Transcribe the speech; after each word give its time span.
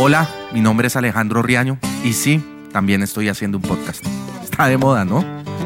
Hola, 0.00 0.28
mi 0.52 0.60
nombre 0.60 0.86
es 0.86 0.94
Alejandro 0.94 1.42
Riaño 1.42 1.76
y 2.04 2.12
sí, 2.12 2.40
también 2.72 3.02
estoy 3.02 3.28
haciendo 3.28 3.58
un 3.58 3.64
podcast. 3.64 4.06
Está 4.44 4.68
de 4.68 4.78
moda, 4.78 5.04
¿no? 5.04 5.24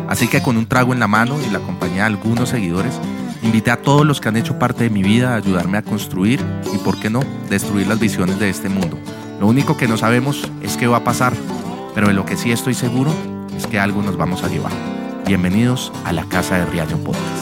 Así 0.09 0.27
que 0.27 0.41
con 0.41 0.57
un 0.57 0.65
trago 0.65 0.95
en 0.95 1.01
la 1.01 1.07
mano 1.07 1.37
y 1.47 1.51
la 1.51 1.59
compañía 1.59 2.05
de 2.05 2.15
algunos 2.15 2.49
seguidores, 2.49 2.99
invité 3.43 3.71
a 3.71 3.83
todos 3.83 4.07
los 4.07 4.23
que 4.23 4.31
han 4.31 4.39
hecho 4.39 4.59
parte 4.59 4.85
de 4.85 4.91
mi 4.91 5.03
vida 5.03 5.35
a 5.35 5.37
ayudarme 5.37 5.77
a 5.77 5.83
construir 5.83 6.41
y, 6.73 6.79
por 6.79 6.99
qué 6.99 7.11
no, 7.11 7.21
destruir 7.51 7.87
las 7.89 8.01
visiones 8.01 8.39
de 8.39 8.49
este 8.49 8.71
mundo. 8.71 8.99
Lo 9.39 9.49
único 9.49 9.77
que 9.77 9.87
no 9.87 9.99
sabemos 9.99 10.51
es 10.63 10.79
qué 10.79 10.87
va 10.87 10.97
a 10.97 11.05
pasar, 11.05 11.35
pero 11.95 12.09
de 12.09 12.15
lo 12.15 12.25
que 12.25 12.39
sí 12.39 12.53
estoy 12.53 12.73
seguro 12.73 13.13
es 13.55 13.67
que 13.67 13.79
algo 13.79 14.03
nos 14.03 14.17
vamos 14.17 14.45
a 14.45 14.49
llevar. 14.49 14.73
Bienvenidos 15.27 15.93
a 16.07 16.13
la 16.15 16.25
Casa 16.25 16.57
de 16.57 16.65
Riaño 16.65 16.97
Podcast. 16.97 17.42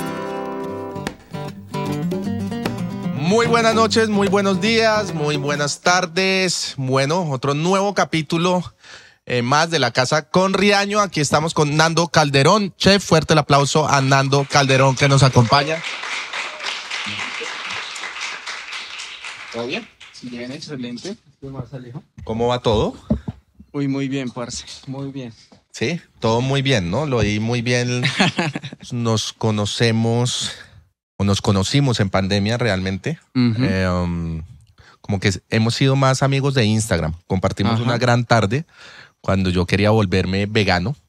Muy 3.31 3.47
buenas 3.47 3.77
noches, 3.77 4.09
muy 4.09 4.27
buenos 4.27 4.61
días, 4.61 5.15
muy 5.15 5.37
buenas 5.37 5.83
tardes. 5.83 6.75
Bueno, 6.77 7.31
otro 7.31 7.55
nuevo 7.55 7.95
capítulo 7.95 8.75
eh, 9.25 9.41
más 9.43 9.71
de 9.71 9.79
la 9.79 9.93
casa 9.93 10.29
con 10.29 10.53
Riaño. 10.53 10.99
Aquí 10.99 11.21
estamos 11.21 11.55
con 11.55 11.77
Nando 11.77 12.09
Calderón. 12.09 12.75
Chef, 12.77 13.05
fuerte 13.05 13.35
el 13.35 13.39
aplauso 13.39 13.89
a 13.89 14.01
Nando 14.01 14.45
Calderón 14.51 14.97
que 14.97 15.09
nos 15.09 15.23
acompaña. 15.23 15.81
¿Todo 19.53 19.69
bien? 19.69 19.89
Sí, 20.11 20.29
bien, 20.29 20.51
excelente. 20.51 21.17
¿Cómo 22.25 22.49
va 22.49 22.59
todo? 22.59 22.97
Uy, 23.71 23.87
muy 23.87 24.09
bien, 24.09 24.29
parce. 24.31 24.65
Muy 24.89 25.13
bien. 25.13 25.33
Sí, 25.71 26.01
todo 26.19 26.41
muy 26.41 26.63
bien, 26.63 26.91
¿no? 26.91 27.07
Lo 27.07 27.19
oí 27.19 27.39
muy 27.39 27.63
bien. 27.63 28.03
Nos 28.91 29.33
conocemos 29.33 30.51
nos 31.25 31.43
conocimos 31.43 32.01
en 32.01 32.11
pandemia 32.11 32.59
realmente. 32.59 33.19
Eh, 33.35 33.89
um, 33.89 34.43
como 35.01 35.21
que 35.21 35.33
hemos 35.51 35.75
sido 35.75 35.97
más 35.97 36.23
amigos 36.23 36.55
de 36.55 36.65
Instagram. 36.65 37.15
Compartimos 37.27 37.81
una 37.81 37.99
gran 37.99 38.25
tarde 38.25 38.65
cuando 39.21 39.51
yo 39.51 39.67
quería 39.67 39.91
volverme 39.91 40.47
vegano. 40.47 40.97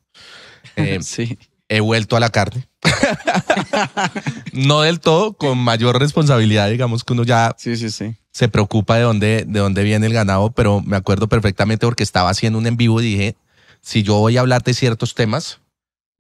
Eh, 0.78 1.00
sí. 1.02 1.38
He 1.70 1.80
vuelto 1.82 2.16
a 2.16 2.20
la 2.20 2.30
carne. 2.30 2.68
no 4.54 4.82
del 4.82 5.00
todo, 5.00 5.34
con 5.34 5.58
mayor 5.58 6.00
responsabilidad, 6.00 6.70
digamos 6.70 7.04
que 7.04 7.14
uno 7.14 7.24
ya 7.24 7.56
sí, 7.58 7.76
sí, 7.76 7.90
sí. 7.90 8.16
se 8.32 8.48
preocupa 8.48 8.96
de 8.96 9.02
dónde, 9.02 9.46
de 9.48 9.60
dónde 9.60 9.84
viene 9.84 10.06
el 10.06 10.14
ganado, 10.14 10.52
pero 10.52 10.82
me 10.82 10.98
acuerdo 10.98 11.28
perfectamente 11.28 11.86
porque 11.86 12.04
estaba 12.04 12.30
haciendo 12.30 12.60
un 12.60 12.68
en 12.68 12.78
vivo 12.78 13.02
y 13.02 13.06
dije, 13.06 13.36
si 13.82 14.04
yo 14.04 14.18
voy 14.20 14.38
a 14.38 14.42
hablar 14.42 14.62
de 14.64 14.74
ciertos 14.74 15.16
temas, 15.16 15.61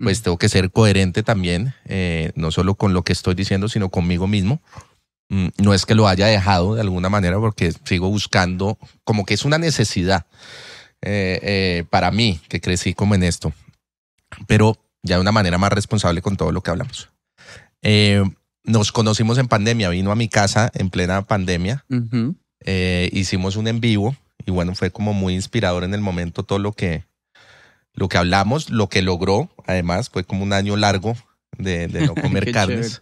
pues 0.01 0.21
tengo 0.21 0.37
que 0.37 0.49
ser 0.49 0.71
coherente 0.71 1.23
también, 1.23 1.73
eh, 1.85 2.31
no 2.35 2.51
solo 2.51 2.75
con 2.75 2.93
lo 2.93 3.03
que 3.03 3.13
estoy 3.13 3.35
diciendo, 3.35 3.69
sino 3.69 3.89
conmigo 3.89 4.27
mismo. 4.27 4.61
Mm, 5.29 5.47
no 5.59 5.73
es 5.73 5.85
que 5.85 5.95
lo 5.95 6.07
haya 6.07 6.27
dejado 6.27 6.75
de 6.75 6.81
alguna 6.81 7.09
manera 7.09 7.39
porque 7.39 7.73
sigo 7.85 8.09
buscando, 8.09 8.77
como 9.03 9.25
que 9.25 9.33
es 9.33 9.45
una 9.45 9.57
necesidad 9.57 10.25
eh, 11.01 11.39
eh, 11.41 11.83
para 11.89 12.11
mí, 12.11 12.39
que 12.49 12.61
crecí 12.61 12.93
como 12.93 13.15
en 13.15 13.23
esto, 13.23 13.53
pero 14.47 14.77
ya 15.03 15.15
de 15.15 15.21
una 15.21 15.31
manera 15.31 15.57
más 15.57 15.71
responsable 15.71 16.21
con 16.21 16.37
todo 16.37 16.51
lo 16.51 16.61
que 16.61 16.71
hablamos. 16.71 17.09
nos 18.63 18.91
conocimos 18.91 19.37
en 19.37 19.47
pandemia, 19.47 19.89
vino 19.89 20.11
a 20.11 20.15
mi 20.15 20.27
casa 20.27 20.71
en 20.73 20.89
plena 20.89 21.23
pandemia, 21.23 21.85
hicimos 23.11 23.55
un 23.55 23.67
en 23.67 23.79
vivo 23.79 24.15
y 24.45 24.51
bueno, 24.51 24.75
fue 24.75 24.91
como 24.91 25.13
muy 25.13 25.33
inspirador 25.33 25.83
en 25.83 25.93
el 25.93 26.01
momento 26.01 26.43
todo 26.43 26.59
lo 26.59 26.73
que, 26.73 27.05
lo 27.93 28.09
que 28.09 28.17
hablamos, 28.17 28.69
lo 28.69 28.89
que 28.89 29.01
logró, 29.01 29.49
además, 29.65 30.09
fue 30.09 30.23
como 30.23 30.43
un 30.43 30.53
año 30.53 30.77
largo 30.77 31.15
de, 31.57 31.87
no 31.87 32.15
comer 32.21 32.51
carnes. 32.51 33.01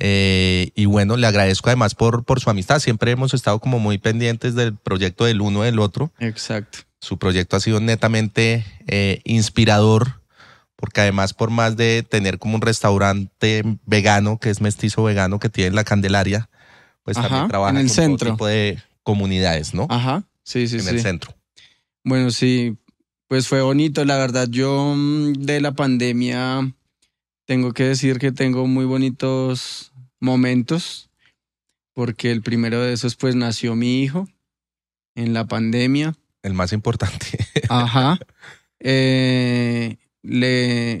Eh, 0.00 0.70
y 0.74 0.86
bueno, 0.86 1.16
le 1.16 1.26
agradezco 1.26 1.68
además 1.68 1.94
por, 1.94 2.24
por 2.24 2.40
su 2.40 2.50
amistad. 2.50 2.78
Siempre 2.78 3.10
hemos 3.10 3.34
estado 3.34 3.58
como 3.58 3.78
muy 3.78 3.98
pendientes 3.98 4.54
del 4.54 4.76
proyecto 4.76 5.24
del 5.24 5.40
uno 5.40 5.62
del 5.62 5.78
otro. 5.78 6.12
Exacto. 6.18 6.78
Su 7.00 7.18
proyecto 7.18 7.56
ha 7.56 7.60
sido 7.60 7.80
netamente 7.80 8.64
eh, 8.86 9.20
inspirador, 9.24 10.20
porque 10.76 11.00
además 11.00 11.34
por 11.34 11.50
más 11.50 11.76
de 11.76 12.04
tener 12.08 12.38
como 12.38 12.56
un 12.56 12.62
restaurante 12.62 13.62
vegano, 13.86 14.38
que 14.38 14.50
es 14.50 14.60
mestizo 14.60 15.02
vegano, 15.02 15.38
que 15.38 15.48
tiene 15.48 15.74
la 15.74 15.84
Candelaria, 15.84 16.48
pues 17.02 17.16
también 17.16 17.48
trabaja 17.48 17.70
en 17.70 17.78
el 17.78 17.90
centro. 17.90 18.32
tipo 18.32 18.46
de 18.46 18.78
comunidades, 19.02 19.74
¿no? 19.74 19.86
Ajá, 19.88 20.24
sí, 20.42 20.68
sí, 20.68 20.80
sí. 20.80 20.88
En 20.88 20.94
el 20.94 21.00
centro. 21.00 21.34
Bueno, 22.04 22.30
sí, 22.30 22.76
pues 23.28 23.46
fue 23.46 23.62
bonito, 23.62 24.04
la 24.04 24.16
verdad. 24.16 24.48
Yo 24.50 24.94
mm, 24.96 25.34
de 25.34 25.60
la 25.60 25.72
pandemia 25.72 26.74
tengo 27.44 27.72
que 27.72 27.84
decir 27.84 28.18
que 28.18 28.32
tengo 28.32 28.66
muy 28.66 28.86
bonitos 28.86 29.92
momentos, 30.18 31.10
porque 31.94 32.30
el 32.30 32.42
primero 32.42 32.80
de 32.80 32.92
esos 32.92 33.14
pues 33.16 33.34
nació 33.36 33.76
mi 33.76 34.02
hijo 34.02 34.28
en 35.14 35.34
la 35.34 35.46
pandemia. 35.46 36.16
El 36.42 36.54
más 36.54 36.72
importante. 36.72 37.38
Ajá. 37.68 38.18
Eh, 38.80 39.96
le, 40.22 41.00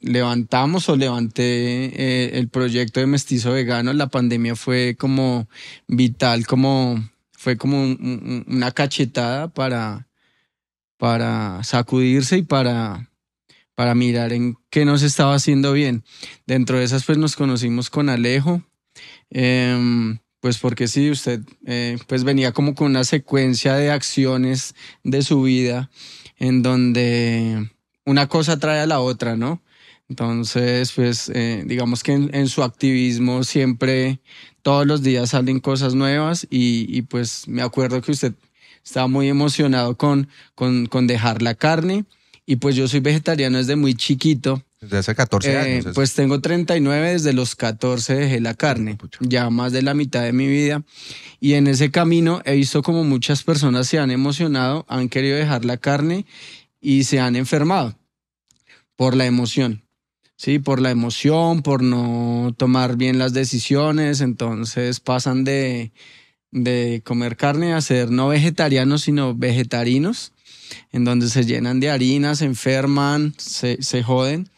levantamos 0.00 0.88
o 0.88 0.96
levanté 0.96 1.44
eh, 1.44 2.38
el 2.38 2.48
proyecto 2.48 3.00
de 3.00 3.06
mestizo 3.06 3.52
vegano. 3.52 3.92
La 3.92 4.08
pandemia 4.08 4.56
fue 4.56 4.96
como 4.98 5.48
vital, 5.86 6.46
como 6.46 7.08
fue 7.32 7.56
como 7.56 7.82
una 7.82 8.70
cachetada 8.72 9.48
para 9.48 10.09
para 11.00 11.64
sacudirse 11.64 12.36
y 12.36 12.42
para, 12.42 13.10
para 13.74 13.94
mirar 13.94 14.34
en 14.34 14.58
qué 14.68 14.84
nos 14.84 15.02
estaba 15.02 15.34
haciendo 15.34 15.72
bien. 15.72 16.04
Dentro 16.46 16.76
de 16.76 16.84
esas, 16.84 17.04
pues 17.04 17.16
nos 17.16 17.36
conocimos 17.36 17.88
con 17.88 18.10
Alejo, 18.10 18.62
em, 19.30 20.18
pues 20.40 20.58
porque 20.58 20.88
sí, 20.88 21.10
usted 21.10 21.40
eh, 21.64 21.96
pues 22.06 22.22
venía 22.22 22.52
como 22.52 22.74
con 22.74 22.88
una 22.88 23.04
secuencia 23.04 23.76
de 23.76 23.90
acciones 23.90 24.74
de 25.02 25.22
su 25.22 25.40
vida 25.40 25.90
en 26.36 26.62
donde 26.62 27.70
una 28.04 28.28
cosa 28.28 28.58
trae 28.58 28.80
a 28.80 28.86
la 28.86 29.00
otra, 29.00 29.36
¿no? 29.36 29.62
Entonces, 30.10 30.92
pues 30.92 31.30
eh, 31.34 31.62
digamos 31.64 32.02
que 32.02 32.12
en, 32.12 32.48
su 32.48 32.62
activismo 32.62 33.42
siempre, 33.42 34.20
todos 34.60 34.86
los 34.86 35.02
días 35.02 35.30
salen 35.30 35.60
cosas 35.60 35.94
nuevas 35.94 36.46
y, 36.50 36.84
y 36.94 37.02
pues 37.02 37.48
me 37.48 37.62
acuerdo 37.62 38.02
que 38.02 38.12
usted 38.12 38.34
estaba 38.90 39.06
muy 39.06 39.28
emocionado 39.28 39.96
con, 39.96 40.28
con, 40.54 41.06
dejar 41.06 41.42
la 41.42 41.54
carne. 41.54 42.04
Y 42.44 42.56
pues 42.56 42.74
yo 42.74 42.88
soy 42.88 42.98
vegetariano 42.98 43.58
desde 43.58 43.76
muy 43.76 43.94
chiquito. 43.94 44.64
Desde 44.80 44.98
hace 44.98 45.14
14 45.14 45.52
eh, 45.52 45.58
años. 45.58 45.94
Pues 45.94 46.14
tengo 46.14 46.40
39, 46.40 47.12
desde 47.12 47.32
los 47.32 47.54
14 47.54 48.14
dejé 48.14 48.40
la 48.40 48.54
carne, 48.54 48.98
ya 49.20 49.48
más 49.50 49.72
de 49.72 49.82
la 49.82 49.94
mitad 49.94 50.22
de 50.22 50.32
mi 50.32 50.48
vida. 50.48 50.82
Y 51.38 51.52
en 51.52 51.68
ese 51.68 51.92
camino 51.92 52.42
he 52.44 52.56
visto 52.56 52.82
como 52.82 53.04
muchas 53.04 53.44
personas 53.44 53.86
se 53.86 53.98
han 53.98 54.10
emocionado, 54.10 54.84
han 54.88 55.08
querido 55.08 55.36
dejar 55.36 55.64
la 55.64 55.76
carne 55.76 56.26
y 56.80 57.04
se 57.04 57.20
han 57.20 57.36
enfermado 57.36 57.96
por 58.96 59.14
la 59.14 59.26
emoción. 59.26 59.84
Sí, 60.34 60.58
por 60.58 60.80
la 60.80 60.90
emoción, 60.90 61.62
por 61.62 61.82
no 61.82 62.54
tomar 62.56 62.96
bien 62.96 63.18
las 63.18 63.34
decisiones, 63.34 64.22
entonces 64.22 64.98
pasan 64.98 65.44
de, 65.44 65.92
de 66.52 67.02
comer 67.04 67.36
carne 67.36 67.74
a 67.74 67.80
ser 67.80 68.10
no 68.10 68.28
vegetarianos, 68.28 69.02
sino 69.02 69.34
vegetarinos, 69.34 70.32
en 70.92 71.04
donde 71.04 71.28
se 71.28 71.44
llenan 71.44 71.80
de 71.80 71.90
harina, 71.90 72.34
se 72.34 72.44
enferman, 72.44 73.34
se, 73.38 73.82
se 73.82 74.02
joden. 74.02 74.48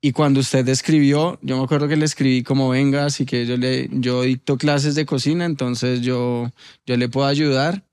Y 0.00 0.12
cuando 0.12 0.40
usted 0.40 0.66
escribió, 0.68 1.38
yo 1.42 1.58
me 1.58 1.64
acuerdo 1.64 1.86
que 1.86 1.96
le 1.96 2.06
escribí 2.06 2.42
como 2.42 2.70
venga, 2.70 3.04
así 3.04 3.26
que 3.26 3.46
yo 3.46 3.56
le, 3.56 3.88
yo 3.92 4.22
dicto 4.22 4.56
clases 4.56 4.94
de 4.94 5.04
cocina, 5.04 5.44
entonces 5.44 6.00
yo, 6.00 6.50
yo 6.86 6.96
le 6.96 7.08
puedo 7.08 7.26
ayudar. 7.26 7.84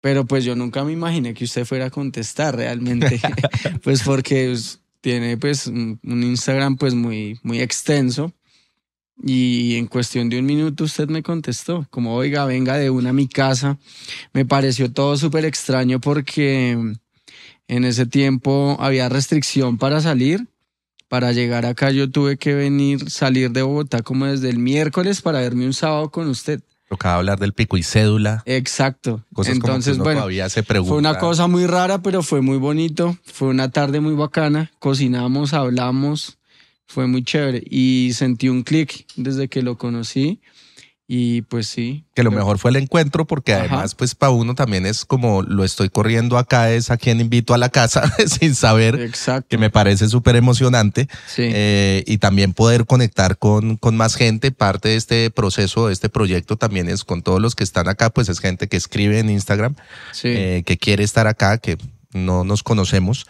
Pero 0.00 0.26
pues 0.26 0.44
yo 0.44 0.54
nunca 0.54 0.84
me 0.84 0.92
imaginé 0.92 1.32
que 1.32 1.44
usted 1.44 1.64
fuera 1.64 1.86
a 1.86 1.90
contestar 1.90 2.56
realmente, 2.56 3.20
pues 3.82 4.02
porque 4.02 4.54
tiene 5.00 5.36
pues 5.38 5.66
un 5.66 5.98
Instagram 6.04 6.76
pues 6.76 6.94
muy, 6.94 7.38
muy 7.42 7.60
extenso. 7.60 8.32
Y 9.22 9.76
en 9.76 9.86
cuestión 9.86 10.28
de 10.28 10.38
un 10.38 10.46
minuto 10.46 10.84
usted 10.84 11.08
me 11.08 11.22
contestó, 11.22 11.86
como, 11.90 12.14
oiga, 12.14 12.44
venga 12.46 12.76
de 12.76 12.90
una 12.90 13.10
a 13.10 13.12
mi 13.12 13.28
casa. 13.28 13.78
Me 14.32 14.44
pareció 14.44 14.90
todo 14.92 15.16
súper 15.16 15.44
extraño 15.44 16.00
porque 16.00 16.72
en 17.68 17.84
ese 17.84 18.06
tiempo 18.06 18.76
había 18.80 19.08
restricción 19.08 19.78
para 19.78 20.00
salir. 20.00 20.46
Para 21.08 21.32
llegar 21.32 21.64
acá 21.64 21.90
yo 21.90 22.10
tuve 22.10 22.36
que 22.38 22.54
venir, 22.54 23.08
salir 23.10 23.50
de 23.52 23.62
Bogotá 23.62 24.02
como 24.02 24.26
desde 24.26 24.50
el 24.50 24.58
miércoles 24.58 25.22
para 25.22 25.40
verme 25.40 25.66
un 25.66 25.74
sábado 25.74 26.10
con 26.10 26.28
usted. 26.28 26.60
Tocaba 26.88 27.16
hablar 27.16 27.38
del 27.38 27.52
pico 27.52 27.76
y 27.76 27.82
cédula. 27.82 28.42
Exacto. 28.46 29.24
Entonces, 29.46 29.98
bueno, 29.98 30.26
fue 30.84 30.96
una 30.96 31.18
cosa 31.18 31.46
muy 31.46 31.66
rara, 31.66 32.02
pero 32.02 32.22
fue 32.22 32.40
muy 32.40 32.58
bonito. 32.58 33.16
Fue 33.24 33.48
una 33.48 33.70
tarde 33.70 34.00
muy 34.00 34.14
bacana. 34.14 34.72
Cocinamos, 34.80 35.54
hablamos 35.54 36.38
fue 36.86 37.06
muy 37.06 37.24
chévere 37.24 37.62
y 37.68 38.12
sentí 38.14 38.48
un 38.48 38.62
clic 38.62 39.06
desde 39.16 39.48
que 39.48 39.62
lo 39.62 39.76
conocí 39.78 40.40
Y 41.06 41.42
pues 41.42 41.66
sí. 41.66 42.06
Que 42.14 42.22
lo 42.22 42.30
mejor 42.30 42.58
fue 42.58 42.70
el 42.70 42.76
encuentro 42.76 43.26
porque 43.26 43.52
además 43.52 43.94
pues 43.94 44.14
para 44.14 44.30
uno 44.30 44.54
también 44.54 44.86
es 44.86 45.04
como 45.04 45.42
lo 45.42 45.62
estoy 45.64 45.90
corriendo 45.90 46.38
acá 46.38 46.70
es 46.72 46.90
a 46.90 46.96
quien 46.96 47.20
invito 47.20 47.52
a 47.52 47.58
la 47.58 47.68
casa 47.68 48.10
sin 48.26 48.54
saber 48.54 48.98
Exacto. 49.00 49.46
que 49.48 49.58
me 49.58 49.68
parece 49.68 50.08
súper 50.08 50.34
emocionante 50.36 51.08
Sí. 51.26 51.42
Eh, 51.44 52.04
y 52.06 52.18
también 52.18 52.54
poder 52.54 52.86
conectar 52.86 53.36
con, 53.36 53.76
con 53.76 53.96
más 53.96 54.14
gente. 54.14 54.50
Parte 54.50 54.90
de 54.90 54.96
este 54.96 55.30
proceso, 55.30 55.88
de 55.88 55.92
este 55.92 56.08
proyecto 56.08 56.56
también 56.56 56.88
es 56.88 57.04
con 57.04 57.22
todos 57.22 57.40
los 57.40 57.54
que 57.54 57.64
están 57.64 57.86
acá, 57.88 58.08
pues 58.10 58.28
es 58.30 58.40
gente 58.40 58.66
que 58.68 58.76
escribe 58.78 59.18
en 59.18 59.28
Instagram, 59.28 59.74
sí. 60.12 60.28
eh, 60.28 60.62
que 60.64 60.78
quiere 60.78 61.04
estar 61.04 61.26
acá, 61.26 61.58
que 61.58 61.76
no 62.14 62.44
nos 62.44 62.62
conocemos. 62.62 63.26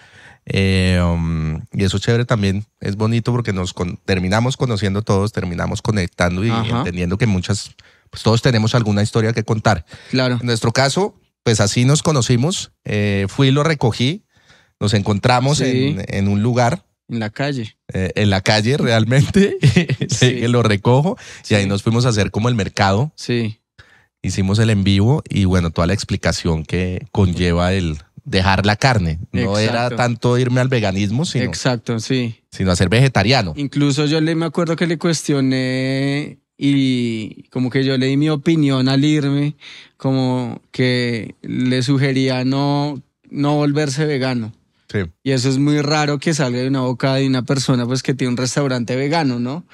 Eh, 0.47 1.01
um, 1.03 1.61
y 1.73 1.85
eso 1.85 1.99
chévere 1.99 2.25
también, 2.27 2.67
es 2.81 2.97
bonito 2.97 3.33
porque 3.33 3.53
nos 3.53 3.73
con- 3.73 3.97
terminamos 4.05 4.57
conociendo 4.57 5.03
todos, 5.03 5.33
terminamos 5.33 5.81
conectando 5.81 6.45
y 6.45 6.51
Ajá. 6.51 6.79
entendiendo 6.79 7.17
que 7.17 7.27
muchas, 7.27 7.71
pues 8.11 8.23
todos 8.23 8.43
tenemos 8.43 8.75
alguna 8.75 9.03
historia 9.03 9.33
que 9.33 9.43
contar. 9.45 9.87
claro. 10.11 10.37
En 10.41 10.47
nuestro 10.47 10.73
caso, 10.73 11.19
pues 11.43 11.61
así 11.61 11.85
nos 11.85 12.03
conocimos, 12.03 12.73
eh, 12.85 13.27
fui 13.29 13.49
y 13.49 13.51
lo 13.53 13.63
recogí, 13.65 14.25
nos 14.81 14.93
encontramos 14.95 15.59
Sí. 15.59 15.65
en, 15.99 16.05
en 16.09 16.29
un 16.29 16.43
lugar 16.43 16.85
En 17.09 17.21
la 17.21 17.31
calle. 17.31 17.77
eh, 17.93 18.13
en 18.15 18.29
la 18.31 18.41
calle 18.43 18.77
realmente, 18.79 19.57
Sí. 20.11 20.41
que 20.41 20.49
lo 20.49 20.63
recojo 20.63 21.17
y 21.49 21.55
ahí 21.55 21.67
nos 21.67 21.83
fuimos 21.83 22.05
a 22.05 22.11
hacer 22.11 22.31
como 22.31 22.51
el 22.51 22.55
mercado, 22.55 23.13
Sí. 23.17 23.61
hicimos 24.23 24.59
el 24.59 24.69
en 24.71 24.85
vivo 24.85 25.23
y 25.29 25.47
bueno, 25.47 25.71
toda 25.71 25.87
la 25.87 25.95
explicación 25.95 26.65
que 26.65 27.07
conlleva 27.13 27.73
el 27.73 27.99
dejar 28.25 28.67
la 28.67 28.77
carne. 28.77 29.19
No 29.33 29.59
era 29.59 29.91
tanto 29.91 30.39
irme 30.39 30.61
al 30.61 30.69
veganismo, 30.69 31.25
sino, 31.25 31.45
Exacto, 31.45 31.99
sí. 32.01 32.37
sino 32.51 32.71
a 32.71 32.77
ser 32.77 32.89
vegetariano. 32.89 33.53
Incluso 33.57 34.07
yo 34.07 34.21
le 34.21 34.35
me 34.35 34.47
acuerdo 34.47 34.77
que 34.77 34.87
le 34.87 34.99
cuestioné 34.99 36.39
y 36.57 37.45
como 37.51 37.71
que 37.71 37.85
yo 37.85 37.97
le 37.99 38.07
di 38.07 38.17
mi 38.17 38.31
opinión 38.31 38.89
al 38.89 39.05
irme, 39.05 39.57
como 39.97 40.61
que 40.71 41.35
le 41.43 41.83
sugería 41.83 42.45
no, 42.45 43.03
no 43.31 43.57
volverse 43.57 44.07
vegano. 44.07 44.53
Sí. 44.91 45.01
Y 45.23 45.33
eso 45.33 45.49
es 45.49 45.59
muy 45.59 45.81
raro 45.81 46.19
que 46.19 46.35
salga 46.35 46.59
de 46.59 46.69
una 46.69 46.83
boca 46.83 47.15
de 47.15 47.27
una 47.27 47.43
persona 47.43 47.85
pues 47.87 48.03
que 48.03 48.15
tiene 48.15 48.31
un 48.31 48.37
restaurante 48.37 48.95
vegano, 48.97 49.41
¿no? 49.41 49.65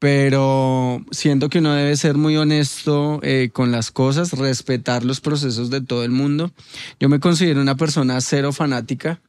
Pero 0.00 1.04
siento 1.10 1.50
que 1.50 1.58
uno 1.58 1.74
debe 1.74 1.94
ser 1.94 2.16
muy 2.16 2.34
honesto 2.38 3.20
eh, 3.22 3.50
con 3.52 3.70
las 3.70 3.90
cosas, 3.90 4.32
respetar 4.32 5.04
los 5.04 5.20
procesos 5.20 5.68
de 5.68 5.82
todo 5.82 6.04
el 6.04 6.10
mundo. 6.10 6.52
Yo 6.98 7.10
me 7.10 7.20
considero 7.20 7.60
una 7.60 7.76
persona 7.76 8.18
cero 8.22 8.50
fanática. 8.52 9.20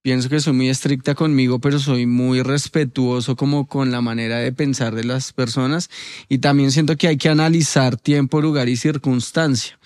Pienso 0.00 0.30
que 0.30 0.40
soy 0.40 0.54
muy 0.54 0.70
estricta 0.70 1.14
conmigo, 1.14 1.58
pero 1.58 1.78
soy 1.78 2.06
muy 2.06 2.40
respetuoso 2.40 3.36
como 3.36 3.66
con 3.66 3.90
la 3.90 4.00
manera 4.00 4.38
de 4.38 4.52
pensar 4.52 4.94
de 4.94 5.04
las 5.04 5.34
personas. 5.34 5.90
Y 6.30 6.38
también 6.38 6.72
siento 6.72 6.96
que 6.96 7.08
hay 7.08 7.18
que 7.18 7.28
analizar 7.28 7.98
tiempo, 7.98 8.40
lugar 8.40 8.70
y 8.70 8.76
circunstancia. 8.76 9.78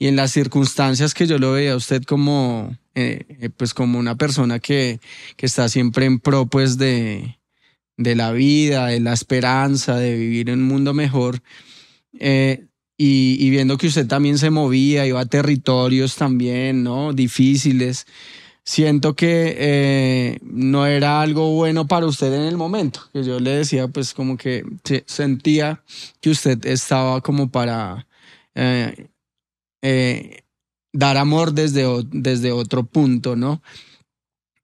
Y 0.00 0.08
en 0.08 0.16
las 0.16 0.32
circunstancias 0.32 1.14
que 1.14 1.28
yo 1.28 1.38
lo 1.38 1.52
veía 1.52 1.74
a 1.74 1.76
usted 1.76 2.02
como, 2.02 2.76
eh, 2.96 3.50
pues 3.56 3.74
como 3.74 4.00
una 4.00 4.16
persona 4.16 4.58
que, 4.58 4.98
que 5.36 5.46
está 5.46 5.68
siempre 5.68 6.06
en 6.06 6.18
pro, 6.18 6.46
pues 6.46 6.78
de, 6.78 7.37
de 7.98 8.14
la 8.16 8.32
vida, 8.32 8.86
de 8.86 9.00
la 9.00 9.12
esperanza, 9.12 9.96
de 9.98 10.16
vivir 10.16 10.48
en 10.50 10.60
un 10.62 10.68
mundo 10.68 10.94
mejor. 10.94 11.42
eh, 12.18 12.64
y, 13.00 13.50
viendo 13.50 13.78
que 13.78 13.86
usted 13.88 14.08
también 14.08 14.38
se 14.38 14.50
movía, 14.50 15.06
iba 15.06 15.20
a 15.20 15.26
territorios 15.26 16.16
también, 16.16 16.82
¿no? 16.82 17.12
Difíciles. 17.12 18.06
Siento 18.64 19.14
que 19.16 19.56
eh, 19.58 20.38
no 20.42 20.86
era 20.86 21.22
algo 21.22 21.54
bueno 21.54 21.86
para 21.86 22.06
usted 22.06 22.32
en 22.34 22.42
el 22.42 22.56
momento. 22.56 23.02
Que 23.12 23.24
yo 23.24 23.40
le 23.40 23.50
decía, 23.52 23.88
pues 23.88 24.14
como 24.14 24.36
que 24.36 24.64
se- 24.84 25.04
sentía 25.06 25.82
que 26.20 26.30
usted 26.30 26.66
estaba 26.66 27.20
como 27.22 27.50
para 27.50 28.06
eh, 29.82 30.42
dar 30.92 31.16
amor 31.16 31.52
desde, 31.52 31.84
desde 32.10 32.52
otro 32.52 32.84
punto, 32.84 33.36
¿no? 33.36 33.62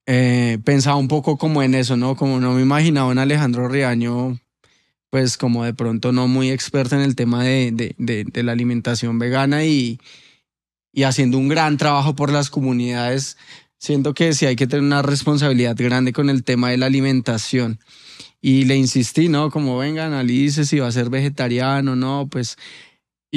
Eh, 0.07 0.59
pensaba 0.63 0.97
un 0.97 1.07
poco 1.07 1.37
como 1.37 1.63
en 1.63 1.73
eso, 1.73 1.97
¿no? 1.97 2.15
Como 2.15 2.39
no 2.39 2.53
me 2.53 2.61
imaginaba 2.61 3.09
un 3.09 3.17
Alejandro 3.17 3.67
Riaño, 3.67 4.39
pues 5.09 5.37
como 5.37 5.63
de 5.63 5.73
pronto 5.73 6.11
no 6.11 6.27
muy 6.27 6.51
experto 6.51 6.95
en 6.95 7.01
el 7.01 7.15
tema 7.15 7.43
de, 7.43 7.71
de, 7.97 8.25
de, 8.25 8.43
la 8.43 8.51
alimentación 8.51 9.17
vegana 9.17 9.65
y, 9.65 9.99
y 10.91 11.03
haciendo 11.03 11.37
un 11.37 11.47
gran 11.47 11.77
trabajo 11.77 12.15
por 12.15 12.31
las 12.31 12.49
comunidades. 12.49 13.37
Siento 13.77 14.13
que 14.13 14.33
sí 14.33 14.45
hay 14.45 14.55
que 14.55 14.67
tener 14.67 14.83
una 14.83 15.01
responsabilidad 15.01 15.75
grande 15.77 16.13
con 16.13 16.29
el 16.29 16.43
tema 16.43 16.69
de 16.69 16.77
la 16.77 16.85
alimentación. 16.87 17.79
Y 18.41 18.65
le 18.65 18.75
insistí, 18.75 19.27
¿no? 19.27 19.49
Como 19.49 19.77
venga, 19.77 20.05
analice 20.05 20.65
si 20.65 20.79
va 20.79 20.87
a 20.87 20.91
ser 20.91 21.09
vegetariano, 21.09 21.95
no, 21.95 22.27
pues 22.29 22.57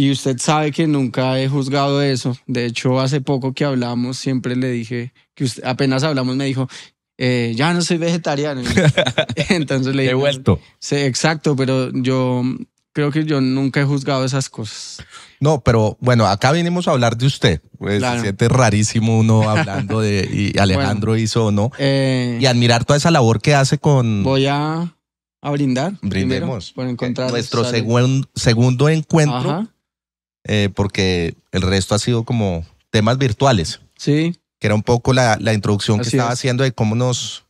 y 0.00 0.10
usted 0.10 0.38
sabe 0.38 0.70
que 0.72 0.86
nunca 0.86 1.40
he 1.40 1.48
juzgado 1.48 2.02
eso. 2.02 2.36
De 2.46 2.64
hecho, 2.66 3.00
hace 3.00 3.20
poco 3.20 3.52
que 3.52 3.64
hablamos, 3.64 4.18
siempre 4.18 4.54
le 4.56 4.70
dije 4.70 5.12
que 5.34 5.44
usted, 5.44 5.64
apenas 5.64 6.02
hablamos, 6.04 6.36
me 6.36 6.44
dijo, 6.44 6.68
eh, 7.16 7.52
ya 7.56 7.72
no 7.74 7.82
soy 7.82 7.98
vegetariano. 7.98 8.62
Entonces 9.48 9.94
le 9.94 10.02
He 10.02 10.06
dije, 10.06 10.14
vuelto. 10.14 10.60
sí, 10.78 10.96
exacto, 10.96 11.56
pero 11.56 11.90
yo 11.92 12.42
creo 12.92 13.10
que 13.10 13.24
yo 13.24 13.40
nunca 13.40 13.80
he 13.80 13.84
juzgado 13.84 14.24
esas 14.24 14.48
cosas. 14.48 15.04
No, 15.40 15.60
pero 15.62 15.96
bueno, 16.00 16.26
acá 16.26 16.50
vinimos 16.52 16.88
a 16.88 16.92
hablar 16.92 17.16
de 17.16 17.26
usted. 17.26 17.60
Pues, 17.78 17.98
Claro. 17.98 18.16
Se 18.16 18.22
siente 18.22 18.48
rarísimo 18.48 19.18
uno 19.18 19.42
hablando 19.50 20.00
de 20.00 20.28
y 20.54 20.58
Alejandro 20.58 21.16
hizo 21.16 21.46
o 21.46 21.50
no. 21.52 21.70
Eh, 21.78 22.38
Y 22.40 22.46
admirar 22.46 22.84
toda 22.84 22.96
esa 22.96 23.10
labor 23.10 23.40
que 23.40 23.54
hace 23.54 23.78
con 23.78 24.22
voy 24.24 24.46
a, 24.46 24.94
a 25.40 25.50
brindar. 25.50 25.92
primero 26.00 26.10
Brindemos. 26.46 26.72
por 26.72 26.86
encontrar 26.88 27.30
nuestro 27.30 27.64
segun- 27.64 28.28
segundo 28.34 28.88
encuentro, 28.88 29.50
Ajá, 29.50 29.68
eh, 30.48 30.68
porque 30.74 31.36
el 31.52 31.62
resto 31.62 31.94
ha 31.94 31.98
sido 32.00 32.24
como 32.24 32.66
temas 32.90 33.18
virtuales, 33.18 33.80
sí, 33.96 34.34
que 34.58 34.66
era 34.66 34.74
un 34.74 34.82
poco 34.82 35.12
la, 35.12 35.36
la 35.40 35.52
introducción 35.54 35.98
que 36.00 36.08
estaba 36.08 36.32
es. 36.32 36.38
haciendo 36.40 36.64
de 36.64 36.72
cómo 36.72 36.96
nos, 36.96 37.44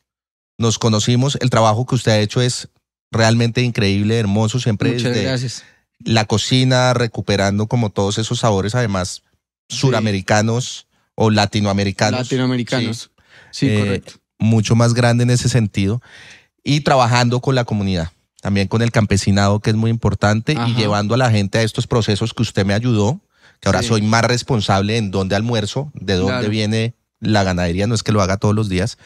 nos 0.59 0.79
conocimos. 0.79 1.39
El 1.41 1.49
trabajo 1.49 1.87
que 1.87 1.95
usted 1.95 2.13
ha 2.13 2.19
hecho 2.19 2.43
es 2.43 2.69
realmente 3.11 3.63
increíble, 3.63 4.19
hermoso, 4.19 4.61
siempre 4.61 4.91
muchas 4.93 5.15
desde 5.15 5.23
gracias. 5.23 5.65
la 6.05 6.27
cocina, 6.27 6.93
recuperando 6.93 7.67
como 7.67 7.89
todos 7.89 8.19
esos 8.19 8.41
sabores, 8.41 8.75
además, 8.75 9.23
suramericanos 9.71 10.87
o 11.15 11.31
latinoamericanos. 11.31 12.21
Latinoamericanos. 12.21 13.11
Sí, 13.51 13.69
Eh, 13.69 13.79
correcto. 13.79 14.13
mucho 14.39 14.75
más 14.77 14.93
grande 14.95 15.25
en 15.25 15.31
ese 15.31 15.49
sentido 15.49 16.03
y 16.63 16.81
trabajando 16.83 17.41
con 17.41 17.55
la 17.55 17.65
comunidad, 17.65 18.13
también 18.41 18.69
con 18.69 18.83
el 18.83 18.91
campesinado 18.93 19.61
que 19.61 19.71
es 19.71 19.77
muy 19.77 19.91
importante 19.91 20.53
Ajá. 20.57 20.69
y 20.69 20.75
llevando 20.75 21.15
a 21.15 21.19
la 21.19 21.31
gente 21.31 21.59
a 21.59 21.63
estos 21.63 21.87
procesos 21.87 22.35
que 22.35 22.43
usted 22.43 22.65
me 22.65 22.75
ayudó, 22.75 23.21
que 23.61 23.69
ahora 23.69 23.83
Sí. 23.83 23.89
soy 23.89 24.03
más 24.03 24.25
responsable 24.25 24.97
en 24.97 25.11
dónde 25.11 25.35
almuerzo, 25.37 25.91
de 25.95 26.15
dónde 26.15 26.33
Claro. 26.33 26.49
viene 26.51 26.95
la 27.21 27.43
ganadería, 27.43 27.89
no 27.89 27.97
es 27.97 28.05
que 28.05 28.13
lo 28.13 28.23
haga 28.23 28.37
todos 28.37 28.55
los 28.55 28.69
días, 28.69 28.97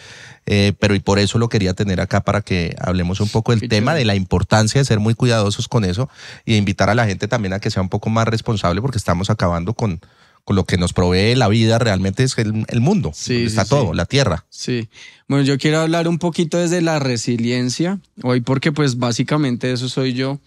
eh, 0.44 0.74
pero 0.78 0.94
y 0.94 1.00
por 1.00 1.18
eso 1.18 1.38
lo 1.38 1.48
quería 1.48 1.72
tener 1.72 1.98
acá 1.98 2.20
para 2.20 2.42
que 2.42 2.76
hablemos 2.78 3.20
un 3.20 3.30
poco 3.30 3.52
del 3.52 3.60
Qué 3.62 3.68
tema, 3.68 3.92
chévere. 3.92 3.98
de 4.00 4.04
la 4.04 4.14
importancia 4.16 4.80
de 4.80 4.84
ser 4.84 5.00
muy 5.00 5.14
cuidadosos 5.14 5.66
con 5.66 5.86
eso 5.86 6.10
y 6.44 6.52
de 6.52 6.58
invitar 6.58 6.90
a 6.90 6.94
la 6.94 7.06
gente 7.06 7.26
también 7.26 7.54
a 7.54 7.58
que 7.60 7.70
sea 7.70 7.80
un 7.80 7.88
poco 7.88 8.10
más 8.10 8.28
responsable 8.28 8.82
porque 8.82 8.98
estamos 8.98 9.30
acabando 9.30 9.72
con, 9.72 10.00
con 10.44 10.56
lo 10.56 10.64
que 10.64 10.76
nos 10.76 10.92
provee 10.92 11.34
la 11.36 11.46
vida, 11.48 11.78
realmente 11.78 12.24
es 12.24 12.36
el, 12.38 12.64
el 12.68 12.80
mundo, 12.80 13.12
Sí, 13.14 13.44
está 13.44 13.62
sí. 13.64 13.70
todo, 13.70 13.94
la 13.94 14.06
tierra. 14.06 14.44
Sí. 14.50 14.88
Bueno, 15.28 15.44
yo 15.44 15.56
quiero 15.56 15.80
hablar 15.80 16.08
un 16.08 16.18
poquito 16.18 16.58
desde 16.58 16.82
la 16.82 16.98
resiliencia, 16.98 18.00
hoy 18.22 18.40
porque 18.40 18.72
pues 18.72 18.98
básicamente 18.98 19.72
eso 19.72 19.88
soy 19.88 20.14
yo, 20.14 20.40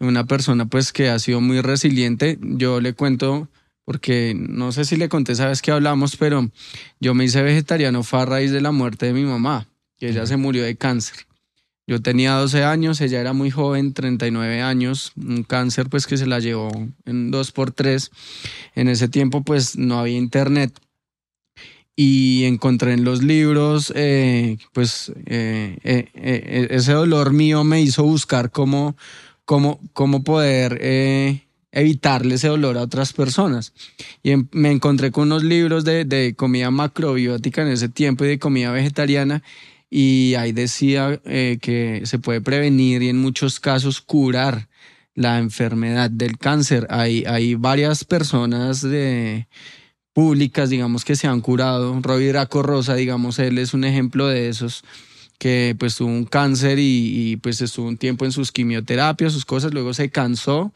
una 0.00 0.24
persona 0.24 0.66
pues 0.66 0.92
que 0.92 1.08
ha 1.10 1.18
sido 1.18 1.40
muy 1.40 1.60
resiliente. 1.60 2.38
Yo 2.40 2.80
le 2.80 2.94
cuento, 2.94 3.48
porque 3.84 4.34
no 4.34 4.72
sé 4.72 4.84
si 4.86 4.96
le 4.96 5.08
conté 5.10 5.32
esa 5.32 5.46
vez 5.48 5.60
que 5.60 5.70
hablamos, 5.72 6.16
pero 6.16 6.50
yo 7.00 7.14
me 7.14 7.24
hice 7.24 7.42
vegetariano 7.42 8.02
fue 8.02 8.20
a 8.22 8.24
raíz 8.24 8.50
de 8.50 8.62
la 8.62 8.72
muerte 8.72 9.06
de 9.06 9.12
mi 9.12 9.24
mamá, 9.24 9.68
que 9.98 10.08
ella 10.08 10.26
se 10.26 10.36
murió 10.38 10.64
de 10.64 10.76
cáncer. 10.76 11.26
Yo 11.86 12.00
tenía 12.00 12.32
12 12.32 12.64
años, 12.64 13.00
ella 13.02 13.20
era 13.20 13.34
muy 13.34 13.50
joven, 13.50 13.92
39 13.92 14.62
años, 14.62 15.12
un 15.16 15.42
cáncer 15.42 15.90
pues 15.90 16.06
que 16.06 16.16
se 16.16 16.26
la 16.26 16.38
llevó 16.40 16.70
en 17.04 17.30
dos 17.30 17.52
por 17.52 17.72
tres. 17.72 18.10
En 18.74 18.88
ese 18.88 19.08
tiempo 19.08 19.42
pues 19.42 19.76
no 19.76 19.98
había 19.98 20.16
internet 20.16 20.72
y 21.96 22.44
encontré 22.44 22.92
en 22.94 23.04
los 23.04 23.22
libros, 23.22 23.92
eh, 23.94 24.56
pues 24.72 25.12
eh, 25.26 25.78
eh, 25.84 26.08
eh, 26.14 26.66
ese 26.70 26.92
dolor 26.92 27.32
mío 27.32 27.62
me 27.64 27.80
hizo 27.80 28.02
buscar 28.02 28.50
cómo, 28.50 28.96
cómo, 29.44 29.78
cómo 29.92 30.24
poder 30.24 30.78
eh, 30.80 31.44
evitarle 31.70 32.34
ese 32.36 32.48
dolor 32.48 32.78
a 32.78 32.82
otras 32.82 33.12
personas. 33.12 33.74
Y 34.24 34.30
en- 34.32 34.48
me 34.52 34.72
encontré 34.72 35.12
con 35.12 35.24
unos 35.24 35.44
libros 35.44 35.84
de, 35.84 36.04
de 36.04 36.34
comida 36.34 36.70
macrobiótica 36.72 37.62
en 37.62 37.68
ese 37.68 37.88
tiempo 37.88 38.24
y 38.24 38.28
de 38.28 38.38
comida 38.40 38.72
vegetariana 38.72 39.42
y 39.96 40.34
ahí 40.34 40.50
decía 40.50 41.20
eh, 41.24 41.58
que 41.62 42.02
se 42.04 42.18
puede 42.18 42.40
prevenir 42.40 43.00
y 43.04 43.10
en 43.10 43.18
muchos 43.18 43.60
casos 43.60 44.00
curar 44.00 44.68
la 45.14 45.38
enfermedad 45.38 46.10
del 46.10 46.36
cáncer. 46.36 46.88
Hay, 46.90 47.22
hay 47.28 47.54
varias 47.54 48.04
personas 48.04 48.82
de 48.82 49.46
públicas, 50.12 50.68
digamos, 50.68 51.04
que 51.04 51.14
se 51.14 51.28
han 51.28 51.40
curado. 51.40 51.96
Robbie 52.02 52.32
Draco 52.32 52.64
Rosa, 52.64 52.96
digamos, 52.96 53.38
él 53.38 53.56
es 53.56 53.72
un 53.72 53.84
ejemplo 53.84 54.26
de 54.26 54.48
esos 54.48 54.82
que 55.38 55.76
pues 55.78 55.94
tuvo 55.94 56.08
un 56.08 56.24
cáncer 56.24 56.78
y, 56.80 57.36
pues 57.36 57.60
estuvo 57.60 57.86
un 57.86 57.96
tiempo 57.96 58.24
en 58.24 58.32
sus 58.32 58.50
quimioterapias, 58.50 59.32
sus 59.32 59.44
cosas, 59.44 59.72
luego 59.72 59.94
se 59.94 60.10
cansó 60.10 60.74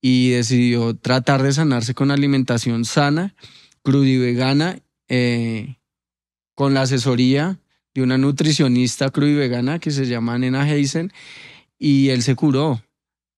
y 0.00 0.30
decidió 0.30 0.96
tratar 0.96 1.42
de 1.42 1.52
sanarse 1.52 1.92
con 1.92 2.10
alimentación 2.10 2.86
sana, 2.86 3.34
cruda 3.82 4.08
y 4.08 4.16
vegana, 4.16 4.80
eh, 5.08 5.76
con 6.54 6.72
la 6.72 6.80
asesoría 6.80 7.58
una 8.00 8.18
nutricionista 8.18 9.10
cruda 9.10 9.30
y 9.30 9.34
vegana 9.34 9.78
que 9.78 9.90
se 9.90 10.06
llama 10.06 10.38
Nena 10.38 10.68
Heisen 10.68 11.12
y 11.78 12.08
él 12.10 12.22
se 12.22 12.34
curó. 12.34 12.82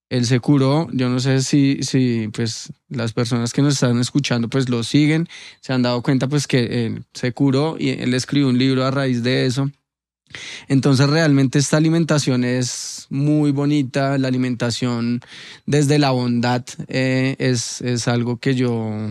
Él 0.09 0.27
se 0.27 0.41
curó, 0.41 0.89
yo 0.93 1.09
no 1.09 1.21
sé 1.21 1.41
si, 1.41 1.85
si 1.85 2.29
pues 2.33 2.73
las 2.89 3.13
personas 3.13 3.53
que 3.53 3.63
nos 3.63 3.75
están 3.75 4.01
escuchando 4.01 4.49
pues 4.49 4.69
lo 4.69 4.83
siguen, 4.83 5.29
se 5.61 5.73
han 5.73 5.83
dado 5.83 6.03
cuenta 6.03 6.27
pues 6.27 6.49
que 6.49 7.01
se 7.15 7.33
curó 7.33 7.77
y 7.79 7.91
él 7.91 8.13
escribió 8.15 8.49
un 8.49 8.59
libro 8.59 8.85
a 8.85 8.91
raíz 8.91 9.23
de 9.23 9.47
eso. 9.47 9.71
Entonces 10.69 11.09
realmente 11.09 11.59
esta 11.59 11.77
alimentación 11.77 12.45
es 12.45 13.07
muy 13.11 13.51
bonita, 13.53 14.19
la 14.19 14.29
alimentación 14.29 15.21
desde 15.67 15.99
la 15.99 16.11
bondad 16.11 16.65
eh, 16.89 17.37
es, 17.39 17.81
es 17.81 18.09
algo 18.09 18.39
que 18.39 18.55
yo 18.55 19.11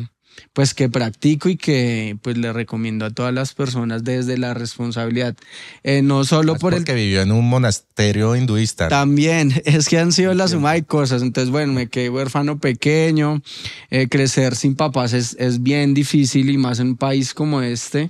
pues 0.53 0.73
que 0.73 0.89
practico 0.89 1.49
y 1.49 1.57
que 1.57 2.17
pues 2.21 2.37
le 2.37 2.53
recomiendo 2.53 3.05
a 3.05 3.09
todas 3.09 3.33
las 3.33 3.53
personas 3.53 4.03
desde 4.03 4.37
la 4.37 4.53
responsabilidad. 4.53 5.35
Eh, 5.83 6.01
no 6.01 6.23
solo 6.23 6.55
por 6.55 6.73
el 6.73 6.83
que 6.83 6.93
vivió 6.93 7.21
en 7.21 7.31
un 7.31 7.47
monasterio 7.47 8.35
hinduista. 8.35 8.87
También, 8.87 9.53
es 9.65 9.87
que 9.87 9.97
han 9.97 10.11
sido 10.11 10.33
la 10.33 10.47
suma 10.47 10.73
de 10.73 10.83
cosas. 10.83 11.21
Entonces, 11.21 11.51
bueno, 11.51 11.73
me 11.73 11.87
quedé 11.87 12.09
huérfano 12.09 12.59
pequeño. 12.59 13.41
Eh, 13.89 14.07
crecer 14.09 14.55
sin 14.55 14.75
papás 14.75 15.13
es, 15.13 15.35
es 15.39 15.63
bien 15.63 15.93
difícil 15.93 16.49
y 16.49 16.57
más 16.57 16.79
en 16.79 16.89
un 16.89 16.97
país 16.97 17.33
como 17.33 17.61
este. 17.61 18.09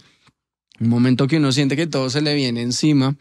Un 0.80 0.90
momento 0.90 1.28
que 1.28 1.38
uno 1.38 1.52
siente 1.52 1.76
que 1.76 1.88
todo 1.88 2.10
se 2.10 2.22
le 2.22 2.36
viene 2.36 2.62
encima. 2.62 3.16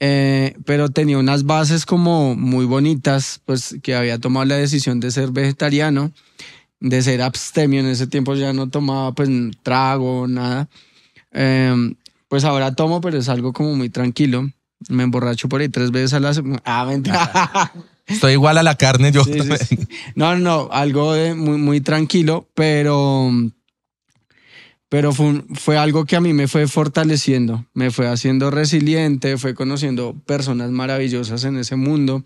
Eh, 0.00 0.54
pero 0.64 0.90
tenía 0.90 1.18
unas 1.18 1.44
bases 1.44 1.84
como 1.84 2.36
muy 2.36 2.66
bonitas, 2.66 3.40
pues 3.44 3.76
que 3.82 3.96
había 3.96 4.18
tomado 4.18 4.46
la 4.46 4.56
decisión 4.56 5.00
de 5.00 5.10
ser 5.10 5.32
vegetariano 5.32 6.12
de 6.80 7.02
ser 7.02 7.22
abstemio. 7.22 7.80
En 7.80 7.86
ese 7.86 8.06
tiempo 8.06 8.34
ya 8.34 8.52
no 8.52 8.68
tomaba 8.68 9.12
pues 9.12 9.28
trago, 9.62 10.26
nada. 10.28 10.68
Em, 11.32 11.94
pues 12.28 12.44
ahora 12.44 12.74
tomo, 12.74 13.00
pero 13.00 13.18
es 13.18 13.28
algo 13.28 13.52
como 13.52 13.74
muy 13.74 13.90
tranquilo. 13.90 14.50
Me 14.88 15.02
emborracho 15.02 15.48
por 15.48 15.60
ahí 15.60 15.68
tres 15.68 15.90
veces 15.90 16.14
a 16.14 16.20
la 16.20 16.34
semana. 16.34 16.62
Ah, 16.64 16.84
mentira. 16.84 17.72
Estoy 18.06 18.32
igual 18.32 18.56
a 18.56 18.62
la 18.62 18.76
carne, 18.76 19.12
yo. 19.12 19.22
No, 20.14 20.36
no, 20.36 20.68
algo 20.72 21.12
de 21.12 21.34
muy, 21.34 21.58
muy 21.58 21.80
tranquilo, 21.80 22.48
pero 22.54 23.30
pero 24.88 25.12
fue, 25.12 25.42
fue, 25.54 25.76
algo 25.76 26.06
que 26.06 26.16
a 26.16 26.20
mí 26.20 26.32
me 26.32 26.48
fue 26.48 26.66
fortaleciendo, 26.66 27.66
me 27.74 27.90
fue 27.90 28.08
haciendo 28.08 28.50
resiliente, 28.50 29.36
fue 29.36 29.54
conociendo 29.54 30.14
personas 30.24 30.70
maravillosas 30.70 31.44
en 31.44 31.58
ese 31.58 31.76
mundo, 31.76 32.24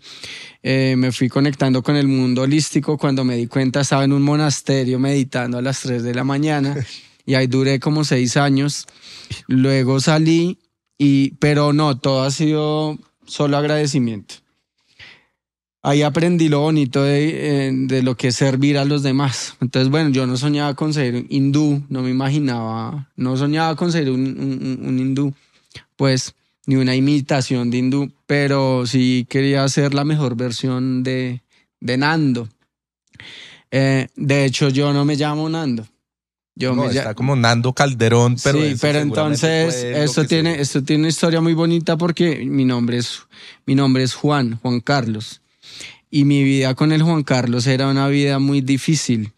eh, 0.61 0.95
me 0.97 1.11
fui 1.11 1.27
conectando 1.27 1.83
con 1.83 1.97
el 1.97 2.07
mundo 2.07 2.43
holístico. 2.43 2.97
Cuando 2.97 3.25
me 3.25 3.35
di 3.35 3.47
cuenta 3.47 3.81
estaba 3.81 4.05
en 4.05 4.13
un 4.13 4.21
monasterio 4.21 4.97
meditando 4.97 5.57
a 5.57 5.61
las 5.61 5.81
3 5.81 6.03
de 6.03 6.15
la 6.15 6.23
mañana 6.23 6.75
y 7.25 7.33
ahí 7.33 7.47
duré 7.47 7.79
como 7.79 8.05
seis 8.05 8.37
años, 8.37 8.85
luego 9.47 9.99
salí 9.99 10.59
y, 10.97 11.31
pero 11.35 11.73
no, 11.73 11.97
todo 11.97 12.23
ha 12.23 12.31
sido 12.31 12.97
solo 13.25 13.57
agradecimiento 13.57 14.42
ahí 15.83 16.01
aprendí 16.01 16.47
lo 16.47 16.61
bonito 16.61 17.03
de, 17.03 17.71
de, 17.73 18.01
lo 18.01 18.15
que 18.15 18.29
es 18.29 18.35
servir 18.35 18.77
a 18.77 18.85
los 18.85 19.03
demás. 19.03 19.55
Entonces, 19.61 19.91
bueno, 19.91 20.09
yo 20.09 20.25
no 20.25 20.37
soñaba 20.37 20.73
con 20.73 20.93
ser 20.93 21.25
hindú, 21.29 21.83
no 21.89 22.01
me 22.01 22.09
imaginaba, 22.09 23.09
no 23.17 23.37
soñaba 23.37 23.75
con 23.75 23.91
ser 23.91 24.09
un, 24.09 24.79
un, 24.81 24.99
hindú, 24.99 25.33
pues, 25.95 26.33
ni 26.65 26.77
una 26.77 26.95
imitación 26.95 27.69
de 27.69 27.77
hindú, 27.77 28.11
pero 28.25 28.87
sí 28.87 29.27
quería 29.29 29.67
ser 29.67 29.93
la 29.93 30.05
mejor 30.05 30.35
versión 30.35 31.03
de, 31.03 31.43
de 31.81 31.97
Nando. 31.97 32.47
Eh, 33.69 34.07
de 34.15 34.45
hecho, 34.45 34.69
yo 34.69 34.93
no 34.93 35.03
me 35.03 35.15
llamo 35.15 35.49
Nando. 35.49 35.85
Yo 36.55 36.75
me 36.75 36.85
está 36.85 37.15
como 37.15 37.35
Nando 37.35 37.73
Calderón, 37.73 38.37
pero 38.43 38.61
sí, 38.61 38.75
pero 38.79 38.99
entonces 38.99 39.73
esto 39.73 40.27
tiene 40.27 40.61
esto 40.61 40.83
tiene 40.83 41.01
una 41.01 41.09
historia 41.09 41.41
muy 41.41 41.55
bonita 41.55 41.97
porque 41.97 42.45
mi 42.45 42.63
nombre 42.63 42.97
es 42.97 43.23
mi 43.65 43.73
nombre 43.73 44.03
es 44.03 44.13
Juan, 44.13 44.59
Juan 44.61 44.79
Carlos 44.79 45.41
y 46.13 46.25
mi 46.25 46.43
vida 46.43 46.75
con 46.75 46.91
el 46.91 47.01
Juan 47.01 47.23
Carlos 47.23 47.65
era 47.65 47.87
una 47.87 48.07
vida 48.07 48.37
muy 48.37 48.61
difícil. 48.61 49.33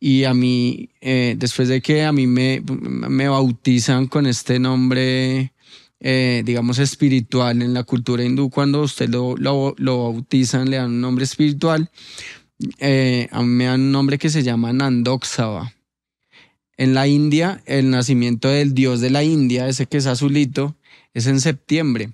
Y 0.00 0.24
a 0.24 0.32
mí, 0.32 0.88
eh, 1.02 1.36
después 1.38 1.68
de 1.68 1.82
que 1.82 2.04
a 2.04 2.12
mí 2.12 2.26
me, 2.26 2.62
me 2.64 3.28
bautizan 3.28 4.06
con 4.06 4.26
este 4.26 4.58
nombre, 4.58 5.52
eh, 6.00 6.42
digamos, 6.46 6.78
espiritual 6.78 7.60
en 7.60 7.74
la 7.74 7.84
cultura 7.84 8.24
hindú, 8.24 8.48
cuando 8.48 8.80
usted 8.80 9.10
lo, 9.10 9.36
lo, 9.36 9.74
bautizan, 9.76 10.70
le 10.70 10.78
dan 10.78 10.92
un 10.92 11.00
nombre 11.02 11.24
espiritual, 11.24 11.90
eh, 12.78 13.28
a 13.30 13.42
mí 13.42 13.48
me 13.48 13.64
dan 13.66 13.82
un 13.82 13.92
nombre 13.92 14.16
que 14.16 14.30
se 14.30 14.42
llama 14.42 14.72
Nandoksava. 14.72 15.74
En 16.78 16.94
la 16.94 17.06
India, 17.06 17.62
el 17.66 17.90
nacimiento 17.90 18.48
del 18.48 18.72
dios 18.72 19.02
de 19.02 19.10
la 19.10 19.24
India, 19.24 19.68
ese 19.68 19.84
que 19.84 19.98
es 19.98 20.06
azulito, 20.06 20.74
es 21.12 21.26
en 21.26 21.38
septiembre 21.38 22.12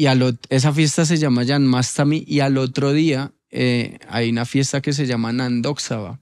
y 0.00 0.06
al, 0.06 0.38
esa 0.48 0.72
fiesta 0.72 1.04
se 1.04 1.18
llama 1.18 1.44
Janmastami 1.44 2.24
y 2.26 2.40
al 2.40 2.56
otro 2.56 2.94
día 2.94 3.32
eh, 3.50 3.98
hay 4.08 4.30
una 4.30 4.46
fiesta 4.46 4.80
que 4.80 4.94
se 4.94 5.06
llama 5.06 5.30
Nandoksava. 5.30 6.20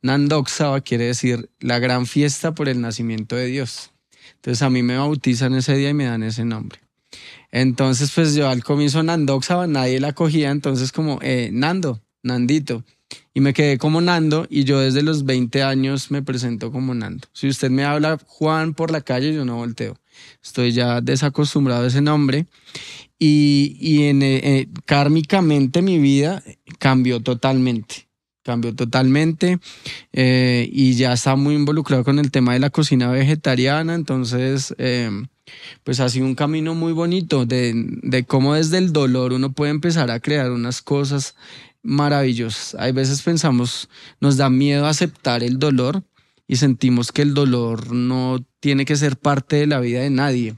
Nandoksava 0.00 0.80
quiere 0.80 1.04
decir 1.04 1.50
la 1.60 1.78
gran 1.78 2.06
fiesta 2.06 2.54
por 2.54 2.70
el 2.70 2.80
nacimiento 2.80 3.36
de 3.36 3.44
Dios. 3.44 3.90
Entonces 4.36 4.62
a 4.62 4.70
mí 4.70 4.82
me 4.82 4.96
bautizan 4.96 5.54
ese 5.54 5.76
día 5.76 5.90
y 5.90 5.94
me 5.94 6.06
dan 6.06 6.22
ese 6.22 6.46
nombre. 6.46 6.80
Entonces 7.52 8.10
pues 8.14 8.34
yo 8.34 8.48
al 8.48 8.64
comienzo 8.64 9.02
Nandoksava 9.02 9.66
nadie 9.66 10.00
la 10.00 10.14
cogía, 10.14 10.50
entonces 10.50 10.90
como 10.90 11.18
eh, 11.20 11.50
Nando, 11.52 12.00
Nandito. 12.22 12.82
Y 13.34 13.40
me 13.40 13.52
quedé 13.52 13.76
como 13.76 14.00
Nando 14.00 14.46
y 14.48 14.64
yo 14.64 14.80
desde 14.80 15.02
los 15.02 15.26
20 15.26 15.62
años 15.64 16.10
me 16.10 16.22
presento 16.22 16.72
como 16.72 16.94
Nando. 16.94 17.28
Si 17.34 17.46
usted 17.46 17.68
me 17.68 17.84
habla 17.84 18.18
Juan 18.26 18.72
por 18.72 18.90
la 18.90 19.02
calle, 19.02 19.34
yo 19.34 19.44
no 19.44 19.56
volteo. 19.56 19.98
Estoy 20.42 20.72
ya 20.72 21.02
desacostumbrado 21.02 21.84
a 21.84 21.88
ese 21.88 22.00
nombre 22.00 22.46
y, 23.18 23.76
y 23.80 24.04
en, 24.04 24.22
eh, 24.22 24.40
eh, 24.42 24.68
kármicamente 24.84 25.82
mi 25.82 25.98
vida 25.98 26.42
cambió 26.78 27.20
totalmente. 27.20 28.08
Cambió 28.42 28.74
totalmente 28.74 29.58
eh, 30.12 30.68
y 30.72 30.94
ya 30.94 31.12
está 31.12 31.36
muy 31.36 31.54
involucrado 31.54 32.02
con 32.02 32.18
el 32.18 32.30
tema 32.30 32.54
de 32.54 32.60
la 32.60 32.70
cocina 32.70 33.10
vegetariana. 33.10 33.94
Entonces, 33.94 34.74
pues 35.84 36.00
ha 36.00 36.08
sido 36.08 36.24
un 36.24 36.34
camino 36.34 36.74
muy 36.74 36.92
bonito 36.92 37.44
de, 37.44 37.74
de 38.02 38.24
cómo 38.24 38.54
desde 38.54 38.78
el 38.78 38.92
dolor 38.94 39.34
uno 39.34 39.52
puede 39.52 39.70
empezar 39.70 40.10
a 40.10 40.20
crear 40.20 40.50
unas 40.50 40.80
cosas 40.80 41.34
maravillosas. 41.82 42.74
Hay 42.80 42.92
veces 42.92 43.20
pensamos, 43.20 43.90
nos 44.18 44.38
da 44.38 44.48
miedo 44.48 44.86
aceptar 44.86 45.42
el 45.42 45.58
dolor 45.58 46.02
y 46.46 46.56
sentimos 46.56 47.12
que 47.12 47.22
el 47.22 47.34
dolor 47.34 47.92
no 47.92 48.42
tiene 48.60 48.86
que 48.86 48.96
ser 48.96 49.18
parte 49.18 49.56
de 49.56 49.66
la 49.66 49.80
vida 49.80 50.00
de 50.00 50.10
nadie 50.10 50.56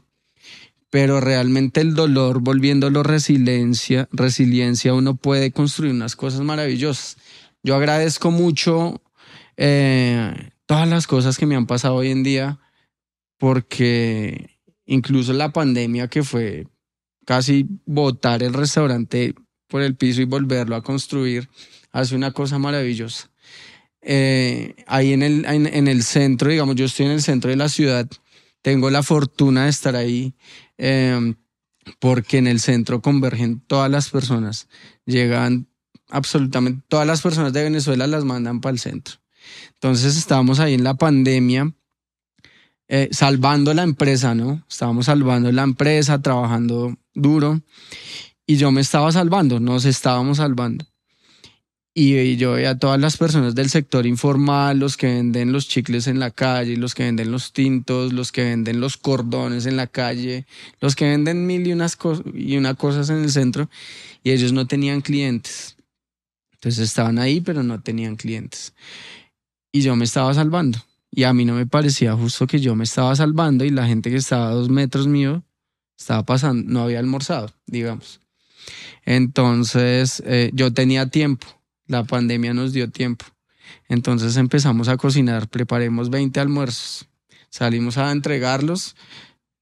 pero 0.90 1.20
realmente 1.20 1.80
el 1.80 1.94
dolor, 1.94 2.40
volviéndolo 2.40 3.04
resiliencia, 3.04 4.08
resiliencia, 4.10 4.92
uno 4.92 5.14
puede 5.14 5.52
construir 5.52 5.92
unas 5.94 6.16
cosas 6.16 6.40
maravillosas. 6.40 7.16
Yo 7.62 7.76
agradezco 7.76 8.32
mucho 8.32 9.00
eh, 9.56 10.50
todas 10.66 10.88
las 10.88 11.06
cosas 11.06 11.38
que 11.38 11.46
me 11.46 11.54
han 11.54 11.66
pasado 11.66 11.94
hoy 11.94 12.10
en 12.10 12.24
día, 12.24 12.58
porque 13.38 14.58
incluso 14.84 15.32
la 15.32 15.52
pandemia 15.52 16.08
que 16.08 16.24
fue 16.24 16.66
casi 17.24 17.68
botar 17.86 18.42
el 18.42 18.52
restaurante 18.52 19.34
por 19.68 19.82
el 19.82 19.94
piso 19.94 20.20
y 20.20 20.24
volverlo 20.24 20.74
a 20.74 20.82
construir, 20.82 21.48
hace 21.92 22.16
una 22.16 22.32
cosa 22.32 22.58
maravillosa. 22.58 23.30
Eh, 24.02 24.74
ahí 24.88 25.12
en 25.12 25.22
el, 25.22 25.44
en 25.44 25.86
el 25.86 26.02
centro, 26.02 26.50
digamos, 26.50 26.74
yo 26.74 26.86
estoy 26.86 27.06
en 27.06 27.12
el 27.12 27.22
centro 27.22 27.50
de 27.50 27.56
la 27.56 27.68
ciudad, 27.68 28.08
tengo 28.62 28.90
la 28.90 29.02
fortuna 29.02 29.64
de 29.64 29.70
estar 29.70 29.94
ahí 29.94 30.34
Em, 30.82 31.34
porque 31.98 32.38
en 32.38 32.46
el 32.46 32.58
centro 32.58 33.02
convergen 33.02 33.60
todas 33.60 33.90
las 33.90 34.08
personas, 34.08 34.66
llegan 35.04 35.68
absolutamente 36.08 36.82
todas 36.88 37.06
las 37.06 37.20
personas 37.20 37.52
de 37.52 37.64
Venezuela 37.64 38.06
las 38.06 38.24
mandan 38.24 38.62
para 38.62 38.72
el 38.72 38.78
centro. 38.78 39.16
Entonces 39.74 40.16
estábamos 40.16 40.58
ahí 40.58 40.72
en 40.72 40.82
la 40.82 40.94
pandemia, 40.94 41.74
eh, 42.88 43.10
salvando 43.12 43.74
la 43.74 43.82
empresa, 43.82 44.34
¿no? 44.34 44.64
Estábamos 44.70 45.04
salvando 45.04 45.52
la 45.52 45.64
empresa, 45.64 46.22
trabajando 46.22 46.96
duro, 47.12 47.60
y 48.46 48.56
yo 48.56 48.70
me 48.72 48.80
estaba 48.80 49.12
salvando, 49.12 49.60
nos 49.60 49.84
estábamos 49.84 50.38
salvando. 50.38 50.86
Y 51.92 52.36
yo 52.36 52.52
veía 52.52 52.70
a 52.70 52.78
todas 52.78 53.00
las 53.00 53.16
personas 53.16 53.56
del 53.56 53.68
sector 53.68 54.06
informal, 54.06 54.78
los 54.78 54.96
que 54.96 55.08
venden 55.08 55.50
los 55.50 55.66
chicles 55.66 56.06
en 56.06 56.20
la 56.20 56.30
calle, 56.30 56.76
los 56.76 56.94
que 56.94 57.02
venden 57.02 57.32
los 57.32 57.52
tintos, 57.52 58.12
los 58.12 58.30
que 58.30 58.44
venden 58.44 58.80
los 58.80 58.96
cordones 58.96 59.66
en 59.66 59.76
la 59.76 59.88
calle, 59.88 60.46
los 60.80 60.94
que 60.94 61.06
venden 61.06 61.46
mil 61.46 61.66
y 61.66 61.72
unas 61.72 61.98
y 62.32 62.56
una 62.56 62.74
cosas 62.74 63.10
en 63.10 63.24
el 63.24 63.30
centro, 63.32 63.68
y 64.22 64.30
ellos 64.30 64.52
no 64.52 64.68
tenían 64.68 65.00
clientes. 65.00 65.76
Entonces 66.52 66.88
estaban 66.88 67.18
ahí, 67.18 67.40
pero 67.40 67.64
no 67.64 67.80
tenían 67.80 68.14
clientes. 68.14 68.72
Y 69.72 69.80
yo 69.80 69.96
me 69.96 70.04
estaba 70.04 70.32
salvando. 70.32 70.78
Y 71.10 71.24
a 71.24 71.32
mí 71.32 71.44
no 71.44 71.54
me 71.54 71.66
parecía 71.66 72.14
justo 72.14 72.46
que 72.46 72.60
yo 72.60 72.76
me 72.76 72.84
estaba 72.84 73.16
salvando 73.16 73.64
y 73.64 73.70
la 73.70 73.86
gente 73.88 74.10
que 74.10 74.16
estaba 74.16 74.50
a 74.50 74.52
dos 74.52 74.68
metros 74.68 75.08
mío 75.08 75.42
estaba 75.98 76.24
pasando, 76.24 76.70
no 76.70 76.82
había 76.82 77.00
almorzado, 77.00 77.52
digamos. 77.66 78.20
Entonces 79.04 80.22
eh, 80.24 80.50
yo 80.54 80.72
tenía 80.72 81.08
tiempo 81.08 81.59
La 81.90 82.04
pandemia 82.04 82.54
nos 82.54 82.72
dio 82.72 82.88
tiempo. 82.88 83.24
Entonces 83.88 84.36
empezamos 84.36 84.86
a 84.86 84.96
cocinar, 84.96 85.48
preparemos 85.48 86.08
20 86.08 86.38
almuerzos, 86.38 87.08
salimos 87.48 87.98
a 87.98 88.12
entregarlos, 88.12 88.94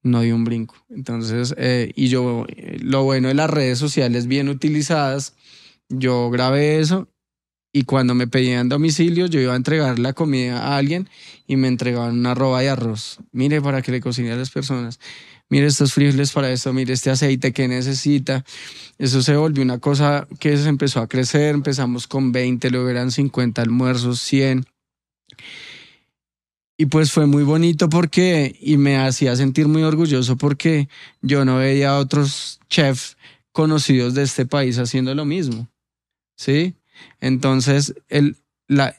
no 0.03 0.21
dio 0.21 0.35
un 0.35 0.43
brinco. 0.43 0.75
Entonces, 0.89 1.55
eh, 1.57 1.91
y 1.95 2.09
yo, 2.09 2.45
lo 2.81 3.03
bueno 3.03 3.29
de 3.29 3.33
las 3.33 3.49
redes 3.49 3.79
sociales 3.79 4.27
bien 4.27 4.47
utilizadas, 4.47 5.33
yo 5.89 6.29
grabé 6.29 6.79
eso 6.79 7.09
y 7.73 7.85
cuando 7.85 8.13
me 8.13 8.27
pedían 8.27 8.69
domicilio, 8.69 9.25
yo 9.25 9.39
iba 9.39 9.53
a 9.53 9.55
entregar 9.55 9.97
la 9.97 10.13
comida 10.13 10.59
a 10.59 10.77
alguien 10.77 11.09
y 11.47 11.55
me 11.55 11.67
entregaban 11.67 12.19
una 12.19 12.35
roba 12.35 12.61
de 12.61 12.69
arroz. 12.69 13.17
Mire, 13.31 13.59
para 13.59 13.81
que 13.81 13.91
le 13.91 14.01
cocine 14.01 14.33
a 14.33 14.35
las 14.35 14.51
personas. 14.51 14.99
Mire 15.49 15.65
estos 15.65 15.93
frijoles 15.93 16.31
para 16.31 16.51
esto, 16.51 16.71
mire 16.73 16.93
este 16.93 17.09
aceite 17.09 17.51
que 17.51 17.67
necesita. 17.67 18.45
Eso 18.99 19.23
se 19.23 19.35
volvió 19.35 19.63
una 19.63 19.79
cosa 19.79 20.27
que 20.39 20.55
se 20.57 20.69
empezó 20.69 20.99
a 20.99 21.07
crecer. 21.07 21.55
Empezamos 21.55 22.07
con 22.07 22.31
20, 22.31 22.69
luego 22.69 22.89
eran 22.89 23.11
50 23.11 23.61
almuerzos, 23.61 24.21
100. 24.21 24.65
Y 26.77 26.85
pues 26.85 27.11
fue 27.11 27.25
muy 27.25 27.43
bonito 27.43 27.89
porque, 27.89 28.55
y 28.61 28.77
me 28.77 28.97
hacía 28.97 29.35
sentir 29.35 29.67
muy 29.67 29.81
orgulloso 29.81 30.37
porque 30.37 30.87
yo 31.21 31.43
no 31.45 31.57
veía 31.57 31.89
a 31.89 31.99
otros 31.99 32.59
chefs 32.69 33.17
conocidos 33.51 34.13
de 34.13 34.23
este 34.23 34.45
país 34.45 34.77
haciendo 34.77 35.15
lo 35.15 35.25
mismo. 35.25 35.67
¿Sí? 36.37 36.75
Entonces, 37.19 37.95
el, 38.07 38.37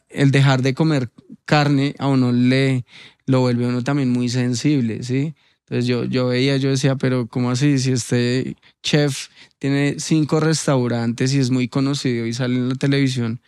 el 0.09 0.31
dejar 0.31 0.63
de 0.63 0.75
comer 0.75 1.11
carne 1.45 1.95
a 1.99 2.09
uno 2.09 2.33
le 2.33 2.85
lo 3.27 3.41
vuelve 3.41 3.65
a 3.65 3.69
uno 3.69 3.85
también 3.85 4.11
muy 4.11 4.29
sensible, 4.29 5.05
¿sí? 5.05 5.35
Entonces 5.71 5.87
yo, 5.87 6.05
yo 6.05 6.27
veía, 6.27 6.57
yo 6.57 6.71
decía, 6.71 6.97
pero 6.97 7.29
¿cómo 7.29 7.53
así? 7.53 7.79
Si 7.79 7.93
este 7.93 8.57
chef 8.83 9.29
tiene 9.61 10.01
cinco 10.01 10.41
restaurantes 10.41 11.33
y 11.33 11.39
es 11.39 11.53
muy 11.53 11.69
conocido 11.69 12.27
y 12.27 12.33
sale 12.33 12.57
en 12.57 12.71
la 12.71 12.75
televisión, 12.75 13.41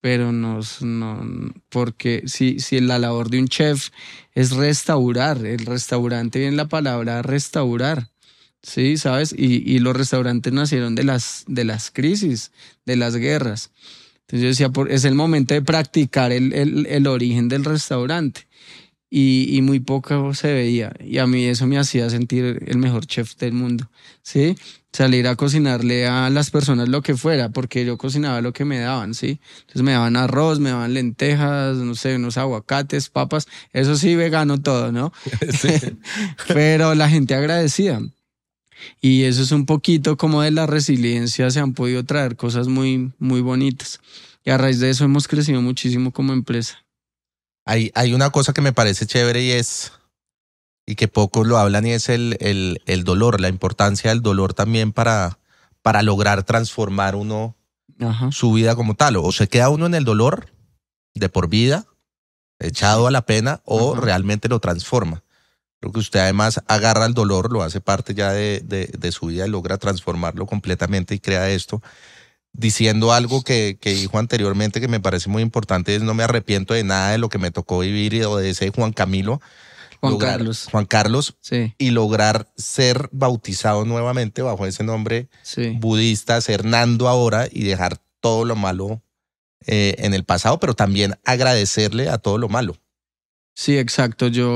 pero 0.00 0.32
no, 0.32 0.58
no 0.80 1.54
porque 1.68 2.24
si, 2.26 2.58
si 2.58 2.80
la 2.80 2.98
labor 2.98 3.30
de 3.30 3.38
un 3.38 3.46
chef 3.46 3.90
es 4.32 4.50
restaurar, 4.56 5.46
el 5.46 5.64
restaurante 5.66 6.40
viene 6.40 6.56
la 6.56 6.66
palabra 6.66 7.22
restaurar, 7.22 8.10
¿sí? 8.60 8.96
¿Sabes? 8.96 9.32
Y, 9.32 9.62
y 9.72 9.78
los 9.78 9.96
restaurantes 9.96 10.52
nacieron 10.52 10.96
de 10.96 11.04
las, 11.04 11.44
de 11.46 11.62
las 11.62 11.92
crisis, 11.92 12.50
de 12.86 12.96
las 12.96 13.14
guerras. 13.14 13.70
Entonces 14.22 14.40
yo 14.40 14.48
decía, 14.48 14.92
es 14.92 15.04
el 15.04 15.14
momento 15.14 15.54
de 15.54 15.62
practicar 15.62 16.32
el, 16.32 16.52
el, 16.52 16.86
el 16.86 17.06
origen 17.06 17.46
del 17.46 17.64
restaurante 17.64 18.45
y, 19.18 19.56
y, 19.56 19.62
muy 19.62 19.80
poco 19.80 20.34
se 20.34 20.52
veía. 20.52 20.92
Y 21.02 21.16
a 21.16 21.26
mí 21.26 21.46
eso 21.46 21.66
me 21.66 21.78
hacía 21.78 22.10
sentir 22.10 22.62
el 22.66 22.76
mejor 22.76 23.06
chef 23.06 23.34
del 23.36 23.54
mundo, 23.54 23.90
¿sí? 24.20 24.58
Salir 24.92 25.26
a 25.26 25.36
cocinarle 25.36 26.06
a 26.06 26.28
las 26.28 26.50
personas 26.50 26.90
lo 26.90 27.00
que 27.00 27.16
fuera, 27.16 27.48
porque 27.48 27.86
yo 27.86 27.96
cocinaba 27.96 28.42
lo 28.42 28.52
que 28.52 28.66
me 28.66 28.78
daban, 28.78 29.14
¿sí? 29.14 29.40
Entonces 29.60 29.80
me 29.80 29.92
daban 29.92 30.16
arroz, 30.16 30.60
me 30.60 30.68
daban 30.68 30.92
lentejas, 30.92 31.78
no 31.78 31.94
sé, 31.94 32.16
unos 32.16 32.36
aguacates, 32.36 33.08
papas, 33.08 33.48
eso 33.72 33.96
sí, 33.96 34.16
vegano 34.16 34.60
todo, 34.60 34.92
¿no? 34.92 35.14
Sí. 35.50 35.70
Pero 36.48 36.94
la 36.94 37.08
gente 37.08 37.34
agradecía. 37.34 38.02
Y 39.00 39.22
eso 39.22 39.40
es 39.40 39.50
un 39.50 39.64
poquito 39.64 40.18
como 40.18 40.42
de 40.42 40.50
la 40.50 40.66
resiliencia, 40.66 41.50
se 41.50 41.60
han 41.60 41.72
podido 41.72 42.04
traer 42.04 42.36
cosas 42.36 42.68
muy, 42.68 43.12
muy 43.18 43.40
bonitas. 43.40 43.98
Y 44.44 44.50
a 44.50 44.58
raíz 44.58 44.78
de 44.78 44.90
eso 44.90 45.06
hemos 45.06 45.26
crecido 45.26 45.62
muchísimo 45.62 46.12
como 46.12 46.34
empresa. 46.34 46.85
Hay, 47.66 47.90
hay 47.94 48.14
una 48.14 48.30
cosa 48.30 48.52
que 48.52 48.62
me 48.62 48.72
parece 48.72 49.06
chévere 49.06 49.42
y 49.42 49.50
es, 49.50 49.92
y 50.86 50.94
que 50.94 51.08
pocos 51.08 51.46
lo 51.46 51.58
hablan, 51.58 51.84
y 51.84 51.92
es 51.92 52.08
el, 52.08 52.36
el, 52.40 52.80
el 52.86 53.02
dolor, 53.02 53.40
la 53.40 53.48
importancia 53.48 54.10
del 54.10 54.22
dolor 54.22 54.54
también 54.54 54.92
para, 54.92 55.38
para 55.82 56.02
lograr 56.02 56.44
transformar 56.44 57.16
uno 57.16 57.56
Ajá. 58.00 58.30
su 58.30 58.52
vida 58.52 58.76
como 58.76 58.94
tal. 58.94 59.16
O 59.16 59.32
se 59.32 59.48
queda 59.48 59.68
uno 59.68 59.86
en 59.86 59.94
el 59.94 60.04
dolor 60.04 60.52
de 61.14 61.28
por 61.28 61.48
vida, 61.48 61.86
echado 62.60 63.08
a 63.08 63.10
la 63.10 63.26
pena, 63.26 63.60
o 63.64 63.94
Ajá. 63.94 64.00
realmente 64.00 64.48
lo 64.48 64.60
transforma. 64.60 65.24
Creo 65.80 65.92
que 65.92 65.98
usted 65.98 66.20
además 66.20 66.62
agarra 66.68 67.04
el 67.04 67.14
dolor, 67.14 67.52
lo 67.52 67.62
hace 67.62 67.80
parte 67.80 68.14
ya 68.14 68.32
de, 68.32 68.60
de, 68.64 68.86
de, 68.86 69.12
su 69.12 69.26
vida 69.26 69.46
y 69.46 69.50
logra 69.50 69.76
transformarlo 69.76 70.46
completamente 70.46 71.14
y 71.14 71.18
crea 71.18 71.50
esto. 71.50 71.82
Diciendo 72.58 73.12
algo 73.12 73.42
que, 73.42 73.76
que, 73.80 73.92
dijo 73.92 74.18
anteriormente 74.18 74.80
que 74.80 74.88
me 74.88 75.00
parece 75.00 75.28
muy 75.28 75.42
importante, 75.42 75.94
es 75.94 76.02
no 76.02 76.14
me 76.14 76.22
arrepiento 76.22 76.72
de 76.74 76.84
nada 76.84 77.10
de 77.10 77.18
lo 77.18 77.28
que 77.28 77.38
me 77.38 77.50
tocó 77.50 77.80
vivir 77.80 78.24
o 78.24 78.36
de 78.36 78.50
ese 78.50 78.70
Juan 78.70 78.92
Camilo. 78.92 79.40
Juan 80.00 80.12
lograr, 80.12 80.32
Carlos. 80.38 80.68
Juan 80.70 80.86
Carlos. 80.86 81.36
Sí. 81.40 81.74
Y 81.78 81.90
lograr 81.90 82.48
ser 82.56 83.08
bautizado 83.12 83.84
nuevamente 83.84 84.42
bajo 84.42 84.66
ese 84.66 84.84
nombre 84.84 85.28
sí. 85.42 85.76
budista, 85.78 86.40
ser 86.40 86.64
Nando 86.64 87.08
ahora 87.08 87.48
y 87.50 87.64
dejar 87.64 87.98
todo 88.20 88.44
lo 88.44 88.56
malo 88.56 89.02
eh, 89.66 89.96
en 89.98 90.14
el 90.14 90.24
pasado, 90.24 90.58
pero 90.58 90.74
también 90.74 91.16
agradecerle 91.24 92.08
a 92.08 92.18
todo 92.18 92.38
lo 92.38 92.48
malo. 92.48 92.76
Sí, 93.54 93.78
exacto. 93.78 94.28
Yo 94.28 94.48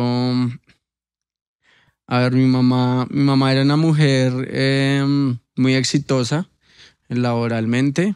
a 2.10 2.18
ver, 2.18 2.32
mi 2.32 2.44
mamá, 2.44 3.06
mi 3.08 3.22
mamá 3.22 3.52
era 3.52 3.62
una 3.62 3.76
mujer 3.76 4.32
eh, 4.50 5.04
muy 5.54 5.74
exitosa 5.76 6.49
laboralmente 7.10 8.14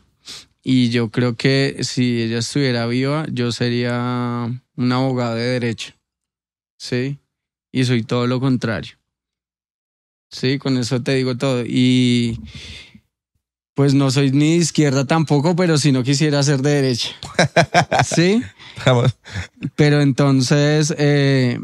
y 0.63 0.89
yo 0.89 1.11
creo 1.11 1.37
que 1.37 1.77
si 1.83 2.23
ella 2.23 2.39
estuviera 2.39 2.87
viva, 2.87 3.27
yo 3.31 3.53
sería 3.53 4.51
un 4.77 4.93
abogado 4.93 5.35
de 5.35 5.45
derecho. 5.45 5.93
Sí, 6.79 7.19
y 7.71 7.85
soy 7.85 8.03
todo 8.03 8.27
lo 8.27 8.41
contrario. 8.41 8.95
Sí, 10.31 10.59
con 10.59 10.79
eso 10.79 11.03
te 11.03 11.15
digo 11.15 11.37
todo. 11.37 11.63
Y 11.67 12.41
pues 13.75 13.93
no 13.93 14.11
soy 14.11 14.31
ni 14.31 14.53
de 14.53 14.57
izquierda 14.57 15.05
tampoco, 15.05 15.55
pero 15.55 15.77
si 15.77 15.93
no 15.93 16.03
quisiera 16.03 16.43
ser 16.43 16.63
de 16.63 16.71
derecha. 16.71 17.11
Sí. 18.05 18.43
Pero 19.77 20.01
entonces, 20.01 20.95
eh, 20.99 21.61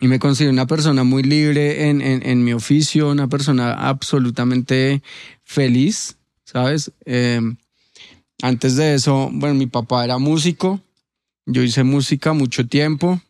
y 0.00 0.08
me 0.08 0.18
considero 0.18 0.52
una 0.52 0.66
persona 0.66 1.04
muy 1.04 1.22
libre 1.22 1.88
en, 1.88 2.02
en, 2.02 2.26
en, 2.26 2.44
mi 2.44 2.52
oficio, 2.52 3.10
una 3.10 3.28
persona 3.28 3.72
absolutamente 3.88 5.02
feliz, 5.44 6.15
¿sabes? 6.46 6.90
Eh, 7.04 7.42
antes 8.40 8.76
de 8.76 8.94
eso, 8.94 9.28
bueno, 9.32 9.54
mi 9.54 9.66
papá 9.66 10.02
era 10.04 10.16
músico, 10.16 10.80
yo 11.44 11.62
hice 11.62 11.84
música 11.84 12.32
mucho 12.32 12.66
tiempo, 12.66 13.20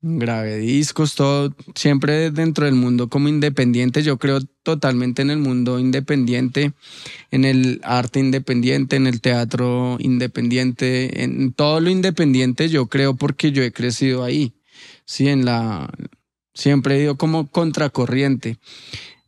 grabé 0.00 0.58
discos, 0.58 1.16
todo, 1.16 1.52
siempre 1.74 2.30
dentro 2.30 2.66
del 2.66 2.76
mundo 2.76 3.08
como 3.08 3.28
independiente, 3.28 4.04
yo 4.04 4.18
creo 4.18 4.38
totalmente 4.62 5.22
en 5.22 5.30
el 5.30 5.38
mundo 5.38 5.80
independiente, 5.80 6.72
en 7.32 7.44
el 7.44 7.80
arte 7.82 8.20
independiente, 8.20 8.94
en 8.94 9.08
el 9.08 9.20
teatro 9.20 9.96
independiente, 9.98 11.24
en 11.24 11.52
todo 11.52 11.80
lo 11.80 11.90
independiente, 11.90 12.68
yo 12.68 12.86
creo 12.86 13.16
porque 13.16 13.50
yo 13.50 13.64
he 13.64 13.72
crecido 13.72 14.22
ahí 14.22 14.54
sí, 15.08 15.28
en 15.28 15.44
la, 15.44 15.90
siempre 16.54 16.96
he 16.96 17.02
ido 17.02 17.16
como 17.16 17.48
contracorriente. 17.48 18.58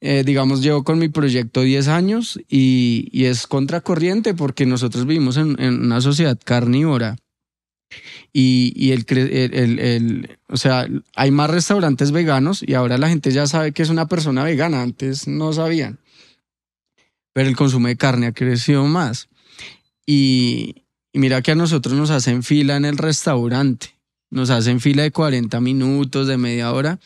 Eh, 0.01 0.23
digamos, 0.25 0.63
llevo 0.63 0.83
con 0.83 0.99
mi 0.99 1.09
proyecto 1.09 1.61
10 1.61 1.89
años 1.89 2.41
y, 2.49 3.09
es 3.13 3.47
contracorriente 3.47 4.35
porque 4.35 4.65
nosotros 4.65 5.07
vivimos 5.07 5.37
en, 5.37 5.59
una 5.61 6.01
sociedad 6.01 6.39
carnívora. 6.43 7.17
Y, 8.33 8.73
y 8.77 8.93
el, 8.93 10.39
o 10.49 10.57
sea, 10.57 10.87
hay 11.17 11.31
más 11.33 11.51
restaurantes 11.51 12.13
veganos 12.13 12.63
y 12.63 12.75
ahora 12.75 12.97
la 12.99 13.09
gente 13.09 13.33
ya 13.33 13.47
sabe 13.47 13.73
que 13.73 13.83
es 13.83 13.91
una 13.91 14.07
persona 14.07 14.45
vegana, 14.45 14.83
antes 14.83 15.27
no 15.27 15.53
sabían. 15.53 15.99
Pero 17.33 17.49
el 17.49 17.57
consumo 17.57 17.89
de 17.89 17.97
carne 17.97 18.29
ha 18.29 18.33
crecido 18.33 18.85
más. 18.85 19.29
Y, 20.07 20.85
y 21.13 21.19
mira 21.19 21.43
que 21.43 21.53
a 21.53 21.57
nosotros 21.57 21.95
nos 21.95 22.11
hacen 22.11 22.43
fila 22.43 22.77
en 22.77 22.85
el 22.85 22.97
restaurante 22.97 24.01
nos 24.31 24.51
hacen 24.51 24.81
fila 24.81 25.03
de 25.03 25.11
40 25.11 25.61
minutos, 25.61 26.27
de 26.27 26.39
media 26.39 26.73
hora. 26.73 26.99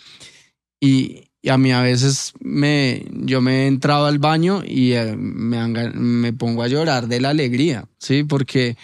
Y, 0.81 1.24
y, 1.45 1.51
a 1.51 1.59
mí 1.59 1.73
a 1.73 1.83
veces 1.83 2.33
me, 2.41 3.05
yo 3.11 3.41
me 3.41 3.65
he 3.65 3.67
entrado 3.67 4.07
al 4.07 4.19
baño 4.19 4.63
y 4.67 4.93
eh, 4.93 5.15
me, 5.17 5.67
me 5.69 6.33
pongo 6.33 6.63
a 6.63 6.69
llorar 6.69 7.07
de 7.07 7.21
la 7.21 7.31
alegría, 7.31 7.89
¿sí? 7.99 8.25
Porque, 8.25 8.77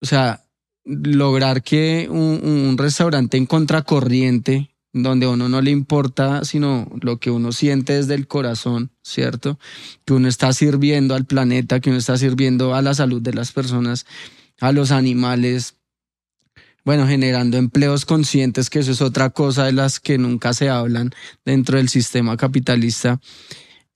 o 0.00 0.06
sea, 0.06 0.44
lograr 0.84 1.62
que 1.62 2.08
un, 2.10 2.40
un 2.44 2.78
restaurante 2.78 3.36
en 3.36 3.46
contracorriente, 3.46 4.70
donde 4.92 5.26
a 5.26 5.30
uno 5.30 5.48
no 5.48 5.62
le 5.62 5.70
importa 5.70 6.44
sino 6.44 6.90
lo 7.00 7.18
que 7.18 7.30
uno 7.30 7.52
siente 7.52 7.94
desde 7.94 8.14
el 8.14 8.26
corazón, 8.26 8.90
¿cierto? 9.02 9.58
Que 10.04 10.12
uno 10.12 10.28
está 10.28 10.52
sirviendo 10.52 11.14
al 11.14 11.24
planeta, 11.24 11.80
que 11.80 11.90
uno 11.90 11.98
está 11.98 12.16
sirviendo 12.18 12.74
a 12.74 12.82
la 12.82 12.94
salud 12.94 13.22
de 13.22 13.32
las 13.32 13.52
personas, 13.52 14.06
a 14.60 14.72
los 14.72 14.90
animales, 14.90 15.76
bueno, 16.84 17.06
generando 17.06 17.56
empleos 17.56 18.04
conscientes, 18.04 18.68
que 18.68 18.80
eso 18.80 18.92
es 18.92 19.02
otra 19.02 19.30
cosa 19.30 19.66
de 19.66 19.72
las 19.72 20.00
que 20.00 20.18
nunca 20.18 20.52
se 20.52 20.68
hablan 20.68 21.10
dentro 21.44 21.76
del 21.76 21.88
sistema 21.88 22.36
capitalista, 22.36 23.20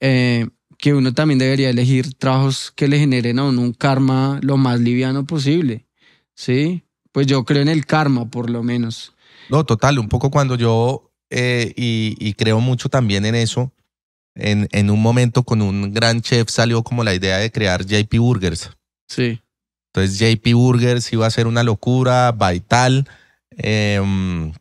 eh, 0.00 0.46
que 0.78 0.94
uno 0.94 1.12
también 1.12 1.38
debería 1.38 1.70
elegir 1.70 2.14
trabajos 2.14 2.72
que 2.76 2.88
le 2.88 2.98
generen 2.98 3.38
a 3.38 3.44
uno 3.44 3.62
un 3.62 3.72
karma 3.72 4.38
lo 4.42 4.56
más 4.56 4.78
liviano 4.80 5.26
posible, 5.26 5.86
¿sí? 6.34 6.84
Pues 7.12 7.26
yo 7.26 7.44
creo 7.44 7.62
en 7.62 7.68
el 7.68 7.86
karma, 7.86 8.30
por 8.30 8.50
lo 8.50 8.62
menos. 8.62 9.14
No, 9.48 9.64
total, 9.64 9.98
un 9.98 10.08
poco 10.08 10.30
cuando 10.30 10.54
yo, 10.56 11.10
eh, 11.30 11.72
y, 11.76 12.16
y, 12.20 12.34
creo 12.34 12.60
mucho 12.60 12.88
también 12.88 13.24
en 13.24 13.34
eso, 13.34 13.72
en, 14.34 14.68
en 14.72 14.90
un 14.90 15.00
momento 15.00 15.44
con 15.44 15.62
un 15.62 15.94
gran 15.94 16.20
chef 16.20 16.50
salió 16.50 16.82
como 16.82 17.02
la 17.04 17.14
idea 17.14 17.38
de 17.38 17.50
crear 17.50 17.84
JP 17.86 18.18
Burgers. 18.18 18.70
Sí 19.08 19.40
Entonces 19.96 20.18
JP 20.18 20.52
Burgers 20.52 21.10
iba 21.14 21.26
a 21.26 21.30
ser 21.30 21.46
una 21.46 21.62
locura, 21.62 22.30
Vital. 22.32 23.08
Em, 23.56 24.52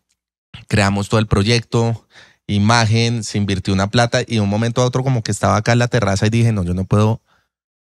creamos 0.69 1.09
todo 1.09 1.19
el 1.19 1.27
proyecto, 1.27 2.07
imagen, 2.47 3.21
se 3.21 3.37
invirtió 3.37 3.73
una 3.73 3.89
plata 3.89 4.21
y 4.21 4.35
de 4.35 4.39
un 4.39 4.47
momento 4.47 4.81
a 4.81 4.85
otro 4.85 5.03
como 5.03 5.23
que 5.23 5.31
estaba 5.31 5.57
acá 5.57 5.73
en 5.73 5.79
la 5.79 5.89
terraza 5.89 6.27
y 6.27 6.29
dije, 6.29 6.53
no, 6.53 6.63
yo 6.63 6.73
no 6.73 6.85
puedo, 6.85 7.21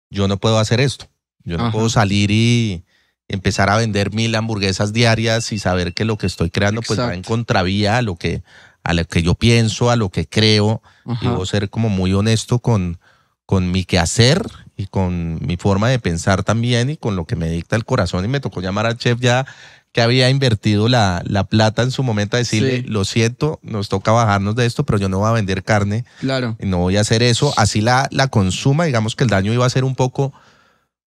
yo 0.09 0.27
no 0.27 0.39
puedo 0.39 0.59
hacer 0.59 0.81
esto. 0.81 1.07
Yo 1.45 1.59
no 1.59 1.71
puedo 1.71 1.91
salir 1.91 2.31
y 2.31 2.85
empezar 3.29 3.69
a 3.69 3.77
vender 3.77 4.15
mil 4.15 4.35
hamburguesas 4.35 4.95
diarias 4.95 5.53
y 5.53 5.59
saber 5.59 5.93
que 5.93 6.07
lo 6.07 6.17
que 6.17 6.27
estoy 6.27 6.49
creando 6.49 6.81
pues 6.81 6.99
va 6.99 7.13
en 7.13 7.23
contravía 7.23 7.99
a 7.99 8.03
lo 8.03 8.17
que, 8.17 8.43
a 8.85 8.95
lo 8.95 9.05
que 9.05 9.23
yo 9.23 9.35
pienso, 9.35 9.91
a 9.91 9.97
lo 9.97 10.09
que 10.09 10.27
creo. 10.27 10.81
Debo 11.21 11.45
ser 11.45 11.69
como 11.69 11.91
muy 11.91 12.15
honesto 12.15 12.61
con, 12.61 12.99
con 13.47 13.71
mi 13.71 13.85
quehacer 13.85 14.47
y 14.77 14.87
con 14.87 15.39
mi 15.47 15.57
forma 15.57 15.89
de 15.89 15.99
pensar 15.99 16.43
también 16.43 16.91
y 16.91 16.97
con 16.97 17.17
lo 17.17 17.27
que 17.27 17.37
me 17.37 17.49
dicta 17.49 17.77
el 17.77 17.85
corazón 17.85 18.25
y 18.25 18.29
me 18.29 18.41
tocó 18.41 18.61
llamar 18.61 18.87
al 18.87 18.97
chef 18.97 19.21
ya 19.21 19.47
que 19.95 20.03
había 20.03 20.29
invertido 20.29 20.89
la, 20.89 21.23
la 21.25 21.45
plata 21.45 21.83
en 21.83 21.93
su 21.93 22.03
momento 22.03 22.37
a 22.37 22.41
decirle, 22.41 22.83
lo 22.89 23.05
siento, 23.05 23.61
nos 23.63 23.89
toca 23.89 24.11
bajarnos 24.11 24.57
de 24.57 24.67
esto, 24.67 24.85
pero 24.85 24.99
yo 24.99 25.09
no 25.09 25.21
voy 25.21 25.29
a 25.29 25.33
vender 25.33 25.63
carne. 25.63 26.05
Claro. 26.19 26.57
Y 26.59 26.67
no 26.67 26.79
voy 26.79 26.97
a 26.97 27.03
hacer 27.03 27.23
eso. 27.23 27.55
Así 27.57 27.81
la, 27.81 28.09
la 28.11 28.27
consuma, 28.27 28.87
digamos 28.87 29.15
que 29.15 29.23
el 29.23 29.31
daño 29.31 29.53
iba 29.53 29.65
a 29.65 29.71
ser 29.71 29.85
un 29.85 29.95
poco, 29.95 30.33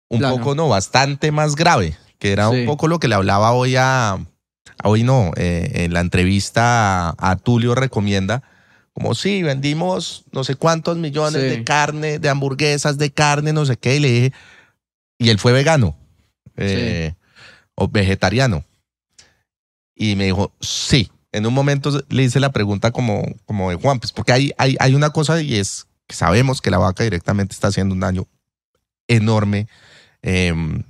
un 0.09 0.23
poco 0.23 0.55
no, 0.55 0.66
bastante 0.66 1.31
más 1.31 1.57
grave, 1.57 1.95
que 2.19 2.33
era 2.33 2.49
un 2.49 2.64
poco 2.64 2.88
lo 2.88 2.99
que 3.01 3.09
le 3.09 3.16
hablaba 3.16 3.53
hoy 3.53 3.77
a, 3.77 4.16
hoy 4.83 5.03
no, 5.03 5.33
eh, 5.37 5.71
en 5.85 5.93
la 5.93 6.01
entrevista 6.01 7.14
a, 7.19 7.37
Tulio 7.37 7.75
recomienda, 7.75 8.43
como 9.01 9.15
sí, 9.15 9.43
vendimos 9.43 10.25
no 10.31 10.45
sé 10.45 10.57
cuántos 10.57 10.99
millones 10.99 11.41
de 11.41 11.65
carne, 11.65 12.19
de 12.19 12.29
hamburguesas, 12.29 12.99
de 12.99 13.11
carne, 13.11 13.55
no 13.55 13.65
sé 13.65 13.79
qué, 13.79 13.97
y 13.97 14.01
le 14.01 14.11
dije, 14.11 14.33
y 15.17 15.31
él 15.31 15.39
fue 15.39 15.53
vegano 15.53 15.97
eh, 16.59 17.15
o 17.77 17.89
vegetariano. 17.89 18.63
Y 19.95 20.17
me 20.17 20.27
dijo, 20.27 20.53
sí. 20.61 21.11
En 21.33 21.47
un 21.47 21.55
momento 21.55 21.91
le 22.11 22.25
hice 22.25 22.41
la 22.41 22.53
pregunta 22.53 22.91
como, 22.91 23.25
como 23.47 23.71
de 23.71 23.77
Juan, 23.77 24.01
pues 24.01 24.13
porque 24.13 24.33
hay, 24.33 24.53
hay, 24.59 24.77
hay 24.79 24.95
una 24.95 25.11
cosa 25.11 25.41
y 25.41 25.55
es 25.55 25.87
que 26.07 26.15
sabemos 26.15 26.61
que 26.61 26.71
la 26.71 26.79
vaca 26.79 27.03
directamente 27.03 27.55
está 27.55 27.69
haciendo 27.69 27.95
un 27.95 28.01
daño 28.01 28.27
enorme 29.09 29.67
em, 30.21 30.83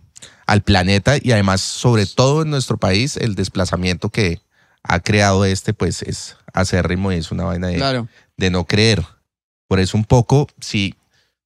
al 0.46 0.62
planeta 0.62 1.16
y 1.20 1.30
además, 1.30 1.60
sobre 1.60 2.06
todo 2.06 2.42
en 2.42 2.50
nuestro 2.50 2.76
país, 2.76 3.16
el 3.16 3.36
desplazamiento 3.36 4.08
que 4.08 4.40
ha 4.82 5.00
creado 5.00 5.44
este, 5.44 5.74
pues 5.74 6.02
es 6.02 6.36
acérrimo 6.52 7.12
y 7.12 7.16
es 7.16 7.30
una 7.30 7.44
vaina 7.44 7.68
de, 7.68 8.06
de 8.36 8.50
no 8.50 8.64
creer. 8.64 9.04
Por 9.68 9.80
eso 9.80 9.96
un 9.96 10.04
poco, 10.04 10.48
si 10.60 10.96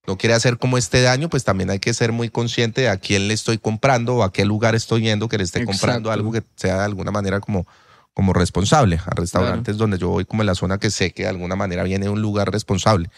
no 0.06 0.18
quiere 0.18 0.34
hacer 0.34 0.58
como 0.58 0.78
este 0.78 1.02
daño, 1.02 1.28
pues 1.28 1.44
también 1.44 1.70
hay 1.70 1.78
que 1.78 1.94
ser 1.94 2.12
muy 2.12 2.28
consciente 2.28 2.82
de 2.82 2.88
a 2.88 2.96
quién 2.96 3.28
le 3.28 3.34
estoy 3.34 3.58
comprando 3.58 4.16
o 4.16 4.22
a 4.22 4.32
qué 4.32 4.44
lugar 4.44 4.74
estoy 4.74 5.02
yendo 5.02 5.28
que 5.28 5.38
le 5.38 5.44
esté 5.44 5.64
comprando 5.64 6.10
algo 6.10 6.32
que 6.32 6.42
sea 6.56 6.78
de 6.78 6.84
alguna 6.84 7.10
manera 7.10 7.40
como, 7.40 7.66
como 8.12 8.32
responsable. 8.32 9.00
A 9.04 9.10
restaurantes 9.10 9.76
donde 9.76 9.98
yo 9.98 10.08
voy 10.08 10.24
como 10.24 10.42
en 10.42 10.46
la 10.46 10.54
zona 10.54 10.78
que 10.78 10.90
sé 10.90 11.12
que 11.12 11.22
de 11.24 11.30
alguna 11.30 11.56
manera 11.56 11.82
viene 11.82 12.06
de 12.06 12.10
un 12.10 12.20
lugar 12.20 12.52
responsable. 12.52 13.10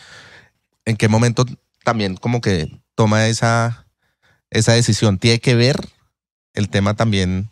¿En 0.84 0.96
qué 0.96 1.08
momento 1.08 1.44
también 1.82 2.16
como 2.16 2.40
que 2.40 2.80
toma 2.94 3.26
esa, 3.26 3.86
esa 4.50 4.72
decisión? 4.72 5.18
Tiene 5.18 5.40
que 5.40 5.56
ver 5.56 5.88
el 6.54 6.68
tema 6.68 6.94
también 6.94 7.50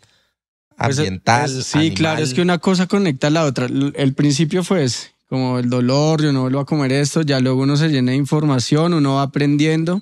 pues, 0.77 0.99
ambiental. 0.99 1.49
sí, 1.49 1.91
claro, 1.91 2.21
es 2.21 2.33
que 2.33 2.41
una 2.41 2.57
cosa 2.59 2.87
conecta 2.87 3.27
a 3.27 3.31
la 3.31 3.45
otra. 3.45 3.67
El 3.67 4.13
principio 4.13 4.63
fue 4.63 4.83
ese 4.83 5.15
como 5.27 5.59
el 5.59 5.69
dolor, 5.69 6.21
yo 6.21 6.31
no 6.31 6.41
vuelvo 6.41 6.59
a 6.59 6.65
comer 6.65 6.91
esto, 6.91 7.21
ya 7.21 7.39
luego 7.39 7.63
uno 7.63 7.77
se 7.77 7.89
llena 7.89 8.11
de 8.11 8.17
información, 8.17 8.93
uno 8.93 9.15
va 9.15 9.23
aprendiendo. 9.23 10.01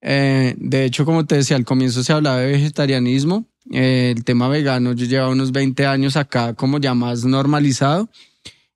Eh, 0.00 0.54
de 0.56 0.84
hecho, 0.84 1.04
como 1.04 1.26
te 1.26 1.36
decía, 1.36 1.56
al 1.56 1.64
comienzo 1.64 2.02
se 2.02 2.12
hablaba 2.12 2.38
de 2.38 2.52
vegetarianismo, 2.52 3.46
eh, 3.70 4.12
el 4.16 4.24
tema 4.24 4.48
vegano, 4.48 4.92
yo 4.92 5.06
llevo 5.06 5.30
unos 5.30 5.52
20 5.52 5.86
años 5.86 6.16
acá 6.16 6.54
como 6.54 6.78
ya 6.78 6.94
más 6.94 7.24
normalizado 7.24 8.08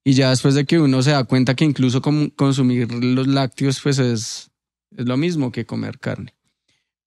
y 0.05 0.15
ya 0.15 0.31
después 0.31 0.55
de 0.55 0.65
que 0.65 0.79
uno 0.79 1.03
se 1.03 1.11
da 1.11 1.25
cuenta 1.25 1.55
que 1.55 1.65
incluso 1.65 2.01
consumir 2.01 2.93
los 2.93 3.27
lácteos 3.27 3.81
pues 3.81 3.99
es, 3.99 4.51
es 4.97 5.07
lo 5.07 5.17
mismo 5.17 5.51
que 5.51 5.67
comer 5.67 5.99
carne. 5.99 6.35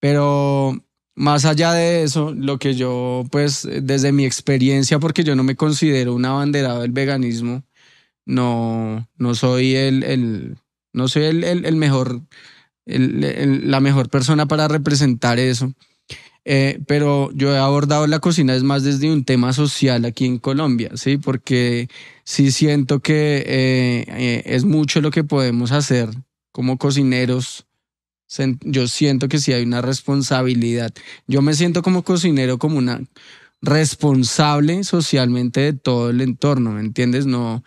Pero 0.02 0.84
más 1.20 1.44
allá 1.44 1.74
de 1.74 2.04
eso, 2.04 2.34
lo 2.34 2.60
que 2.60 2.76
yo 2.76 3.26
pues 3.30 3.68
desde 3.82 4.14
mi 4.14 4.26
experiencia, 4.26 5.00
porque 5.00 5.26
yo 5.26 5.36
no 5.36 5.44
me 5.44 5.58
considero 5.58 6.16
un 6.16 6.24
abanderado 6.24 6.82
del 6.82 6.92
veganismo, 6.92 7.64
no, 8.26 9.06
no 9.18 9.36
soy 9.36 9.76
el, 9.76 10.04
el 10.04 10.58
no 10.94 11.10
soy 11.10 11.26
el, 11.26 11.44
el, 11.44 11.76
mejor, 11.76 12.22
la 12.86 13.80
mejor 13.82 14.10
persona 14.10 14.46
para 14.46 14.70
representar 14.70 15.40
eso. 15.40 15.74
Eh, 16.46 16.80
pero 16.88 17.32
yo 17.34 17.54
he 17.54 17.58
abordado 17.60 18.08
la 18.08 18.20
cocina 18.20 18.56
es 18.56 18.64
más 18.64 18.84
desde 18.84 19.12
un 19.12 19.26
tema 19.26 19.52
social 19.52 20.06
aquí 20.06 20.26
en 20.26 20.40
Colombia, 20.40 20.92
¿sí? 20.96 21.18
Porque 21.18 21.90
sí 22.24 22.52
siento 22.52 23.02
que 23.02 23.44
eh, 23.46 24.06
eh, 24.08 24.44
es 24.46 24.64
mucho 24.64 25.02
lo 25.02 25.12
que 25.12 25.26
podemos 25.26 25.74
hacer 25.74 26.10
como 26.54 26.78
cocineros. 26.78 27.68
Yo 28.62 28.88
siento 28.88 29.28
que 29.28 29.39
sí 29.39 29.54
hay 29.54 29.63
una 29.63 29.82
responsabilidad. 29.82 30.94
Yo 31.28 31.42
me 31.42 31.54
siento 31.56 31.82
como 31.82 32.04
cocinero 32.04 32.60
como 32.60 32.78
una 32.78 33.02
responsable 33.62 34.84
socialmente 34.84 35.62
de 35.62 35.74
todo 35.74 36.12
el 36.12 36.22
entorno, 36.22 36.72
¿me 36.72 36.82
entiendes? 36.82 37.26
No, 37.26 37.63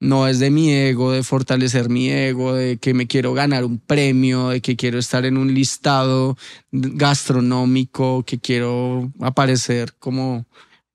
no 0.00 0.28
es 0.28 0.38
de 0.38 0.50
mi 0.50 0.72
ego, 0.72 1.12
de 1.12 1.22
fortalecer 1.22 1.88
mi 1.88 2.10
ego, 2.10 2.54
de 2.54 2.76
que 2.76 2.92
me 2.92 3.06
quiero 3.06 3.32
ganar 3.32 3.64
un 3.64 3.78
premio, 3.78 4.48
de 4.48 4.60
que 4.60 4.76
quiero 4.76 4.98
estar 4.98 5.24
en 5.24 5.36
un 5.36 5.54
listado 5.54 6.36
gastronómico, 6.70 8.24
que 8.24 8.38
quiero 8.38 9.10
aparecer 9.20 9.94
como, 9.98 10.44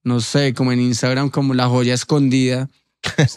no 0.04 0.22
sé, 0.22 0.54
como 0.54 0.72
en 0.72 0.82
Instagram, 0.82 1.30
como 1.30 1.54
la 1.54 1.68
joya 1.68 1.94
escondida. 1.94 2.70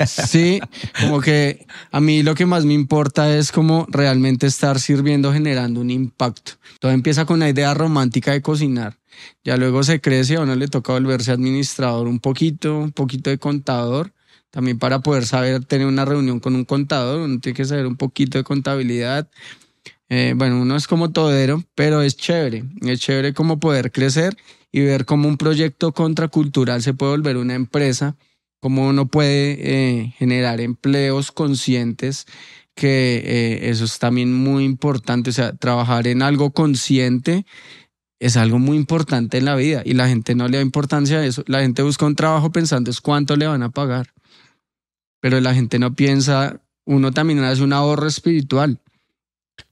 Sí, 0.06 0.60
como 1.00 1.20
que 1.20 1.66
a 1.90 2.00
mí 2.00 2.22
lo 2.22 2.34
que 2.34 2.46
más 2.46 2.64
me 2.64 2.74
importa 2.74 3.36
es 3.36 3.52
como 3.52 3.86
realmente 3.90 4.46
estar 4.46 4.78
sirviendo, 4.80 5.32
generando 5.32 5.80
un 5.80 5.90
impacto. 5.90 6.52
Todo 6.78 6.92
empieza 6.92 7.24
con 7.24 7.40
la 7.40 7.48
idea 7.48 7.74
romántica 7.74 8.32
de 8.32 8.42
cocinar. 8.42 8.98
Ya 9.44 9.56
luego 9.56 9.82
se 9.82 10.00
crece, 10.00 10.36
a 10.36 10.40
uno 10.40 10.54
le 10.54 10.68
toca 10.68 10.92
volverse 10.92 11.32
administrador 11.32 12.06
un 12.06 12.20
poquito, 12.20 12.78
un 12.78 12.92
poquito 12.92 13.30
de 13.30 13.38
contador 13.38 14.12
también 14.50 14.78
para 14.78 14.98
poder 15.00 15.26
saber 15.26 15.64
tener 15.64 15.86
una 15.86 16.04
reunión 16.04 16.40
con 16.40 16.54
un 16.54 16.64
contador, 16.64 17.20
uno 17.20 17.38
tiene 17.38 17.56
que 17.56 17.64
saber 17.64 17.86
un 17.86 17.96
poquito 17.96 18.36
de 18.36 18.44
contabilidad. 18.44 19.28
Eh, 20.08 20.34
bueno, 20.36 20.60
uno 20.60 20.74
es 20.76 20.88
como 20.88 21.12
todero, 21.12 21.62
pero 21.76 22.02
es 22.02 22.16
chévere. 22.16 22.64
Es 22.82 23.00
chévere 23.00 23.32
como 23.32 23.60
poder 23.60 23.92
crecer 23.92 24.36
y 24.72 24.80
ver 24.80 25.04
cómo 25.04 25.28
un 25.28 25.36
proyecto 25.36 25.92
contracultural 25.92 26.82
se 26.82 26.94
puede 26.94 27.12
volver 27.12 27.36
una 27.36 27.54
empresa, 27.54 28.16
cómo 28.60 28.88
uno 28.88 29.06
puede 29.06 29.58
eh, 29.60 30.14
generar 30.18 30.60
empleos 30.60 31.32
conscientes, 31.32 32.26
que 32.74 33.22
eh, 33.24 33.70
eso 33.70 33.84
es 33.84 33.98
también 33.98 34.32
muy 34.32 34.64
importante. 34.64 35.30
O 35.30 35.32
sea, 35.32 35.52
trabajar 35.52 36.06
en 36.06 36.22
algo 36.22 36.52
consciente 36.52 37.44
es 38.18 38.36
algo 38.36 38.58
muy 38.58 38.76
importante 38.76 39.38
en 39.38 39.46
la 39.46 39.56
vida 39.56 39.82
y 39.84 39.94
la 39.94 40.08
gente 40.08 40.34
no 40.34 40.46
le 40.46 40.58
da 40.58 40.62
importancia 40.62 41.18
a 41.18 41.24
eso. 41.24 41.42
La 41.46 41.60
gente 41.60 41.82
busca 41.82 42.06
un 42.06 42.16
trabajo 42.16 42.52
pensando 42.52 42.90
es 42.90 43.00
cuánto 43.00 43.34
le 43.36 43.46
van 43.46 43.62
a 43.62 43.70
pagar 43.70 44.08
pero 45.20 45.40
la 45.40 45.54
gente 45.54 45.78
no 45.78 45.94
piensa, 45.94 46.60
uno 46.84 47.12
también 47.12 47.44
hace 47.44 47.62
un 47.62 47.72
ahorro 47.72 48.08
espiritual. 48.08 48.80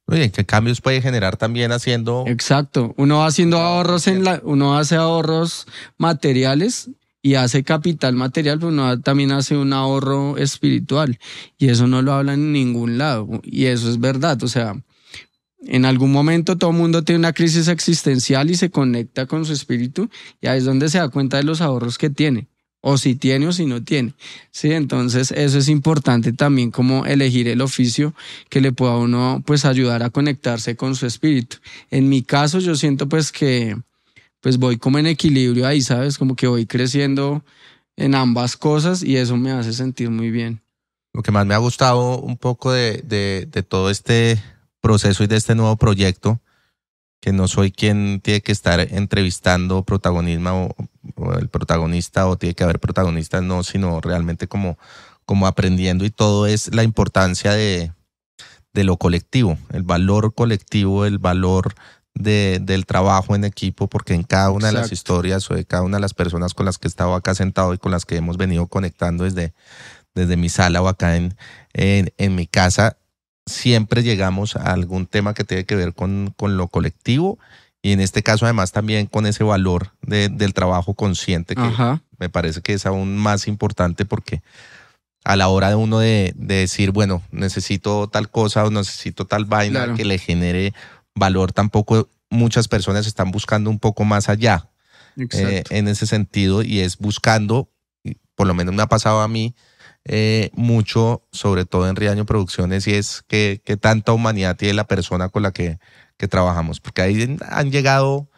Oye, 0.06 0.30
¿qué 0.30 0.46
cambios 0.46 0.80
puede 0.80 1.02
generar 1.02 1.36
también 1.36 1.72
haciendo? 1.72 2.24
Exacto, 2.26 2.94
uno 2.96 3.18
va 3.18 3.26
haciendo 3.26 3.58
ahorros 3.58 4.06
en 4.06 4.24
la, 4.24 4.40
uno 4.44 4.78
hace 4.78 4.96
ahorros 4.96 5.66
materiales 5.96 6.90
y 7.22 7.34
hace 7.34 7.64
capital 7.64 8.14
material, 8.14 8.58
pero 8.58 8.70
uno 8.70 9.00
también 9.00 9.32
hace 9.32 9.56
un 9.56 9.72
ahorro 9.72 10.36
espiritual 10.36 11.18
y 11.58 11.68
eso 11.68 11.86
no 11.86 12.02
lo 12.02 12.12
habla 12.12 12.34
en 12.34 12.52
ningún 12.52 12.98
lado 12.98 13.40
y 13.44 13.66
eso 13.66 13.90
es 13.90 13.98
verdad, 13.98 14.42
o 14.42 14.48
sea, 14.48 14.80
en 15.66 15.84
algún 15.84 16.12
momento 16.12 16.56
todo 16.56 16.70
el 16.70 16.76
mundo 16.76 17.02
tiene 17.02 17.18
una 17.18 17.32
crisis 17.32 17.68
existencial 17.68 18.50
y 18.50 18.54
se 18.54 18.70
conecta 18.70 19.26
con 19.26 19.44
su 19.44 19.52
espíritu 19.52 20.08
y 20.40 20.46
ahí 20.46 20.58
es 20.58 20.64
donde 20.64 20.88
se 20.88 20.98
da 20.98 21.08
cuenta 21.08 21.38
de 21.38 21.42
los 21.42 21.60
ahorros 21.60 21.98
que 21.98 22.10
tiene 22.10 22.48
o 22.80 22.96
si 22.96 23.16
tiene 23.16 23.48
o 23.48 23.52
si 23.52 23.66
no 23.66 23.82
tiene. 23.82 24.14
Sí, 24.50 24.72
entonces 24.72 25.32
eso 25.32 25.58
es 25.58 25.68
importante 25.68 26.32
también 26.32 26.70
como 26.70 27.06
elegir 27.06 27.48
el 27.48 27.60
oficio 27.60 28.14
que 28.48 28.60
le 28.60 28.72
pueda 28.72 28.96
uno 28.96 29.42
pues 29.44 29.64
ayudar 29.64 30.02
a 30.02 30.10
conectarse 30.10 30.76
con 30.76 30.94
su 30.94 31.06
espíritu. 31.06 31.56
En 31.90 32.08
mi 32.08 32.22
caso 32.22 32.60
yo 32.60 32.76
siento 32.76 33.08
pues 33.08 33.32
que 33.32 33.76
pues 34.40 34.58
voy 34.58 34.78
como 34.78 34.98
en 34.98 35.06
equilibrio 35.06 35.66
ahí, 35.66 35.80
¿sabes? 35.80 36.18
Como 36.18 36.36
que 36.36 36.46
voy 36.46 36.66
creciendo 36.66 37.44
en 37.96 38.14
ambas 38.14 38.56
cosas 38.56 39.02
y 39.02 39.16
eso 39.16 39.36
me 39.36 39.50
hace 39.50 39.72
sentir 39.72 40.10
muy 40.10 40.30
bien. 40.30 40.62
Lo 41.12 41.22
que 41.22 41.32
más 41.32 41.46
me 41.46 41.54
ha 41.54 41.58
gustado 41.58 42.20
un 42.20 42.36
poco 42.36 42.72
de, 42.72 43.02
de, 43.02 43.62
todo 43.62 43.90
este 43.90 44.40
proceso 44.80 45.24
y 45.24 45.26
de 45.26 45.36
este 45.36 45.54
nuevo 45.54 45.76
proyecto 45.76 46.40
que 47.20 47.32
no 47.32 47.48
soy 47.48 47.72
quien 47.72 48.20
tiene 48.22 48.40
que 48.40 48.52
estar 48.52 48.78
entrevistando 48.78 49.82
protagonismo 49.82 50.76
o, 51.16 51.32
el 51.34 51.48
protagonista 51.48 52.28
o 52.28 52.36
tiene 52.36 52.54
que 52.54 52.62
haber 52.62 52.78
protagonistas, 52.78 53.42
no, 53.42 53.64
sino 53.64 54.00
realmente 54.00 54.46
como, 54.46 54.78
como 55.24 55.48
aprendiendo 55.48 56.04
y 56.04 56.10
todo 56.10 56.46
es 56.46 56.72
la 56.72 56.84
importancia 56.84 57.52
de, 57.52 57.92
de 58.72 58.84
lo 58.84 58.96
colectivo, 58.96 59.58
el 59.72 59.82
valor 59.82 60.32
colectivo, 60.34 61.04
el 61.04 61.18
valor 61.18 61.74
de, 62.18 62.58
del 62.60 62.84
trabajo 62.84 63.34
en 63.34 63.44
equipo, 63.44 63.86
porque 63.86 64.14
en 64.14 64.24
cada 64.24 64.50
una 64.50 64.68
de 64.68 64.72
las 64.72 64.92
historias 64.92 65.50
o 65.50 65.54
de 65.54 65.64
cada 65.64 65.82
una 65.82 65.98
de 65.98 66.02
las 66.02 66.14
personas 66.14 66.52
con 66.52 66.66
las 66.66 66.78
que 66.78 66.88
he 66.88 66.90
estado 66.90 67.14
acá 67.14 67.34
sentado 67.34 67.72
y 67.74 67.78
con 67.78 67.92
las 67.92 68.04
que 68.04 68.16
hemos 68.16 68.36
venido 68.36 68.66
conectando 68.66 69.24
desde, 69.24 69.54
desde 70.14 70.36
mi 70.36 70.48
sala 70.48 70.82
o 70.82 70.88
acá 70.88 71.16
en, 71.16 71.36
en, 71.72 72.34
mi 72.34 72.46
casa, 72.46 72.96
siempre 73.46 74.02
llegamos 74.02 74.56
a 74.56 74.72
algún 74.72 75.06
tema 75.06 75.32
que 75.32 75.44
tiene 75.44 75.64
que 75.64 75.76
ver 75.76 75.94
con, 75.94 76.34
con 76.36 76.56
lo 76.56 76.68
colectivo 76.68 77.38
y 77.80 77.92
en 77.92 78.00
este 78.00 78.22
caso 78.22 78.44
además 78.44 78.72
también 78.72 79.06
con 79.06 79.24
ese 79.24 79.44
valor 79.44 79.92
del 80.02 80.52
trabajo 80.52 80.94
consciente 80.94 81.54
que 81.54 81.98
me 82.18 82.28
parece 82.28 82.60
que 82.60 82.74
es 82.74 82.84
aún 82.86 83.16
más 83.16 83.46
importante 83.46 84.04
porque 84.04 84.42
a 85.24 85.36
la 85.36 85.48
hora 85.48 85.68
de 85.68 85.74
uno 85.74 85.98
de, 85.98 86.32
decir, 86.36 86.90
bueno, 86.90 87.22
necesito 87.30 88.08
tal 88.08 88.30
cosa 88.30 88.64
o 88.64 88.70
necesito 88.70 89.26
tal 89.26 89.44
vaina 89.44 89.94
que 89.94 90.04
le 90.04 90.18
genere 90.18 90.72
valor, 91.18 91.52
tampoco 91.52 92.08
muchas 92.30 92.68
personas 92.68 93.06
están 93.06 93.30
buscando 93.30 93.70
un 93.70 93.78
poco 93.78 94.04
más 94.04 94.28
allá 94.28 94.70
eh, 95.16 95.64
en 95.70 95.88
ese 95.88 96.06
sentido 96.06 96.62
y 96.62 96.80
es 96.80 96.98
buscando, 96.98 97.70
por 98.34 98.46
lo 98.46 98.54
menos 98.54 98.74
me 98.74 98.82
ha 98.82 98.86
pasado 98.86 99.20
a 99.20 99.28
mí 99.28 99.54
eh, 100.04 100.50
mucho, 100.54 101.26
sobre 101.32 101.64
todo 101.64 101.88
en 101.88 101.96
Riaño 101.96 102.24
Producciones, 102.24 102.86
y 102.86 102.94
es 102.94 103.22
que, 103.26 103.60
tanta 103.80 104.12
humanidad 104.12 104.56
tiene 104.56 104.74
la 104.74 104.86
persona 104.86 105.28
con 105.28 105.42
la 105.42 105.52
que, 105.52 105.78
que 106.16 106.28
trabajamos, 106.28 106.80
porque 106.80 107.02
ahí 107.02 107.36
han 107.48 107.70
llegado 107.70 108.30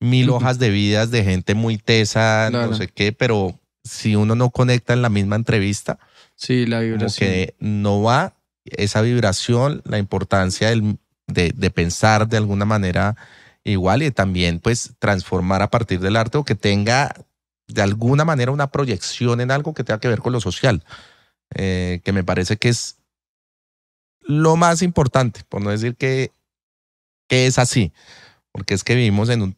mil 0.00 0.30
hojas 0.30 0.58
de 0.58 0.70
vidas 0.70 1.10
de 1.10 1.24
gente 1.24 1.54
muy 1.54 1.78
tesa, 1.78 2.50
no 2.50 2.74
sé 2.74 2.88
qué, 2.88 3.12
pero 3.12 3.58
si 3.84 4.16
uno 4.16 4.34
no 4.34 4.50
conecta 4.50 4.92
en 4.92 5.02
la 5.02 5.08
misma 5.08 5.36
entrevista, 5.36 5.98
sí, 6.34 6.66
la 6.66 6.80
vibración. 6.80 7.30
que 7.30 7.54
no 7.58 8.02
va 8.02 8.34
esa 8.64 9.02
vibración, 9.02 9.82
la 9.84 9.98
importancia 9.98 10.70
del, 10.70 10.98
de, 11.26 11.52
de, 11.54 11.70
pensar 11.70 12.28
de 12.28 12.36
alguna 12.36 12.64
manera 12.64 13.16
igual 13.64 14.02
y 14.02 14.10
también 14.10 14.60
pues 14.60 14.92
transformar 14.98 15.62
a 15.62 15.70
partir 15.70 16.00
del 16.00 16.16
arte 16.16 16.38
o 16.38 16.44
que 16.44 16.54
tenga 16.54 17.14
de 17.66 17.82
alguna 17.82 18.24
manera 18.24 18.52
una 18.52 18.70
proyección 18.70 19.40
en 19.40 19.50
algo 19.50 19.74
que 19.74 19.84
tenga 19.84 20.00
que 20.00 20.08
ver 20.08 20.20
con 20.20 20.32
lo 20.32 20.40
social, 20.40 20.84
eh, 21.54 22.00
que 22.04 22.12
me 22.12 22.24
parece 22.24 22.56
que 22.56 22.68
es 22.68 22.98
lo 24.20 24.56
más 24.56 24.82
importante, 24.82 25.42
por 25.48 25.62
no 25.62 25.70
decir 25.70 25.96
que, 25.96 26.30
que 27.28 27.46
es 27.46 27.58
así, 27.58 27.92
porque 28.52 28.74
es 28.74 28.84
que 28.84 28.94
vivimos 28.94 29.28
en 29.28 29.42
un 29.42 29.56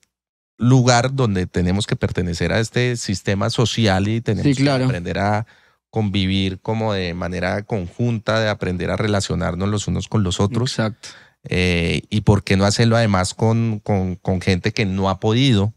lugar 0.58 1.14
donde 1.14 1.46
tenemos 1.46 1.86
que 1.86 1.96
pertenecer 1.96 2.52
a 2.52 2.60
este 2.60 2.96
sistema 2.96 3.50
social 3.50 4.08
y 4.08 4.20
tenemos 4.20 4.56
que 4.56 4.70
aprender 4.70 5.18
a 5.18 5.46
convivir 5.90 6.60
como 6.60 6.92
de 6.92 7.14
manera 7.14 7.62
conjunta, 7.62 8.40
de 8.40 8.48
aprender 8.48 8.90
a 8.90 8.96
relacionarnos 8.96 9.68
los 9.68 9.86
unos 9.86 10.08
con 10.08 10.22
los 10.22 10.40
otros. 10.40 10.72
Exacto. 10.72 11.08
Eh, 11.48 12.02
y 12.10 12.22
por 12.22 12.42
qué 12.42 12.56
no 12.56 12.64
hacerlo 12.64 12.96
además 12.96 13.34
con, 13.34 13.80
con, 13.80 14.40
gente 14.40 14.72
que 14.72 14.84
no 14.84 15.08
ha 15.08 15.20
podido 15.20 15.74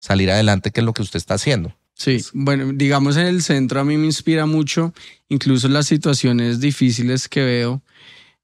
salir 0.00 0.30
adelante, 0.30 0.70
que 0.70 0.80
es 0.80 0.84
lo 0.84 0.92
que 0.92 1.02
usted 1.02 1.18
está 1.18 1.34
haciendo. 1.34 1.74
Sí, 1.94 2.24
bueno, 2.32 2.72
digamos 2.72 3.16
en 3.16 3.26
el 3.26 3.42
centro 3.42 3.80
a 3.80 3.84
mí 3.84 3.96
me 3.96 4.06
inspira 4.06 4.46
mucho, 4.46 4.92
incluso 5.28 5.68
las 5.68 5.86
situaciones 5.86 6.60
difíciles 6.60 7.28
que 7.28 7.44
veo. 7.44 7.82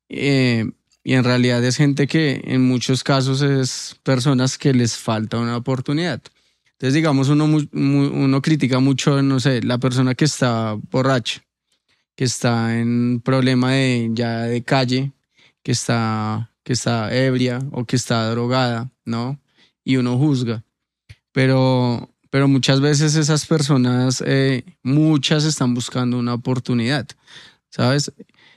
Eh, 0.08 0.64
y 1.02 1.12
en 1.14 1.24
realidad 1.24 1.62
es 1.64 1.76
gente 1.76 2.06
que 2.06 2.40
en 2.44 2.62
muchos 2.62 3.04
casos 3.04 3.42
es 3.42 3.96
personas 4.02 4.56
que 4.56 4.72
les 4.72 4.96
falta 4.96 5.38
una 5.38 5.56
oportunidad. 5.56 6.22
Entonces, 6.72 6.94
digamos, 6.94 7.28
uno, 7.28 7.44
uno 7.44 8.42
critica 8.42 8.80
mucho, 8.80 9.22
no 9.22 9.38
sé, 9.38 9.62
la 9.62 9.78
persona 9.78 10.14
que 10.14 10.24
está 10.24 10.76
borracha, 10.90 11.42
que 12.16 12.24
está 12.24 12.78
en 12.78 13.20
problema 13.20 13.72
de, 13.72 14.10
ya 14.12 14.42
de 14.42 14.62
calle, 14.64 15.12
que 15.64 15.72
está, 15.72 16.53
que 16.62 16.74
está 16.74 17.12
ebria 17.12 17.59
o 17.72 17.85
que 17.85 17.96
está 17.96 18.31
drogada, 18.31 18.92
¿no? 19.05 19.40
Y 19.83 19.96
uno 19.96 20.16
juzga. 20.18 20.62
Pero, 21.33 22.14
pero 22.31 22.46
muchas 22.46 22.81
veces 22.81 23.16
esas 23.16 23.46
personas, 23.46 24.22
eh, 24.24 24.64
muchas 24.83 25.44
están 25.44 25.74
buscando 25.74 26.18
una 26.18 26.35
oportunidad, 26.35 27.09
¿sabes? 27.70 28.12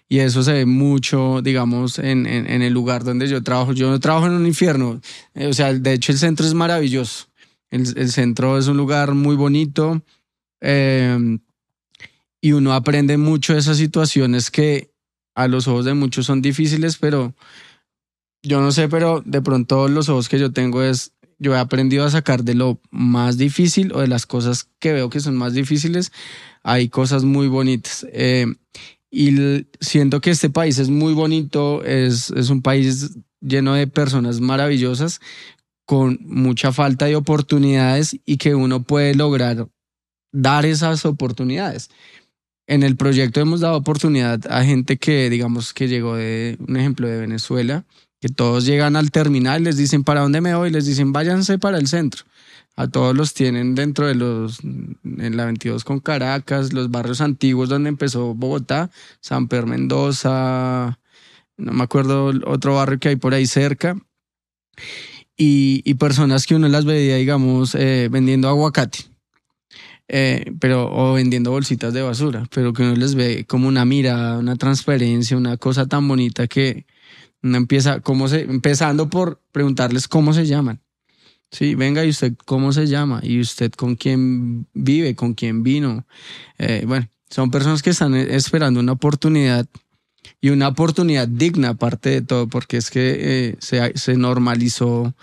Y 0.09 0.19
eso 0.19 0.43
se 0.43 0.53
ve 0.53 0.65
mucho, 0.65 1.41
digamos, 1.41 1.97
en, 1.97 2.27
en, 2.27 2.61
el 2.61 2.71
lugar 2.71 3.03
donde 3.03 3.27
yo 3.27 3.43
trabajo. 3.43 3.73
Yo 3.73 3.89
no 3.89 3.99
trabajo 3.99 4.27
en 4.27 4.33
un 4.33 4.45
infierno. 4.45 5.01
Eh, 5.33 5.47
o 5.47 5.53
sea, 5.53 5.73
de 5.73 5.93
hecho 5.93 6.13
el 6.13 6.17
centro 6.17 6.45
es 6.45 6.53
maravilloso. 6.53 7.27
El, 7.69 7.81
el 7.97 8.09
centro 8.09 8.57
es 8.57 8.67
un 8.67 8.77
lugar 8.77 9.15
muy 9.15 9.35
bonito. 9.35 10.01
Eh, 10.61 11.39
y 12.39 12.51
uno 12.53 12.73
aprende 12.73 13.17
mucho 13.17 13.53
de 13.53 13.59
esas 13.59 13.77
situaciones 13.77 14.49
que 14.49 14.91
a 15.37 15.47
los 15.47 15.67
ojos 15.67 15.85
de 15.85 15.93
muchos 15.93 16.25
son 16.25 16.41
difíciles, 16.41 16.97
pero 16.97 17.35
yo 18.41 18.59
no 18.59 18.71
sé, 18.71 18.89
pero 18.89 19.21
de 19.23 19.39
pronto 19.43 19.87
los 19.87 20.09
ojos 20.09 20.29
que 20.29 20.39
yo 20.39 20.51
tengo 20.51 20.81
es, 20.81 21.13
yo 21.37 21.53
he 21.53 21.59
aprendido 21.59 22.05
a 22.05 22.09
sacar 22.09 22.43
de 22.43 22.55
lo 22.55 22.81
más 22.89 23.37
difícil 23.37 23.93
o 23.93 24.01
de 24.01 24.07
las 24.07 24.25
cosas 24.25 24.67
que 24.79 24.93
veo 24.93 25.11
que 25.11 25.19
son 25.19 25.37
más 25.37 25.53
difíciles, 25.53 26.11
hay 26.63 26.89
cosas 26.89 27.23
muy 27.23 27.47
bonitas. 27.47 28.07
Eh, 28.11 28.47
y 29.11 29.67
siento 29.79 30.21
que 30.21 30.31
este 30.31 30.49
país 30.49 30.79
es 30.79 30.89
muy 30.89 31.13
bonito, 31.13 31.83
es, 31.83 32.31
es 32.31 32.49
un 32.49 32.63
país 32.63 33.19
lleno 33.39 33.75
de 33.75 33.85
personas 33.85 34.41
maravillosas, 34.41 35.21
con 35.85 36.17
mucha 36.23 36.71
falta 36.71 37.05
de 37.05 37.15
oportunidades 37.15 38.19
y 38.25 38.37
que 38.37 38.55
uno 38.55 38.81
puede 38.81 39.13
lograr 39.13 39.69
dar 40.31 40.65
esas 40.65 41.05
oportunidades 41.05 41.89
en 42.67 42.83
el 42.83 42.97
proyecto 42.97 43.39
hemos 43.39 43.61
dado 43.61 43.77
oportunidad 43.77 44.41
a 44.51 44.63
gente 44.63 44.97
que, 44.97 45.29
digamos, 45.29 45.73
que 45.73 45.87
llegó 45.87 46.15
de, 46.15 46.57
un 46.67 46.75
ejemplo 46.75 47.07
de 47.07 47.17
Venezuela, 47.17 47.85
que 48.19 48.27
todos 48.27 48.65
llegan 48.65 48.95
al 48.95 49.09
terminal, 49.11 49.63
les 49.63 49.77
dicen, 49.77 50.03
¿para 50.03 50.21
dónde 50.21 50.41
me 50.41 50.53
voy? 50.53 50.69
Les 50.69 50.85
dicen, 50.85 51.13
váyanse 51.13 51.57
para 51.57 51.77
el 51.77 51.87
centro. 51.87 52.25
A 52.75 52.87
todos 52.87 53.15
los 53.15 53.33
tienen 53.33 53.73
dentro 53.73 54.05
de 54.05 54.15
los, 54.15 54.59
en 54.59 55.37
la 55.37 55.45
22 55.45 55.83
con 55.83 55.99
Caracas, 55.99 56.73
los 56.73 56.91
barrios 56.91 57.21
antiguos 57.21 57.69
donde 57.69 57.89
empezó 57.89 58.35
Bogotá, 58.35 58.91
San 59.21 59.47
Pedro 59.47 59.67
Mendoza, 59.67 60.99
no 61.57 61.71
me 61.71 61.83
acuerdo 61.83 62.33
otro 62.45 62.75
barrio 62.75 62.99
que 62.99 63.09
hay 63.09 63.15
por 63.15 63.33
ahí 63.33 63.47
cerca. 63.47 63.97
Y, 65.35 65.81
y 65.85 65.95
personas 65.95 66.45
que 66.45 66.55
uno 66.55 66.67
las 66.67 66.85
veía, 66.85 67.15
digamos, 67.15 67.73
eh, 67.75 68.09
vendiendo 68.11 68.49
aguacate 68.49 69.16
eh, 70.07 70.53
pero 70.59 70.89
o 70.91 71.13
vendiendo 71.13 71.51
bolsitas 71.51 71.93
de 71.93 72.01
basura, 72.01 72.47
pero 72.53 72.73
que 72.73 72.83
uno 72.83 72.95
les 72.95 73.15
ve 73.15 73.45
como 73.45 73.67
una 73.67 73.85
mirada, 73.85 74.37
una 74.37 74.55
transparencia, 74.55 75.35
una 75.35 75.57
cosa 75.57 75.85
tan 75.85 76.07
bonita 76.07 76.47
que 76.47 76.85
uno 77.43 77.57
empieza, 77.57 77.99
cómo 77.99 78.27
se, 78.27 78.41
empezando 78.41 79.09
por 79.09 79.41
preguntarles 79.51 80.07
cómo 80.07 80.33
se 80.33 80.45
llaman. 80.45 80.81
Sí, 81.51 81.75
venga, 81.75 82.03
¿y 82.03 82.09
usted 82.09 82.33
cómo 82.45 82.73
se 82.73 82.87
llama? 82.87 83.21
¿Y 83.23 83.39
usted 83.39 83.71
con 83.71 83.95
quién 83.95 84.67
vive? 84.73 85.15
¿Con 85.15 85.33
quién 85.33 85.63
vino? 85.63 86.05
Eh, 86.57 86.83
bueno, 86.85 87.09
son 87.29 87.51
personas 87.51 87.81
que 87.81 87.91
están 87.91 88.15
esperando 88.15 88.79
una 88.79 88.93
oportunidad 88.93 89.65
y 90.41 90.49
una 90.49 90.67
oportunidad 90.67 91.27
digna 91.27 91.69
aparte 91.69 92.09
de 92.09 92.21
todo, 92.21 92.47
porque 92.47 92.77
es 92.77 92.89
que 92.89 93.17
eh, 93.19 93.55
se, 93.59 93.97
se 93.97 94.17
normalizó 94.17 95.13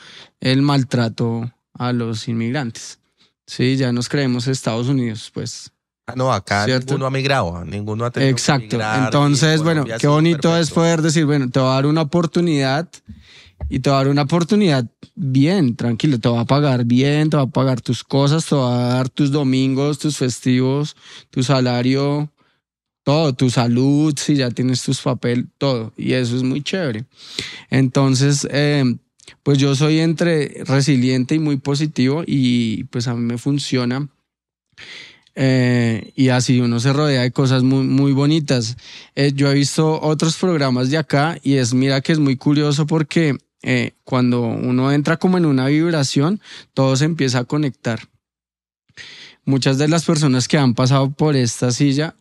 el 0.40 0.62
maltrato 0.62 1.53
a 1.75 1.92
los 1.92 2.27
inmigrantes. 2.29 3.01
Sí, 3.46 3.76
ya 3.76 3.92
nos 3.92 4.09
creemos 4.09 4.46
Estados 4.46 4.88
Unidos, 4.88 5.30
pues. 5.33 5.70
Ah, 6.07 6.14
no, 6.16 6.33
acá 6.33 6.66
ninguno 6.66 7.07
ha 7.07 7.11
migrado, 7.11 7.64
ninguno 7.64 8.04
ha 8.04 8.11
tenido 8.11 8.30
Exacto. 8.30 8.78
Entonces, 8.78 9.62
bueno, 9.62 9.85
qué 9.98 10.07
bonito 10.07 10.54
es 10.57 10.70
poder 10.70 11.00
decir, 11.00 11.24
bueno, 11.24 11.50
te 11.50 11.61
voy 11.61 11.70
a 11.70 11.74
dar 11.74 11.87
una 11.87 12.02
oportunidad 12.02 12.88
y 13.70 13.80
te 13.80 13.88
va 13.88 13.96
a 13.96 13.98
dar 14.00 14.09
una 14.09 14.22
oportunidad 14.22 14.87
bien, 15.14 15.76
tranquilo, 15.76 16.18
te 16.20 16.28
va 16.28 16.40
a 16.40 16.44
pagar 16.44 16.85
bien, 16.85 17.30
te 17.30 17.38
va 17.38 17.44
a 17.44 17.46
pagar 17.46 17.80
tus 17.80 18.04
cosas, 18.04 18.44
te 18.44 18.54
va 18.54 18.74
a 18.74 18.94
dar 18.94 19.09
tus 19.09 19.30
domingos, 19.30 19.98
tus 19.98 20.18
festivos, 20.18 20.94
tu 21.30 21.42
salario, 21.42 22.30
todo, 23.02 23.35
tu 23.35 23.48
salud, 23.48 24.14
si 24.18 24.37
ya 24.37 24.50
tienes 24.50 24.83
tus 24.83 25.00
papel, 25.00 25.48
todo. 25.57 25.92
Y 25.96 26.12
eso 26.12 26.37
es 26.37 26.42
muy 26.42 26.62
chévere. 26.62 27.07
Entonces, 27.70 28.46
eh, 28.50 28.85
pues 29.42 29.58
yo 29.58 29.74
soy 29.74 30.00
entre 30.00 30.64
resiliente 30.64 31.34
y 31.34 31.38
muy 31.38 31.56
positivo 31.56 32.22
y 32.26 32.84
pues 32.84 33.08
a 33.08 33.14
mí 33.14 33.22
me 33.22 33.38
funciona. 33.38 34.08
Eh, 35.37 36.12
y 36.14 36.28
así 36.28 36.60
uno 36.60 36.78
se 36.78 36.92
rodea 36.92 37.22
de 37.22 37.32
cosas 37.32 37.62
muy, 37.62 37.84
muy 37.87 38.12
bonitas. 38.12 38.76
Eh, 39.14 39.32
yo 39.34 39.50
he 39.50 39.54
visto 39.54 40.00
otros 40.00 40.37
programas 40.37 40.90
de 40.90 40.98
acá 40.98 41.38
y 41.42 41.54
es, 41.54 41.74
mira 41.74 42.00
que 42.00 42.12
es 42.12 42.18
muy 42.18 42.37
curioso 42.37 42.87
porque 42.87 43.37
eh, 43.62 43.92
cuando 44.04 44.42
uno 44.42 44.92
entra 44.92 45.16
como 45.16 45.38
en 45.38 45.46
una 45.46 45.66
vibración, 45.66 46.40
todo 46.72 46.96
se 46.96 47.06
empieza 47.06 47.40
a 47.40 47.44
conectar. 47.44 48.00
Muchas 49.44 49.78
de 49.78 49.88
las 49.88 50.04
personas 50.04 50.48
que 50.48 50.56
han 50.56 50.74
pasado 50.74 51.10
por 51.10 51.37
esta 51.37 51.70
silla 51.70 52.14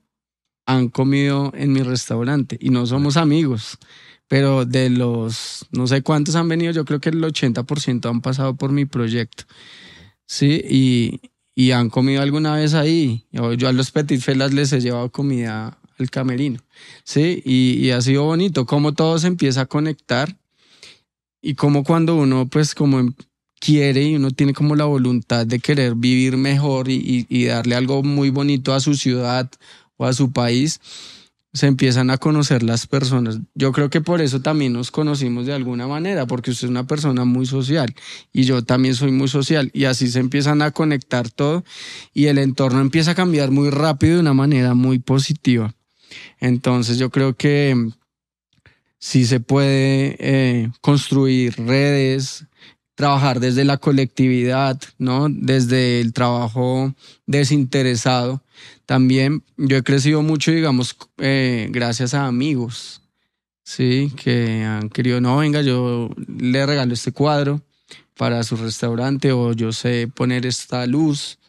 han 0.66 0.90
comido 0.90 1.52
en 1.56 1.72
mi 1.72 1.82
restaurante 1.82 2.58
y 2.60 2.70
no 2.70 2.86
somos 2.86 3.18
amigos 3.18 3.78
pero 4.34 4.66
de 4.66 4.90
los 4.90 5.68
no 5.70 5.86
sé 5.86 6.02
cuántos 6.02 6.34
han 6.34 6.50
venido, 6.50 6.72
yo 6.72 6.86
creo 6.86 7.00
que 7.00 7.10
el 7.10 7.22
80% 7.24 8.10
han 8.10 8.22
pasado 8.22 8.56
por 8.56 8.72
mi 8.72 8.86
proyecto. 8.86 9.44
Sí, 10.26 10.60
y, 10.68 11.22
y 11.54 11.70
han 11.70 11.92
comido 11.92 12.24
alguna 12.24 12.56
vez 12.56 12.74
ahí. 12.74 13.28
Yo, 13.32 13.54
yo, 13.54 13.68
a 13.68 13.74
los 13.74 13.92
Petit 13.92 14.20
Felas 14.20 14.52
les 14.52 14.74
he 14.74 14.82
llevado 14.82 15.12
comida 15.12 15.78
al 16.00 16.10
camerino. 16.10 16.60
Sí, 17.04 17.44
y, 17.46 17.74
y 17.74 17.92
ha 17.92 18.02
sido 18.02 18.24
bonito 18.24 18.66
cómo 18.66 18.94
todo 18.94 19.20
se 19.20 19.28
empieza 19.28 19.62
a 19.62 19.66
conectar 19.68 20.36
y 21.40 21.54
como 21.54 21.84
cuando 21.84 22.16
uno 22.16 22.48
pues 22.48 22.74
como 22.74 23.14
quiere 23.60 24.02
y 24.02 24.16
uno 24.16 24.32
tiene 24.32 24.56
como 24.56 24.76
la 24.76 24.86
voluntad 24.86 25.46
de 25.46 25.60
querer 25.60 25.94
vivir 25.94 26.38
mejor 26.38 26.90
y, 26.90 27.28
y 27.30 27.46
darle 27.46 27.76
algo 27.76 28.02
muy 28.02 28.32
bonito 28.32 28.74
a 28.74 28.80
su 28.80 28.96
ciudad 28.96 29.48
o 29.98 30.08
a 30.08 30.14
su 30.14 30.32
país, 30.32 30.80
se 31.54 31.68
empiezan 31.68 32.10
a 32.10 32.18
conocer 32.18 32.64
las 32.64 32.88
personas. 32.88 33.40
Yo 33.54 33.72
creo 33.72 33.90
que 33.90 34.02
por 34.02 34.22
eso 34.22 34.42
también 34.42 34.74
nos 34.74 34.90
conocimos 34.90 35.46
de 35.46 35.54
alguna 35.54 35.88
manera, 35.88 36.26
porque 36.26 36.52
usted 36.52 36.66
es 36.66 36.72
una 36.72 36.88
persona 36.88 37.26
muy 37.26 37.46
social 37.46 37.94
y 38.32 38.44
yo 38.44 38.64
también 38.64 38.96
soy 38.96 39.12
muy 39.12 39.28
social 39.28 39.70
y 39.74 39.86
así 39.86 40.08
se 40.08 40.20
empiezan 40.20 40.64
a 40.64 40.72
conectar 40.72 41.30
todo 41.30 41.64
y 42.14 42.26
el 42.26 42.40
entorno 42.40 42.82
empieza 42.82 43.12
a 43.12 43.16
cambiar 43.16 43.52
muy 43.52 43.70
rápido 43.70 44.16
de 44.16 44.22
una 44.22 44.34
manera 44.34 44.74
muy 44.74 44.98
positiva. 44.98 45.76
Entonces 46.40 46.98
yo 46.98 47.12
creo 47.12 47.36
que 47.36 47.90
sí 48.98 49.26
se 49.26 49.40
puede 49.40 50.16
eh, 50.20 50.72
construir 50.82 51.56
redes, 51.58 52.46
trabajar 52.96 53.40
desde 53.40 53.66
la 53.66 53.78
colectividad, 53.78 54.80
¿no? 54.98 55.28
Desde 55.30 56.00
el 56.00 56.14
trabajo 56.14 56.94
desinteresado. 57.26 58.44
También 58.86 59.44
yo 59.58 59.78
he 59.78 59.84
crecido 59.84 60.22
mucho, 60.22 60.52
digamos, 60.52 60.96
eh, 61.18 61.68
gracias 61.72 62.14
a 62.14 62.28
amigos, 62.28 63.02
¿sí? 63.64 64.12
Que 64.16 64.64
han 64.64 64.90
querido, 64.90 65.22
no, 65.22 65.38
venga, 65.38 65.62
yo 65.62 66.10
le 66.28 66.66
regalo 66.66 66.94
este 66.94 67.12
cuadro 67.12 67.62
para 68.16 68.44
su 68.44 68.56
restaurante 68.58 69.32
o 69.32 69.54
yo 69.54 69.72
sé 69.72 70.08
poner 70.14 70.46
esta 70.46 70.86
luz, 70.86 71.40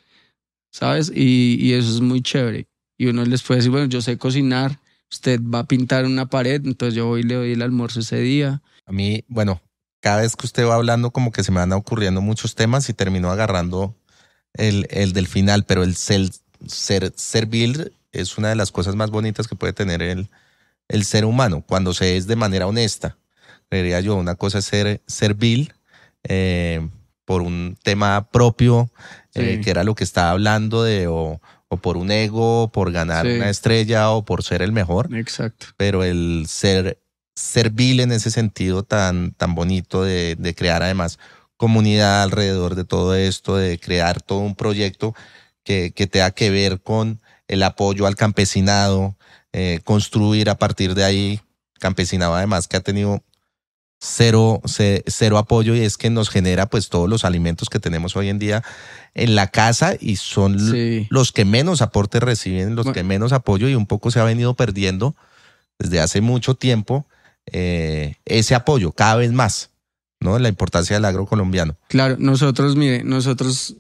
¿sabes? 0.70 1.12
Y, 1.14 1.56
y 1.60 1.74
eso 1.74 1.90
es 1.90 2.00
muy 2.00 2.22
chévere. 2.22 2.66
Y 2.96 3.06
uno 3.06 3.24
les 3.24 3.42
puede 3.42 3.58
decir, 3.58 3.70
bueno, 3.70 3.86
yo 3.86 4.00
sé 4.00 4.16
cocinar, 4.16 4.80
usted 5.10 5.40
va 5.42 5.60
a 5.60 5.66
pintar 5.66 6.06
una 6.06 6.26
pared, 6.26 6.64
entonces 6.64 6.94
yo 6.94 7.06
voy 7.06 7.22
le 7.22 7.34
doy 7.34 7.52
el 7.52 7.62
almuerzo 7.62 8.00
ese 8.00 8.20
día. 8.20 8.62
A 8.86 8.92
mí, 8.92 9.24
bueno, 9.28 9.60
cada 10.04 10.20
vez 10.20 10.36
que 10.36 10.44
usted 10.44 10.66
va 10.66 10.74
hablando 10.74 11.12
como 11.12 11.32
que 11.32 11.42
se 11.42 11.50
me 11.50 11.60
van 11.60 11.72
ocurriendo 11.72 12.20
muchos 12.20 12.54
temas 12.54 12.90
y 12.90 12.92
termino 12.92 13.30
agarrando 13.30 13.96
el, 14.52 14.86
el 14.90 15.14
del 15.14 15.26
final, 15.26 15.64
pero 15.64 15.82
el 15.82 15.96
ser, 15.96 16.28
ser, 16.66 17.14
servir 17.16 17.94
es 18.12 18.36
una 18.36 18.50
de 18.50 18.54
las 18.54 18.70
cosas 18.70 18.96
más 18.96 19.10
bonitas 19.10 19.48
que 19.48 19.56
puede 19.56 19.72
tener 19.72 20.02
el, 20.02 20.28
el 20.88 21.06
ser 21.06 21.24
humano 21.24 21.64
cuando 21.66 21.94
se 21.94 22.18
es 22.18 22.26
de 22.26 22.36
manera 22.36 22.66
honesta. 22.66 23.16
Creería 23.70 24.02
yo, 24.02 24.16
una 24.16 24.34
cosa 24.34 24.58
es 24.58 24.66
ser 24.66 25.00
servil 25.06 25.72
eh, 26.22 26.86
por 27.24 27.40
un 27.40 27.78
tema 27.82 28.28
propio, 28.30 28.90
eh, 29.32 29.62
que 29.64 29.70
era 29.70 29.84
lo 29.84 29.94
que 29.94 30.04
estaba 30.04 30.32
hablando 30.32 30.82
de, 30.82 31.06
o, 31.06 31.40
o 31.68 31.76
por 31.78 31.96
un 31.96 32.10
ego, 32.10 32.70
por 32.70 32.92
ganar 32.92 33.24
una 33.24 33.48
estrella 33.48 34.10
o 34.10 34.26
por 34.26 34.42
ser 34.42 34.60
el 34.60 34.72
mejor. 34.72 35.16
Exacto. 35.16 35.68
Pero 35.78 36.04
el 36.04 36.44
ser 36.46 36.98
servil 37.34 38.00
en 38.00 38.12
ese 38.12 38.30
sentido 38.30 38.82
tan, 38.82 39.32
tan 39.32 39.54
bonito 39.54 40.02
de, 40.04 40.36
de 40.36 40.54
crear 40.54 40.82
además 40.82 41.18
comunidad 41.56 42.22
alrededor 42.22 42.74
de 42.74 42.84
todo 42.84 43.14
esto, 43.14 43.56
de 43.56 43.78
crear 43.78 44.20
todo 44.20 44.40
un 44.40 44.54
proyecto 44.54 45.14
que, 45.62 45.92
que 45.92 46.06
tenga 46.06 46.30
que 46.30 46.50
ver 46.50 46.80
con 46.80 47.20
el 47.48 47.62
apoyo 47.62 48.06
al 48.06 48.16
campesinado, 48.16 49.16
eh, 49.52 49.80
construir 49.84 50.50
a 50.50 50.58
partir 50.58 50.94
de 50.94 51.04
ahí, 51.04 51.40
campesinado 51.78 52.34
además 52.34 52.68
que 52.68 52.76
ha 52.76 52.80
tenido 52.80 53.22
cero, 54.00 54.60
cero 55.06 55.38
apoyo 55.38 55.74
y 55.74 55.80
es 55.80 55.96
que 55.96 56.10
nos 56.10 56.28
genera 56.28 56.66
pues 56.66 56.88
todos 56.88 57.08
los 57.08 57.24
alimentos 57.24 57.70
que 57.70 57.80
tenemos 57.80 58.16
hoy 58.16 58.28
en 58.28 58.38
día 58.38 58.62
en 59.14 59.34
la 59.34 59.46
casa 59.46 59.94
y 59.98 60.16
son 60.16 60.58
los 61.08 61.32
que 61.32 61.44
menos 61.44 61.80
aporte 61.80 62.20
reciben, 62.20 62.74
los 62.74 62.92
que 62.92 63.02
menos 63.02 63.32
apoyo 63.32 63.68
y 63.68 63.74
un 63.74 63.86
poco 63.86 64.10
se 64.10 64.20
ha 64.20 64.24
venido 64.24 64.54
perdiendo 64.54 65.16
desde 65.78 66.00
hace 66.00 66.20
mucho 66.20 66.54
tiempo 66.54 67.06
eh, 67.46 68.16
ese 68.24 68.54
apoyo 68.54 68.92
cada 68.92 69.16
vez 69.16 69.32
más, 69.32 69.70
¿no? 70.20 70.38
La 70.38 70.48
importancia 70.48 70.96
del 70.96 71.04
agro 71.04 71.26
colombiano. 71.26 71.76
Claro, 71.88 72.16
nosotros, 72.18 72.76
mire, 72.76 73.04
nosotros 73.04 73.76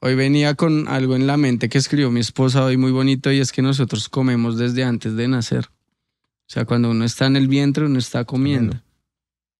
hoy 0.00 0.14
venía 0.14 0.54
con 0.54 0.88
algo 0.88 1.16
en 1.16 1.26
la 1.26 1.36
mente 1.36 1.68
que 1.68 1.78
escribió 1.78 2.10
mi 2.10 2.20
esposa 2.20 2.64
hoy 2.64 2.76
muy 2.76 2.90
bonito 2.90 3.30
y 3.30 3.40
es 3.40 3.52
que 3.52 3.62
nosotros 3.62 4.08
comemos 4.08 4.56
desde 4.56 4.84
antes 4.84 5.14
de 5.14 5.28
nacer. 5.28 5.66
O 5.66 6.52
sea, 6.52 6.64
cuando 6.64 6.90
uno 6.90 7.04
está 7.04 7.26
en 7.26 7.36
el 7.36 7.46
vientre, 7.46 7.84
uno 7.84 7.98
está 7.98 8.24
comiendo. 8.24 8.80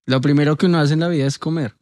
Lo 0.06 0.20
primero 0.20 0.56
que 0.56 0.66
uno 0.66 0.80
hace 0.80 0.94
en 0.94 1.00
la 1.00 1.08
vida 1.08 1.26
es 1.26 1.38
comer. 1.38 1.74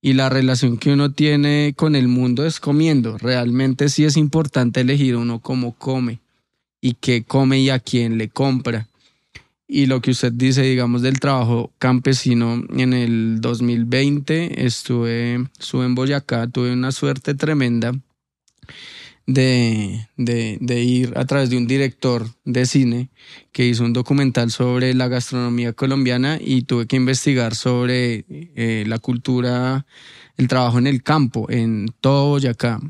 Y 0.00 0.14
la 0.14 0.30
relación 0.30 0.78
que 0.78 0.94
uno 0.94 1.12
tiene 1.12 1.74
con 1.76 1.94
el 1.94 2.08
mundo 2.08 2.46
es 2.46 2.58
comiendo. 2.58 3.18
Realmente 3.18 3.90
sí 3.90 4.06
es 4.06 4.16
importante 4.16 4.80
elegir 4.80 5.16
uno 5.16 5.40
cómo 5.40 5.74
come 5.74 6.20
y 6.80 6.94
qué 6.94 7.22
come 7.22 7.60
y 7.60 7.68
a 7.68 7.80
quién 7.80 8.16
le 8.16 8.30
compra 8.30 8.88
y 9.72 9.86
lo 9.86 10.00
que 10.02 10.10
usted 10.10 10.32
dice, 10.32 10.62
digamos, 10.62 11.00
del 11.00 11.20
trabajo 11.20 11.72
campesino 11.78 12.60
en 12.76 12.92
el 12.92 13.40
2020, 13.40 14.66
estuve, 14.66 15.46
estuve 15.60 15.86
en 15.86 15.94
Boyacá, 15.94 16.48
tuve 16.48 16.72
una 16.72 16.90
suerte 16.90 17.34
tremenda 17.34 17.92
de, 19.26 20.08
de, 20.16 20.82
ir 20.82 21.12
a 21.16 21.24
través 21.24 21.50
de 21.50 21.56
un 21.56 21.68
director 21.68 22.26
de 22.44 22.66
cine 22.66 23.10
que 23.52 23.64
hizo 23.64 23.84
un 23.84 23.92
documental 23.92 24.50
sobre 24.50 24.92
la 24.92 25.06
gastronomía 25.06 25.72
colombiana 25.72 26.36
y 26.40 26.62
tuve 26.62 26.86
que 26.86 26.96
investigar 26.96 27.54
sobre 27.54 28.24
eh, 28.28 28.82
la 28.88 28.98
cultura, 28.98 29.86
el 30.36 30.48
trabajo 30.48 30.80
en 30.80 30.88
el 30.88 31.04
campo, 31.04 31.46
en 31.48 31.94
todo 32.00 32.30
Boyacá. 32.30 32.80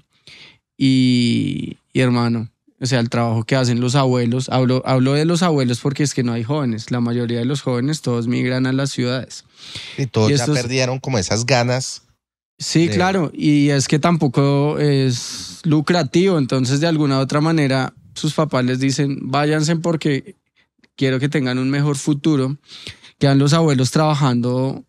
Y, 0.79 1.77
y 1.93 2.01
hermano, 2.01 2.49
o 2.83 2.87
sea, 2.87 2.99
el 3.01 3.11
trabajo 3.11 3.45
que 3.45 3.57
hacen 3.57 3.81
los 3.81 3.95
abuelos. 3.95 4.49
Hablo, 4.49 4.83
hablo 4.87 5.13
de 5.13 5.27
los 5.27 5.43
abuelos 5.43 5.81
porque 5.81 6.03
es 6.03 6.15
que 6.15 6.23
no 6.23 6.33
hay 6.33 6.45
jóvenes. 6.45 6.91
La 6.91 7.01
mayoría 7.01 7.39
de 7.39 7.45
los 7.45 7.61
jóvenes 7.61 8.01
todos 8.01 8.27
migran 8.27 8.67
a 8.67 8.73
las 8.73 8.91
ciudades. 8.91 9.45
Y 9.99 10.07
todos 10.07 10.31
ya 10.31 10.47
perdieron 10.47 10.99
como 10.99 11.19
esas 11.19 11.45
ganas. 11.45 12.03
Sí, 12.59 12.89
claro. 12.89 13.31
Y 13.35 13.69
es 13.69 13.87
que 13.87 13.99
tampoco 13.99 14.79
es 14.79 15.61
lucrativo. 15.65 16.39
Entonces, 16.39 16.81
de 16.81 16.87
alguna 16.87 17.19
u 17.19 17.21
otra 17.21 17.43
manera, 17.43 17.93
sus 18.15 18.33
papás 18.33 18.65
les 18.65 18.81
dicen, 18.81 19.19
váyanse 19.31 19.77
porque 19.77 20.37
quiero 20.97 21.21
que 21.21 21.29
tengan 21.29 21.59
un 21.59 21.69
mejor 21.69 21.97
futuro. 21.97 22.57
Quedan 23.19 23.39
los 23.39 23.53
abuelos 23.53 23.91
trabajando. 23.91 24.85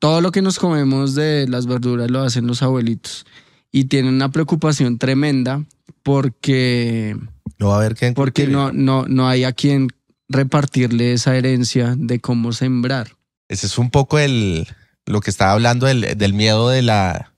Todo 0.00 0.20
lo 0.20 0.32
que 0.32 0.42
nos 0.42 0.58
comemos 0.58 1.14
de 1.14 1.46
las 1.48 1.66
verduras 1.66 2.10
lo 2.10 2.22
hacen 2.22 2.48
los 2.48 2.62
abuelitos. 2.62 3.26
Y 3.70 3.84
tienen 3.84 4.14
una 4.14 4.32
preocupación 4.32 4.98
tremenda 4.98 5.64
porque 6.06 7.16
no 7.58 7.70
va 7.70 7.74
a 7.74 7.78
haber 7.78 8.14
porque 8.14 8.46
no, 8.46 8.70
no, 8.70 9.06
no 9.08 9.26
hay 9.26 9.42
a 9.42 9.50
quien 9.52 9.88
repartirle 10.28 11.12
esa 11.12 11.36
herencia 11.36 11.96
de 11.98 12.20
cómo 12.20 12.52
sembrar. 12.52 13.16
Ese 13.48 13.66
es 13.66 13.76
un 13.76 13.90
poco 13.90 14.20
el 14.20 14.68
lo 15.04 15.20
que 15.20 15.30
estaba 15.30 15.50
hablando 15.50 15.86
del, 15.86 16.16
del 16.16 16.32
miedo 16.32 16.68
de 16.68 16.82
la, 16.82 17.32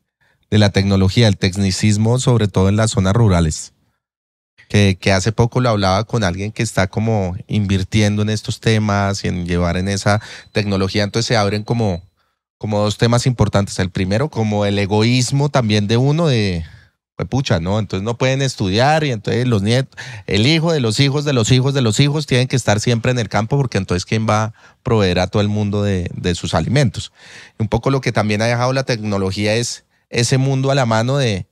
de 0.51 0.59
la 0.59 0.69
tecnología, 0.69 1.29
el 1.29 1.39
tecnicismo, 1.39 2.19
sobre 2.19 2.47
todo 2.47 2.69
en 2.69 2.77
las 2.77 2.91
zonas 2.91 3.15
rurales. 3.15 3.73
Que, 4.69 4.99
que, 5.01 5.13
hace 5.13 5.33
poco 5.33 5.63
lo 5.63 5.71
hablaba 5.71 6.05
con 6.05 6.23
alguien 6.23 6.53
que 6.53 6.63
está 6.63 6.89
como 6.89 7.39
invirtiendo 7.47 8.21
en 8.21 8.29
estos 8.29 8.61
temas 8.61 9.25
y 9.25 9.29
en 9.29 9.47
llevar 9.47 9.79
en 9.79 9.89
esa 9.89 10.21
tecnología. 10.53 11.05
Entonces 11.05 11.27
se 11.27 11.39
abren 11.39 11.63
como, 11.63 12.03
como 12.59 12.81
dos 12.81 12.99
temas 12.99 13.25
importantes. 13.25 13.79
El 13.79 13.89
primero, 13.89 14.29
como 14.29 14.67
el 14.67 14.79
egoísmo 14.79 15.49
también 15.49 15.87
de 15.87 15.97
uno 15.97 16.27
de, 16.27 16.67
pues 17.19 17.29
pucha, 17.29 17.59
¿no? 17.59 17.81
Entonces 17.81 18.05
no 18.05 18.17
pueden 18.17 18.43
estudiar 18.43 19.03
y 19.03 19.11
entonces 19.11 19.45
los 19.49 19.61
nietos, 19.61 20.01
el 20.29 20.47
hijo 20.47 20.73
de 20.73 20.79
los 20.79 21.01
hijos 21.01 21.25
de 21.25 21.33
los 21.33 21.51
hijos 21.51 21.75
de 21.75 21.83
los 21.83 21.99
hijos 21.99 22.27
tienen 22.27 22.47
que 22.47 22.55
estar 22.55 22.79
siempre 22.79 23.11
en 23.11 23.19
el 23.19 23.29
campo 23.29 23.57
porque 23.57 23.77
entonces 23.77 24.07
¿quién 24.07 24.29
va 24.29 24.45
a 24.45 24.55
proveer 24.85 25.19
a 25.19 25.27
todo 25.27 25.43
el 25.43 25.49
mundo 25.49 25.83
de, 25.83 26.09
de 26.15 26.37
sus 26.37 26.55
alimentos? 26.55 27.13
un 27.59 27.67
poco 27.67 27.91
lo 27.91 28.01
que 28.01 28.13
también 28.13 28.41
ha 28.41 28.47
dejado 28.47 28.73
la 28.73 28.85
tecnología 28.85 29.57
es 29.57 29.85
ese 30.11 30.39
mundo 30.39 30.71
a 30.71 30.77
la 30.77 30.87
mano 30.87 31.17
de, 31.17 31.49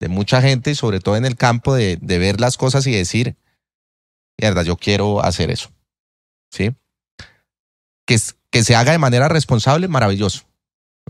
de 0.00 0.08
mucha 0.08 0.42
gente 0.42 0.72
y 0.72 0.74
sobre 0.74 0.98
todo 0.98 1.16
en 1.16 1.24
el 1.24 1.36
campo 1.36 1.76
de, 1.76 1.96
de 2.00 2.18
ver 2.18 2.40
las 2.40 2.56
cosas 2.56 2.84
y 2.88 2.90
decir, 2.90 3.36
mierda, 4.36 4.64
yo 4.64 4.76
quiero 4.76 5.22
hacer 5.22 5.52
eso. 5.52 5.70
¿Sí? 6.50 6.72
Que, 8.04 8.18
que 8.50 8.64
se 8.64 8.74
haga 8.74 8.90
de 8.90 8.98
manera 8.98 9.28
responsable, 9.28 9.86
maravilloso 9.86 10.47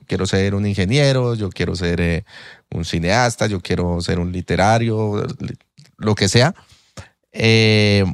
quiero 0.07 0.27
ser 0.27 0.55
un 0.55 0.67
ingeniero, 0.67 1.35
yo 1.35 1.51
quiero 1.51 1.75
ser 1.75 2.01
eh, 2.01 2.25
un 2.71 2.85
cineasta, 2.85 3.47
yo 3.47 3.61
quiero 3.61 4.01
ser 4.01 4.19
un 4.19 4.33
literario, 4.33 5.27
lo 5.97 6.15
que 6.15 6.29
sea. 6.29 6.55
Eh, 7.33 8.05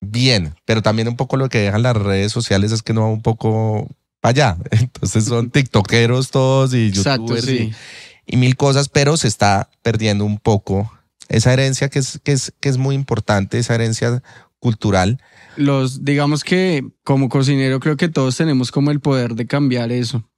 bien, 0.00 0.54
pero 0.64 0.82
también 0.82 1.08
un 1.08 1.16
poco 1.16 1.36
lo 1.36 1.48
que 1.48 1.58
dejan 1.58 1.82
las 1.82 1.96
redes 1.96 2.32
sociales 2.32 2.72
es 2.72 2.82
que 2.82 2.92
no 2.92 3.02
va 3.02 3.08
un 3.08 3.22
poco 3.22 3.88
para 4.20 4.30
allá. 4.30 4.56
Entonces 4.70 5.24
son 5.24 5.50
tiktokeros 5.52 6.30
todos 6.30 6.74
y 6.74 6.90
youtubers 6.90 7.48
y, 7.48 8.36
mil 8.36 8.56
cosas, 8.56 8.88
pero 8.88 9.16
se 9.16 9.28
está 9.28 9.70
perdiendo 9.82 10.24
un 10.24 10.38
poco 10.38 10.92
esa 11.28 11.52
herencia 11.52 11.88
que 11.88 12.00
es, 12.00 12.20
que 12.22 12.32
es, 12.32 12.52
que 12.60 12.68
es 12.68 12.76
muy 12.76 12.94
importante, 12.94 13.58
esa 13.58 13.74
herencia 13.74 14.22
cultural. 14.58 15.20
Los, 15.56 16.04
digamos 16.04 16.44
que 16.44 16.84
como 17.04 17.28
cocinero 17.28 17.78
creo 17.80 17.96
que 17.96 18.08
todos 18.08 18.36
tenemos 18.36 18.72
como 18.72 18.90
el 18.90 19.00
poder 19.00 19.34
de 19.34 19.46
cambiar 19.46 19.92
eso 19.92 20.28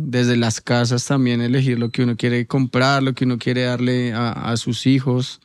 desde 0.00 0.36
las 0.36 0.60
casas 0.60 1.04
también 1.04 1.40
elegir 1.40 1.78
lo 1.78 1.90
que 1.90 2.04
uno 2.04 2.16
quiere 2.16 2.46
comprar, 2.46 3.02
lo 3.02 3.14
que 3.14 3.24
uno 3.24 3.38
quiere 3.38 3.62
darle 3.62 4.12
a, 4.14 4.56
sus 4.56 4.86
hijos. 4.86 5.40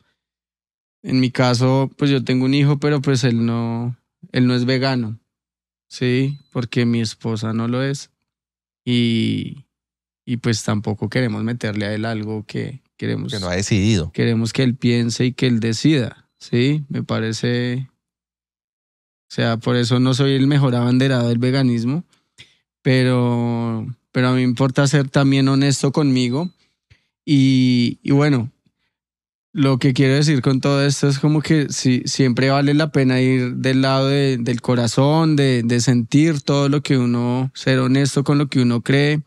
En 1.02 1.18
mi 1.18 1.30
caso, 1.30 1.90
pues 1.96 2.10
yo 2.10 2.22
tengo 2.22 2.44
un 2.44 2.54
hijo, 2.54 2.78
pero 2.78 3.02
pues 3.02 3.24
él 3.24 3.44
no, 3.44 3.96
él 4.32 4.46
no 4.46 4.54
es 4.54 4.64
vegano, 4.64 5.18
sí, 5.88 6.38
porque 6.52 6.86
mi 6.86 7.00
esposa 7.00 7.52
no 7.52 7.68
lo 7.68 7.82
es. 7.82 8.10
y, 8.84 9.66
y 10.24 10.38
pues 10.38 10.62
tampoco 10.62 11.10
queremos 11.10 11.42
meterle 11.42 11.86
a 11.86 11.94
él 11.94 12.04
algo 12.04 12.44
que 12.46 12.80
queremos 12.96 13.32
que 13.32 13.40
no 13.40 13.48
ha 13.48 13.56
decidido. 13.56 14.12
Queremos 14.12 14.52
que 14.52 14.62
él 14.62 14.76
piense 14.76 15.26
y 15.26 15.32
que 15.32 15.46
él 15.46 15.60
decida, 15.60 16.30
¿sí? 16.38 16.84
Me 16.88 17.02
parece 17.02 17.88
o 19.30 19.34
sea, 19.34 19.56
por 19.56 19.74
eso 19.74 19.98
no 19.98 20.14
soy 20.14 20.34
el 20.34 20.46
mejor 20.46 20.76
abanderado 20.76 21.28
del 21.28 21.38
veganismo, 21.38 22.04
pero 22.82 23.84
pero 24.14 24.28
a 24.28 24.30
mí 24.30 24.36
me 24.36 24.42
importa 24.42 24.86
ser 24.86 25.08
también 25.08 25.48
honesto 25.48 25.90
conmigo 25.90 26.48
y, 27.26 27.98
bueno, 28.08 28.52
lo 29.52 29.80
que 29.80 29.92
quiero 29.92 30.14
decir 30.14 30.40
con 30.40 30.60
todo 30.60 30.86
esto 30.86 31.08
es 31.08 31.18
como 31.18 31.42
que 31.42 31.66
sí, 31.70 32.02
siempre 32.04 32.50
vale 32.50 32.74
la 32.74 32.92
pena 32.92 33.20
ir 33.20 33.56
del 33.56 33.82
lado 33.82 34.06
de, 34.06 34.36
del 34.38 34.60
corazón, 34.60 35.34
de, 35.34 35.80
sentir 35.80 36.42
todo 36.42 36.68
lo 36.68 36.80
que 36.80 36.96
uno, 36.96 37.50
ser 37.54 37.80
honesto 37.80 38.22
con 38.22 38.38
lo 38.38 38.46
que 38.46 38.60
uno 38.60 38.82
cree, 38.82 39.20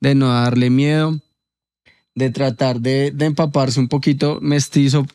de 0.00 0.14
no 0.14 0.28
darle 0.32 0.70
miedo, 0.70 1.20
de 2.14 2.30
tratar 2.30 2.80
de 2.80 3.12
empaparse 3.18 3.78
un 3.78 3.88
poquito 3.88 4.38
mestizo. 4.40 5.06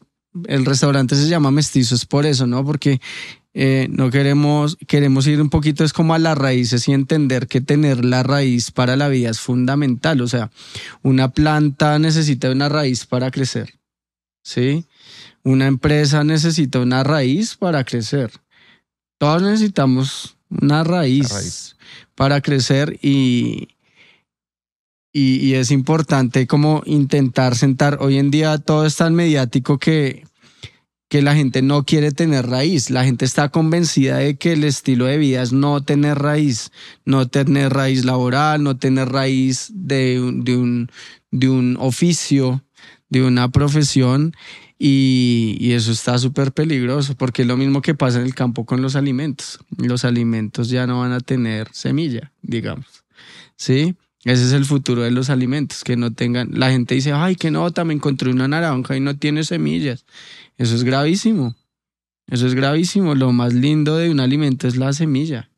El 0.45 0.65
restaurante 0.65 1.15
se 1.15 1.27
llama 1.27 1.49
mestizo, 1.49 1.95
es 1.95 2.05
por 2.05 2.27
eso, 2.27 2.45
¿no? 2.45 2.63
Porque 2.63 3.01
eh, 3.57 3.87
no 3.89 4.11
queremos, 4.11 4.77
queremos 4.85 5.25
ir 5.27 5.41
un 5.41 5.49
poquito 5.49 5.85
es 5.85 5.93
como 5.93 6.13
a 6.13 6.19
las 6.19 6.37
raíces 6.37 6.89
y 6.89 6.91
entender 6.91 7.47
que 7.47 7.61
tener 7.61 8.03
la 8.03 8.21
raíz 8.21 8.69
para 8.69 8.97
la 8.97 9.07
vida 9.07 9.29
es 9.29 9.39
fundamental. 9.39 10.19
O 10.19 10.27
sea, 10.27 10.51
una 11.03 11.29
planta 11.29 11.97
necesita 11.97 12.51
una 12.51 12.67
raíz 12.67 13.05
para 13.05 13.31
crecer. 13.31 13.79
¿sí? 14.43 14.85
Una 15.41 15.67
empresa 15.67 16.25
necesita 16.25 16.79
una 16.81 17.05
raíz 17.05 17.55
para 17.55 17.85
crecer. 17.85 18.29
Todos 19.17 19.41
necesitamos 19.41 20.35
una 20.49 20.83
raíz, 20.83 21.77
para 22.13 22.41
crecer 22.41 22.99
y, 23.01 23.69
y, 25.13 25.37
y, 25.37 25.53
es 25.53 25.71
importante 25.71 26.45
como 26.45 26.83
intentar 26.85 27.55
sentar. 27.55 27.99
Hoy 28.01 28.17
en 28.17 28.31
día 28.31 28.57
todo 28.57 28.85
es 28.85 28.97
tan 28.97 29.15
mediático 29.15 29.77
que, 29.77 30.25
que 31.07 31.21
la 31.21 31.35
gente 31.35 31.61
no 31.61 31.83
quiere 31.83 32.11
tener 32.11 32.47
raíz. 32.47 32.89
La 32.89 33.03
gente 33.03 33.25
está 33.25 33.49
convencida 33.49 34.17
de 34.17 34.37
que 34.37 34.53
el 34.53 34.63
estilo 34.63 35.05
de 35.05 35.17
vida 35.17 35.41
es 35.41 35.53
no 35.53 35.81
tener 35.83 36.17
raíz, 36.17 36.71
no 37.05 37.27
tener 37.27 37.73
raíz 37.73 38.05
laboral, 38.05 38.63
no 38.63 38.77
tener 38.77 39.09
raíz 39.09 39.71
de, 39.73 40.19
de, 40.43 40.57
un, 40.57 40.89
de 41.31 41.49
un 41.49 41.77
oficio 41.79 42.63
de 43.09 43.23
una 43.23 43.49
profesión 43.49 44.33
y, 44.79 45.55
y 45.59 45.73
eso 45.73 45.91
está 45.91 46.17
súper 46.17 46.51
peligroso 46.51 47.15
porque 47.15 47.43
es 47.43 47.47
lo 47.47 47.55
mismo 47.55 47.81
que 47.81 47.95
pasa 47.95 48.19
en 48.19 48.25
el 48.25 48.35
campo 48.35 48.65
con 48.65 48.81
los 48.81 48.95
alimentos. 48.95 49.59
Los 49.77 50.05
alimentos 50.05 50.69
ya 50.69 50.87
no 50.87 50.99
van 50.99 51.11
a 51.11 51.19
tener 51.19 51.69
semilla, 51.71 52.31
digamos. 52.41 53.05
¿Sí? 53.55 53.95
Ese 54.25 54.43
es 54.43 54.53
el 54.53 54.65
futuro 54.65 55.03
de 55.03 55.11
los 55.11 55.29
alimentos, 55.29 55.83
que 55.83 55.95
no 55.95 56.11
tengan, 56.11 56.49
la 56.51 56.71
gente 56.71 56.95
dice, 56.95 57.13
ay, 57.13 57.35
qué 57.35 57.51
nota, 57.51 57.85
me 57.85 57.93
encontré 57.93 58.31
una 58.31 58.47
naranja 58.47 58.97
y 58.97 58.99
no 58.99 59.15
tiene 59.15 59.43
semillas. 59.43 60.05
Eso 60.57 60.73
es 60.73 60.83
gravísimo. 60.83 61.55
Eso 62.27 62.47
es 62.47 62.55
gravísimo. 62.55 63.13
Lo 63.13 63.31
más 63.31 63.53
lindo 63.53 63.97
de 63.97 64.09
un 64.09 64.19
alimento 64.19 64.67
es 64.67 64.77
la 64.77 64.93
semilla. 64.93 65.51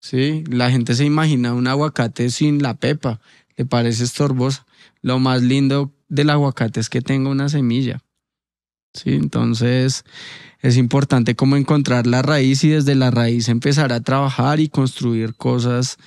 Sí, 0.00 0.44
la 0.48 0.70
gente 0.70 0.94
se 0.94 1.04
imagina 1.04 1.54
un 1.54 1.66
aguacate 1.66 2.30
sin 2.30 2.62
la 2.62 2.74
pepa, 2.74 3.20
le 3.56 3.64
parece 3.64 4.04
estorbosa. 4.04 4.64
Lo 5.02 5.18
más 5.18 5.42
lindo 5.42 5.92
del 6.08 6.30
aguacate 6.30 6.78
es 6.78 6.88
que 6.88 7.00
tenga 7.00 7.30
una 7.30 7.48
semilla. 7.48 8.04
Sí, 8.94 9.14
entonces 9.14 10.04
es 10.60 10.76
importante 10.76 11.36
como 11.36 11.56
encontrar 11.56 12.06
la 12.06 12.22
raíz 12.22 12.64
y 12.64 12.70
desde 12.70 12.94
la 12.94 13.10
raíz 13.10 13.48
empezar 13.48 13.92
a 13.92 14.00
trabajar 14.00 14.60
y 14.60 14.68
construir 14.68 15.34
cosas. 15.34 15.98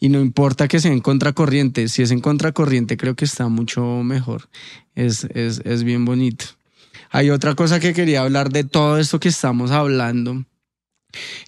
Y 0.00 0.08
no 0.08 0.20
importa 0.20 0.68
que 0.68 0.80
sea 0.80 0.92
en 0.92 1.00
contracorriente, 1.00 1.88
si 1.88 2.02
es 2.02 2.10
en 2.10 2.20
contracorriente 2.20 2.96
creo 2.96 3.14
que 3.14 3.24
está 3.24 3.48
mucho 3.48 3.82
mejor. 4.02 4.48
Es, 4.94 5.24
es, 5.34 5.60
es 5.64 5.84
bien 5.84 6.04
bonito. 6.04 6.46
Hay 7.10 7.30
otra 7.30 7.54
cosa 7.54 7.80
que 7.80 7.94
quería 7.94 8.22
hablar 8.22 8.50
de 8.50 8.64
todo 8.64 8.98
esto 8.98 9.20
que 9.20 9.28
estamos 9.28 9.70
hablando 9.70 10.44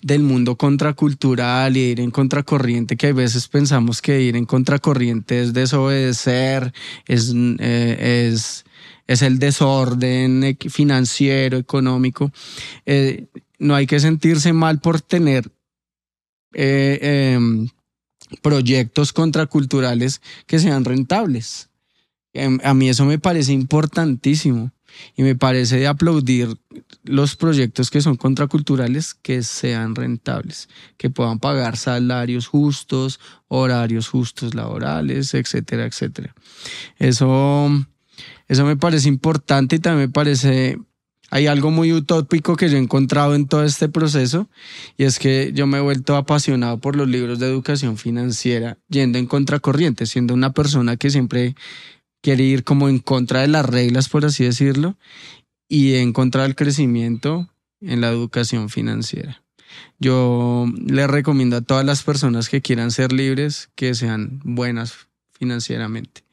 del 0.02 0.22
mundo 0.22 0.56
contracultural 0.56 1.76
y 1.76 1.80
ir 1.80 2.00
en 2.00 2.10
contracorriente, 2.10 2.96
que 2.96 3.08
a 3.08 3.12
veces 3.12 3.48
pensamos 3.48 4.00
que 4.00 4.20
ir 4.20 4.36
en 4.36 4.46
contracorriente 4.46 5.42
es 5.42 5.52
desobedecer, 5.52 6.72
es, 7.06 7.32
eh, 7.34 8.30
es, 8.32 8.64
es 9.10 9.22
el 9.22 9.40
desorden 9.40 10.56
financiero, 10.68 11.58
económico. 11.58 12.30
Eh, 12.86 13.26
no 13.58 13.74
hay 13.74 13.88
que 13.88 13.98
sentirse 13.98 14.52
mal 14.52 14.80
por 14.80 15.00
tener 15.00 15.50
eh, 16.54 17.34
em, 17.34 17.68
proyectos 18.40 19.12
contraculturales 19.12 20.20
que 20.46 20.60
sean 20.60 20.84
rentables. 20.84 21.70
Em, 22.32 22.60
a 22.62 22.72
mí 22.72 22.88
eso 22.88 23.04
me 23.04 23.18
parece 23.18 23.52
importantísimo 23.52 24.70
y 25.16 25.24
me 25.24 25.34
parece 25.34 25.78
de 25.80 25.88
aplaudir 25.88 26.56
los 27.02 27.34
proyectos 27.34 27.90
que 27.90 28.02
son 28.02 28.16
contraculturales 28.16 29.14
que 29.14 29.42
sean 29.42 29.96
rentables, 29.96 30.68
que 30.96 31.10
puedan 31.10 31.40
pagar 31.40 31.76
salarios 31.76 32.46
justos, 32.46 33.18
horarios 33.48 34.08
justos 34.08 34.54
laborales, 34.54 35.34
etcétera, 35.34 35.86
etcétera. 35.86 36.32
Eso, 36.96 37.70
eso 38.50 38.66
me 38.66 38.76
parece 38.76 39.08
importante 39.08 39.76
y 39.76 39.78
también 39.78 40.08
me 40.08 40.12
parece 40.12 40.76
hay 41.30 41.46
algo 41.46 41.70
muy 41.70 41.92
utópico 41.92 42.56
que 42.56 42.68
yo 42.68 42.76
he 42.76 42.80
encontrado 42.80 43.36
en 43.36 43.46
todo 43.46 43.62
este 43.62 43.88
proceso 43.88 44.50
y 44.98 45.04
es 45.04 45.20
que 45.20 45.52
yo 45.54 45.68
me 45.68 45.78
he 45.78 45.80
vuelto 45.80 46.16
apasionado 46.16 46.78
por 46.78 46.96
los 46.96 47.06
libros 47.06 47.38
de 47.38 47.46
educación 47.46 47.96
financiera 47.96 48.76
yendo 48.88 49.18
en 49.18 49.26
contracorriente, 49.26 50.04
siendo 50.06 50.34
una 50.34 50.52
persona 50.52 50.96
que 50.96 51.10
siempre 51.10 51.54
quiere 52.20 52.42
ir 52.42 52.64
como 52.64 52.88
en 52.88 52.98
contra 52.98 53.42
de 53.42 53.46
las 53.46 53.64
reglas, 53.64 54.08
por 54.08 54.24
así 54.24 54.42
decirlo, 54.42 54.96
y 55.68 55.94
en 55.94 56.12
contra 56.12 56.42
del 56.42 56.56
crecimiento 56.56 57.48
en 57.80 58.00
la 58.00 58.08
educación 58.08 58.68
financiera. 58.68 59.44
Yo 60.00 60.66
le 60.84 61.06
recomiendo 61.06 61.56
a 61.56 61.60
todas 61.60 61.84
las 61.84 62.02
personas 62.02 62.48
que 62.48 62.62
quieran 62.62 62.90
ser 62.90 63.12
libres 63.12 63.70
que 63.76 63.94
sean 63.94 64.40
buenas 64.42 65.06
financieramente. 65.38 66.24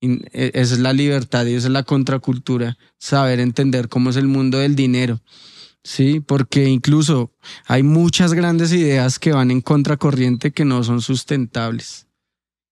E, 0.00 0.50
esa 0.54 0.74
es 0.74 0.80
la 0.80 0.92
libertad 0.92 1.46
y 1.46 1.54
esa 1.54 1.68
es 1.68 1.72
la 1.72 1.82
contracultura, 1.82 2.76
saber 2.98 3.40
entender 3.40 3.88
cómo 3.88 4.10
es 4.10 4.16
el 4.16 4.26
mundo 4.26 4.58
del 4.58 4.76
dinero. 4.76 5.20
Sí, 5.82 6.18
porque 6.18 6.64
incluso 6.64 7.30
hay 7.66 7.84
muchas 7.84 8.34
grandes 8.34 8.72
ideas 8.72 9.20
que 9.20 9.32
van 9.32 9.52
en 9.52 9.60
contracorriente 9.60 10.50
que 10.50 10.64
no 10.64 10.82
son 10.82 11.00
sustentables 11.00 12.06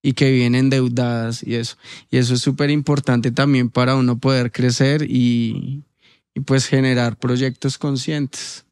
y 0.02 0.14
que 0.14 0.32
vienen 0.32 0.66
endeudadas 0.66 1.42
y 1.42 1.54
eso. 1.54 1.76
Y 2.10 2.18
eso 2.18 2.34
es 2.34 2.40
súper 2.40 2.70
importante 2.70 3.30
también 3.30 3.70
para 3.70 3.94
uno 3.94 4.18
poder 4.18 4.50
crecer 4.50 5.08
y, 5.08 5.84
y, 6.34 6.40
pues 6.40 6.66
generar 6.66 7.16
proyectos 7.16 7.78
conscientes. 7.78 8.66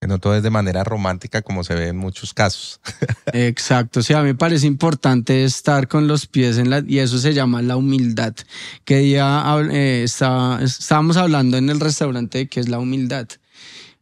Que 0.00 0.06
no 0.06 0.18
todo 0.18 0.36
es 0.36 0.42
de 0.42 0.50
manera 0.50 0.84
romántica 0.84 1.42
como 1.42 1.64
se 1.64 1.74
ve 1.74 1.88
en 1.88 1.96
muchos 1.96 2.32
casos. 2.32 2.80
Exacto, 3.32 4.02
sí, 4.02 4.12
a 4.14 4.20
mí 4.20 4.26
me 4.26 4.34
parece 4.34 4.66
importante 4.66 5.44
estar 5.44 5.88
con 5.88 6.06
los 6.06 6.26
pies 6.26 6.58
en 6.58 6.70
la... 6.70 6.84
y 6.86 6.98
eso 6.98 7.18
se 7.18 7.34
llama 7.34 7.62
la 7.62 7.76
humildad. 7.76 8.34
Que 8.84 8.98
día 8.98 9.44
eh, 9.72 10.02
está, 10.04 10.60
estábamos 10.62 11.16
hablando 11.16 11.56
en 11.56 11.68
el 11.68 11.80
restaurante 11.80 12.38
de 12.38 12.48
qué 12.48 12.60
es 12.60 12.68
la 12.68 12.78
humildad. 12.78 13.28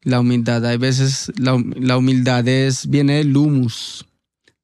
La 0.02 0.20
humildad, 0.20 0.64
hay 0.66 0.76
veces, 0.76 1.32
la, 1.36 1.60
la 1.76 1.96
humildad 1.96 2.46
es, 2.46 2.88
viene 2.88 3.16
del 3.16 3.36
humus, 3.36 4.06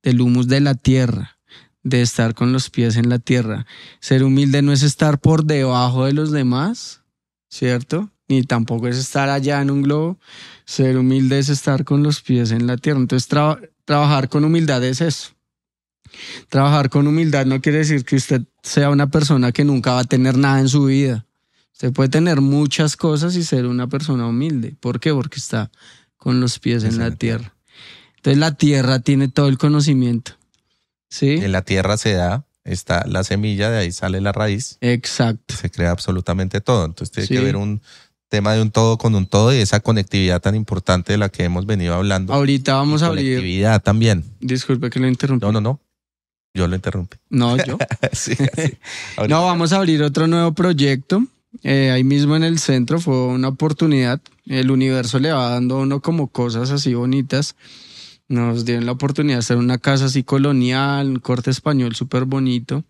del 0.02 0.20
humus 0.20 0.48
de 0.48 0.60
la 0.60 0.74
tierra 0.74 1.38
de 1.82 2.02
estar 2.02 2.34
con 2.34 2.52
los 2.52 2.70
pies 2.70 2.96
en 2.96 3.08
la 3.08 3.18
tierra. 3.18 3.66
Ser 4.00 4.24
humilde 4.24 4.62
no 4.62 4.72
es 4.72 4.82
estar 4.82 5.18
por 5.18 5.44
debajo 5.44 6.04
de 6.04 6.12
los 6.12 6.30
demás, 6.30 7.02
¿cierto? 7.48 8.10
Ni 8.32 8.42
tampoco 8.44 8.88
es 8.88 8.96
estar 8.96 9.28
allá 9.28 9.60
en 9.60 9.70
un 9.70 9.82
globo. 9.82 10.18
Ser 10.64 10.96
humilde 10.96 11.38
es 11.38 11.50
estar 11.50 11.84
con 11.84 12.02
los 12.02 12.22
pies 12.22 12.50
en 12.50 12.66
la 12.66 12.78
tierra. 12.78 12.98
Entonces, 12.98 13.28
trabajar 13.84 14.30
con 14.30 14.42
humildad 14.42 14.82
es 14.84 15.02
eso. 15.02 15.32
Trabajar 16.48 16.88
con 16.88 17.06
humildad 17.06 17.44
no 17.44 17.60
quiere 17.60 17.78
decir 17.78 18.06
que 18.06 18.16
usted 18.16 18.40
sea 18.62 18.88
una 18.88 19.10
persona 19.10 19.52
que 19.52 19.64
nunca 19.64 19.92
va 19.92 20.00
a 20.00 20.04
tener 20.04 20.38
nada 20.38 20.60
en 20.60 20.70
su 20.70 20.86
vida. 20.86 21.26
Usted 21.74 21.92
puede 21.92 22.08
tener 22.08 22.40
muchas 22.40 22.96
cosas 22.96 23.36
y 23.36 23.44
ser 23.44 23.66
una 23.66 23.86
persona 23.86 24.26
humilde. 24.26 24.76
¿Por 24.80 24.98
qué? 24.98 25.12
Porque 25.12 25.38
está 25.38 25.70
con 26.16 26.40
los 26.40 26.58
pies 26.58 26.84
en 26.84 26.98
la 26.98 27.10
tierra. 27.10 27.54
Entonces 28.16 28.38
la 28.38 28.54
tierra 28.54 29.00
tiene 29.00 29.28
todo 29.28 29.48
el 29.48 29.58
conocimiento. 29.58 30.32
En 31.20 31.52
la 31.52 31.62
tierra 31.62 31.98
se 31.98 32.14
da, 32.14 32.46
está 32.64 33.04
la 33.06 33.24
semilla, 33.24 33.70
de 33.70 33.76
ahí 33.76 33.92
sale 33.92 34.22
la 34.22 34.32
raíz. 34.32 34.78
Exacto. 34.80 35.54
Se 35.54 35.70
crea 35.70 35.90
absolutamente 35.90 36.62
todo. 36.62 36.86
Entonces 36.86 37.12
tiene 37.12 37.28
que 37.28 37.38
haber 37.38 37.56
un 37.56 37.82
tema 38.32 38.54
de 38.54 38.62
un 38.62 38.70
todo 38.70 38.96
con 38.96 39.14
un 39.14 39.26
todo 39.26 39.52
y 39.52 39.58
esa 39.58 39.80
conectividad 39.80 40.40
tan 40.40 40.54
importante 40.54 41.12
de 41.12 41.18
la 41.18 41.28
que 41.28 41.44
hemos 41.44 41.66
venido 41.66 41.94
hablando. 41.94 42.32
Ahorita 42.32 42.76
vamos 42.76 43.02
a 43.02 43.08
abrir. 43.08 43.36
Conectividad 43.36 43.82
también. 43.82 44.24
Disculpe 44.40 44.88
que 44.88 45.00
lo 45.00 45.06
interrumpí. 45.06 45.44
No, 45.44 45.52
no, 45.52 45.60
no. 45.60 45.80
Yo 46.54 46.66
lo 46.66 46.74
interrumpí. 46.74 47.18
No, 47.28 47.56
yo. 47.66 47.76
sí, 48.12 48.34
no, 49.28 49.44
vamos 49.44 49.74
a 49.74 49.76
abrir 49.76 50.02
otro 50.02 50.28
nuevo 50.28 50.52
proyecto. 50.52 51.22
Eh, 51.62 51.90
ahí 51.90 52.04
mismo 52.04 52.34
en 52.34 52.42
el 52.42 52.58
centro 52.58 53.00
fue 53.00 53.26
una 53.26 53.48
oportunidad. 53.48 54.18
El 54.46 54.70
universo 54.70 55.18
le 55.18 55.30
va 55.30 55.50
dando 55.50 55.76
a 55.76 55.80
uno 55.80 56.00
como 56.00 56.28
cosas 56.28 56.70
así 56.70 56.94
bonitas 56.94 57.54
Nos 58.28 58.64
dieron 58.64 58.86
la 58.86 58.92
oportunidad 58.92 59.36
de 59.36 59.40
hacer 59.40 59.56
una 59.56 59.78
casa 59.78 60.06
así 60.06 60.22
colonial, 60.22 61.08
un 61.08 61.18
corte 61.18 61.50
español 61.50 61.94
súper 61.94 62.24
bonito. 62.24 62.84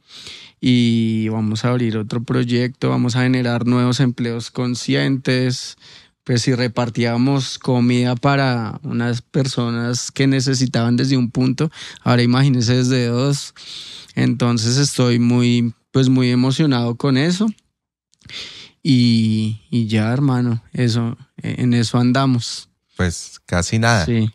Y 0.61 1.29
vamos 1.29 1.65
a 1.65 1.71
abrir 1.71 1.97
otro 1.97 2.23
proyecto, 2.23 2.91
vamos 2.91 3.17
a 3.17 3.23
generar 3.23 3.67
nuevos 3.67 3.99
empleos 4.01 4.51
conscientes. 4.51 5.77
Pues 6.25 6.43
si 6.43 6.55
repartíamos 6.55 7.59
comida 7.59 8.15
para 8.15 8.79
unas 8.85 9.23
personas 9.23 10.13
que 10.13 10.29
necesitaban 10.29 10.97
desde 10.97 11.17
un 11.17 11.33
punto, 11.33 11.71
ahora 12.03 12.23
imagínense 12.23 12.77
desde 12.77 13.07
dos. 13.07 13.55
Entonces 14.15 14.77
estoy 14.77 15.19
muy, 15.19 15.75
pues 15.91 16.09
muy 16.09 16.31
emocionado 16.31 16.95
con 16.95 17.17
eso. 17.17 17.49
Y, 18.85 19.63
y 19.71 19.87
ya, 19.87 20.13
hermano, 20.13 20.63
eso, 20.73 21.17
en 21.39 21.75
eso 21.75 21.99
andamos. 21.99 22.69
Pues 22.97 23.41
casi 23.47 23.79
nada. 23.79 24.05
Sí. 24.05 24.31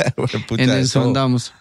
en 0.58 0.70
eso 0.70 1.02
andamos. 1.02 1.52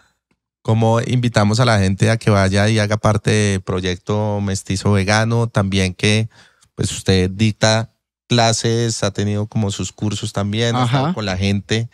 Como 0.61 1.01
invitamos 1.01 1.59
a 1.59 1.65
la 1.65 1.79
gente 1.79 2.09
a 2.11 2.17
que 2.17 2.29
vaya 2.29 2.69
y 2.69 2.77
haga 2.77 2.97
parte 2.97 3.31
del 3.31 3.61
proyecto 3.61 4.39
Mestizo 4.41 4.91
Vegano, 4.91 5.47
también 5.47 5.93
que 5.93 6.29
pues 6.75 6.91
usted 6.91 7.29
dicta 7.31 7.91
clases, 8.27 9.03
ha 9.03 9.11
tenido 9.11 9.47
como 9.47 9.71
sus 9.71 9.91
cursos 9.91 10.33
también, 10.33 10.75
con 11.13 11.25
la 11.25 11.35
gente 11.35 11.89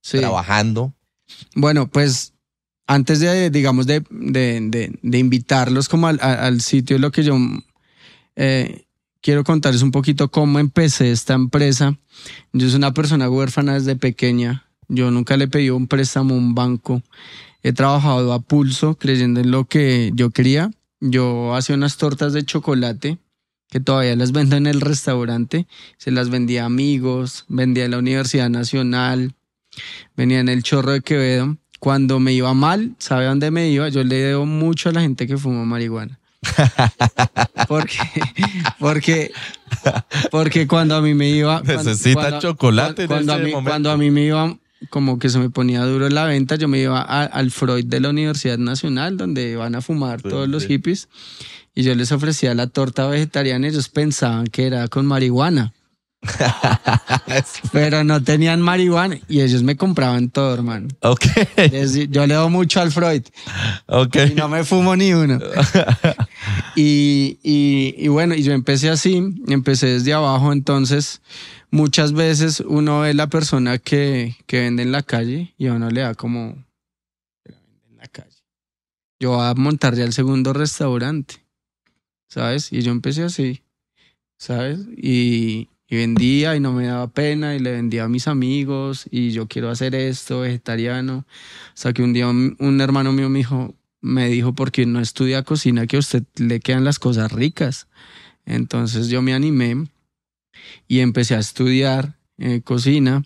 trabajando. 0.00 0.94
Bueno, 1.54 1.88
pues 1.88 2.34
antes 2.86 3.20
de, 3.20 3.50
digamos, 3.50 3.86
de, 3.86 4.04
de, 4.10 4.92
de, 5.02 5.18
invitarlos 5.18 5.88
como 5.88 6.06
al, 6.06 6.20
al, 6.20 6.60
sitio, 6.60 6.98
lo 6.98 7.10
que 7.10 7.22
yo 7.22 7.36
eh, 8.36 8.86
quiero 9.22 9.44
contarles 9.44 9.82
un 9.82 9.92
poquito 9.92 10.30
cómo 10.30 10.58
empecé 10.58 11.10
esta 11.10 11.34
empresa. 11.34 11.96
Yo 12.52 12.68
soy 12.68 12.76
una 12.76 12.92
persona 12.92 13.30
huérfana 13.30 13.74
desde 13.74 13.96
pequeña. 13.96 14.66
Yo 14.88 15.10
nunca 15.10 15.36
le 15.38 15.48
pedí 15.48 15.70
un 15.70 15.86
préstamo 15.86 16.34
a 16.34 16.38
un 16.38 16.54
banco. 16.54 17.02
He 17.62 17.72
trabajado 17.72 18.32
a 18.32 18.40
pulso, 18.40 18.96
creyendo 18.96 19.40
en 19.40 19.50
lo 19.50 19.64
que 19.64 20.10
yo 20.14 20.30
quería. 20.30 20.70
Yo 21.00 21.54
hacía 21.54 21.76
unas 21.76 21.96
tortas 21.96 22.32
de 22.32 22.44
chocolate 22.44 23.18
que 23.70 23.80
todavía 23.80 24.14
las 24.16 24.32
vendo 24.32 24.56
en 24.56 24.66
el 24.66 24.80
restaurante. 24.80 25.66
Se 25.96 26.10
las 26.10 26.28
vendía 26.28 26.64
a 26.64 26.66
amigos, 26.66 27.46
vendía 27.48 27.86
en 27.86 27.92
la 27.92 27.98
Universidad 27.98 28.50
Nacional, 28.50 29.34
venía 30.16 30.40
en 30.40 30.48
el 30.48 30.62
Chorro 30.62 30.92
de 30.92 31.00
Quevedo. 31.00 31.56
Cuando 31.78 32.20
me 32.20 32.32
iba 32.32 32.52
mal, 32.54 32.94
¿sabe 32.98 33.24
dónde 33.24 33.50
me 33.50 33.70
iba? 33.70 33.88
Yo 33.88 34.04
le 34.04 34.16
debo 34.16 34.46
mucho 34.46 34.90
a 34.90 34.92
la 34.92 35.00
gente 35.00 35.26
que 35.26 35.38
fuma 35.38 35.64
marihuana. 35.64 36.20
porque, 37.68 37.98
porque, 38.78 39.32
porque 40.30 40.66
cuando 40.66 40.96
a 40.96 41.02
mí 41.02 41.14
me 41.14 41.28
iba. 41.30 41.62
Necesita 41.62 42.38
chocolate 42.38 43.06
cuando, 43.06 43.32
a 43.32 43.38
mí, 43.38 43.52
cuando 43.52 43.90
a 43.90 43.96
mí 43.96 44.10
me 44.10 44.24
iba 44.24 44.56
como 44.90 45.18
que 45.18 45.28
se 45.28 45.38
me 45.38 45.50
ponía 45.50 45.84
duro 45.84 46.06
en 46.06 46.14
la 46.14 46.24
venta, 46.24 46.56
yo 46.56 46.68
me 46.68 46.78
iba 46.78 47.00
al 47.00 47.50
Freud 47.50 47.84
de 47.86 48.00
la 48.00 48.10
Universidad 48.10 48.58
Nacional, 48.58 49.16
donde 49.16 49.56
van 49.56 49.74
a 49.74 49.80
fumar 49.80 50.22
todos 50.22 50.48
los 50.48 50.66
hippies, 50.66 51.08
y 51.74 51.82
yo 51.82 51.94
les 51.94 52.12
ofrecía 52.12 52.54
la 52.54 52.66
torta 52.66 53.06
vegetariana 53.06 53.66
y 53.66 53.70
ellos 53.70 53.88
pensaban 53.88 54.46
que 54.46 54.66
era 54.66 54.88
con 54.88 55.06
marihuana. 55.06 55.72
Pero 57.72 58.04
no 58.04 58.22
tenían 58.22 58.60
marihuana 58.60 59.18
y 59.28 59.40
ellos 59.40 59.62
me 59.62 59.76
compraban 59.76 60.30
todo, 60.30 60.54
hermano. 60.54 60.88
Ok. 61.00 61.24
yo 62.10 62.26
le 62.26 62.34
doy 62.34 62.50
mucho 62.50 62.80
al 62.80 62.92
Freud. 62.92 63.24
Ok. 63.86 64.16
Y 64.30 64.34
no 64.34 64.48
me 64.48 64.64
fumo 64.64 64.94
ni 64.94 65.12
uno. 65.12 65.40
y, 66.76 67.38
y, 67.42 68.08
bueno, 68.08 68.34
y 68.34 68.42
yo 68.42 68.52
empecé 68.52 68.88
así, 68.90 69.22
empecé 69.48 69.88
desde 69.88 70.12
abajo, 70.12 70.52
entonces 70.52 71.22
muchas 71.70 72.12
veces 72.12 72.60
uno 72.60 73.00
ve 73.00 73.14
la 73.14 73.26
persona 73.26 73.78
que, 73.78 74.36
que 74.46 74.60
vende 74.60 74.82
en 74.82 74.92
la 74.92 75.02
calle 75.02 75.54
y 75.58 75.66
a 75.66 75.74
uno 75.74 75.90
le 75.90 76.02
da 76.02 76.14
como 76.14 76.64
en 77.44 77.96
la 77.96 78.06
calle. 78.06 78.36
Yo 79.18 79.30
voy 79.30 79.46
a 79.46 79.54
montar 79.54 79.96
ya 79.96 80.04
el 80.04 80.12
segundo 80.12 80.52
restaurante, 80.52 81.44
¿sabes? 82.28 82.72
Y 82.72 82.82
yo 82.82 82.92
empecé 82.92 83.24
así, 83.24 83.62
¿sabes? 84.38 84.80
Y, 84.96 85.68
y 85.92 85.96
vendía 85.96 86.56
y 86.56 86.60
no 86.60 86.72
me 86.72 86.86
daba 86.86 87.06
pena 87.08 87.54
y 87.54 87.58
le 87.58 87.72
vendía 87.72 88.04
a 88.04 88.08
mis 88.08 88.26
amigos 88.26 89.04
y 89.10 89.32
yo 89.32 89.46
quiero 89.46 89.68
hacer 89.68 89.94
esto, 89.94 90.40
vegetariano. 90.40 91.26
Sea 91.74 91.92
que 91.92 92.02
un 92.02 92.14
día 92.14 92.28
un, 92.28 92.80
hermano 92.80 93.12
mío 93.12 93.28
me 93.28 93.40
dijo, 93.40 93.74
me 94.00 94.26
dijo, 94.28 94.54
porque 94.54 94.86
no 94.86 95.00
estudia 95.00 95.42
cocina, 95.42 95.86
que 95.86 95.96
a 95.96 95.98
usted 95.98 96.22
le 96.36 96.60
quedan 96.60 96.84
las 96.84 96.98
cosas 96.98 97.30
ricas. 97.30 97.88
Entonces 98.46 99.08
yo 99.08 99.20
me 99.20 99.34
animé 99.34 99.86
y 100.88 101.00
empecé 101.00 101.34
a 101.34 101.40
estudiar 101.40 102.16
eh, 102.38 102.62
cocina. 102.64 103.22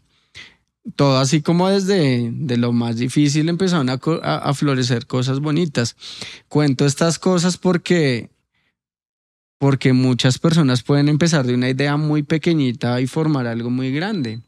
Todo 0.96 1.18
así 1.18 1.42
como 1.42 1.68
desde 1.68 2.32
de 2.32 2.56
lo 2.56 2.72
más 2.72 2.96
difícil 2.96 3.48
empezaron 3.48 3.90
a 3.90 4.54
florecer 4.54 5.06
cosas 5.06 5.38
bonitas. 5.38 5.94
Cuento 6.48 6.84
estas 6.84 7.20
cosas 7.20 7.58
porque 7.58 8.28
porque 9.58 9.92
muchas 9.92 10.38
personas 10.38 10.82
pueden 10.82 11.08
empezar 11.08 11.46
de 11.46 11.54
una 11.54 11.70
idea 11.70 11.96
muy 11.96 12.22
pequeñita 12.22 13.00
y 13.00 13.06
formar 13.06 13.46
algo 13.46 13.70
muy 13.70 13.92
grande. 13.92 14.40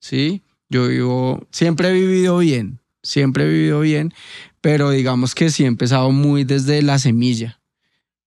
¿Sí? 0.00 0.42
Yo 0.68 0.88
vivo, 0.88 1.46
siempre 1.50 1.88
he 1.88 1.92
vivido 1.92 2.38
bien, 2.38 2.80
siempre 3.02 3.44
he 3.44 3.48
vivido 3.48 3.80
bien, 3.80 4.14
pero 4.60 4.90
digamos 4.90 5.34
que 5.34 5.50
sí 5.50 5.64
he 5.64 5.66
empezado 5.66 6.10
muy 6.12 6.44
desde 6.44 6.82
la 6.82 6.98
semilla. 6.98 7.60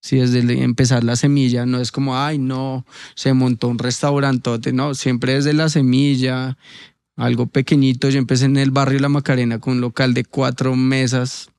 Sí, 0.02 0.18
desde 0.18 0.62
empezar 0.62 1.06
la 1.06 1.16
semilla, 1.16 1.66
no 1.66 1.80
es 1.80 1.90
como, 1.94 2.18
ay, 2.18 2.38
no, 2.38 2.86
se 3.16 3.32
montó 3.32 3.70
un 3.70 3.80
restaurante, 3.80 4.74
no, 4.74 4.96
siempre 4.96 5.36
desde 5.36 5.54
la 5.54 5.70
semilla, 5.70 6.58
algo 7.16 7.48
pequeñito. 7.48 8.10
Yo 8.10 8.20
empecé 8.20 8.46
en 8.46 8.58
el 8.58 8.72
barrio 8.72 9.00
La 9.00 9.08
Macarena 9.08 9.60
con 9.60 9.76
un 9.76 9.82
local 9.82 10.14
de 10.14 10.26
cuatro 10.26 10.76
mesas, 10.76 11.53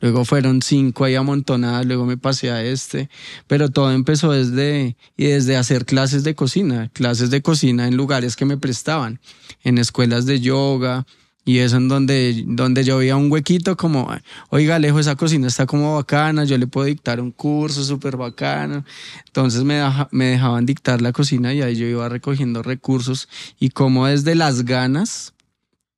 Luego 0.00 0.24
fueron 0.24 0.62
cinco 0.62 1.04
ahí 1.04 1.14
amontonadas, 1.14 1.86
luego 1.86 2.06
me 2.06 2.16
pasé 2.16 2.50
a 2.50 2.62
este, 2.62 3.08
pero 3.46 3.68
todo 3.70 3.92
empezó 3.92 4.32
desde, 4.32 4.96
y 5.16 5.26
desde 5.26 5.56
hacer 5.56 5.84
clases 5.84 6.24
de 6.24 6.34
cocina, 6.34 6.90
clases 6.92 7.30
de 7.30 7.42
cocina 7.42 7.86
en 7.86 7.96
lugares 7.96 8.36
que 8.36 8.44
me 8.44 8.56
prestaban, 8.56 9.20
en 9.62 9.78
escuelas 9.78 10.26
de 10.26 10.40
yoga, 10.40 11.06
y 11.48 11.60
eso 11.60 11.78
en 11.78 11.88
donde, 11.88 12.44
donde 12.46 12.84
yo 12.84 12.98
veía 12.98 13.16
un 13.16 13.32
huequito 13.32 13.74
como, 13.74 14.06
oiga, 14.50 14.76
Alejo, 14.76 14.98
esa 14.98 15.16
cocina 15.16 15.46
está 15.46 15.64
como 15.64 15.94
bacana, 15.94 16.44
yo 16.44 16.58
le 16.58 16.66
puedo 16.66 16.84
dictar 16.84 17.22
un 17.22 17.30
curso 17.30 17.82
súper 17.84 18.18
bacano. 18.18 18.84
Entonces 19.24 19.64
me, 19.64 19.80
me 20.10 20.26
dejaban 20.26 20.66
dictar 20.66 21.00
la 21.00 21.10
cocina 21.12 21.54
y 21.54 21.62
ahí 21.62 21.74
yo 21.74 21.86
iba 21.86 22.06
recogiendo 22.10 22.62
recursos 22.62 23.30
y 23.58 23.70
como 23.70 24.06
desde 24.06 24.34
las 24.34 24.66
ganas 24.66 25.32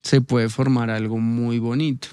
se 0.04 0.20
puede 0.20 0.48
formar 0.48 0.88
algo 0.88 1.18
muy 1.18 1.58
bonito. 1.58 2.10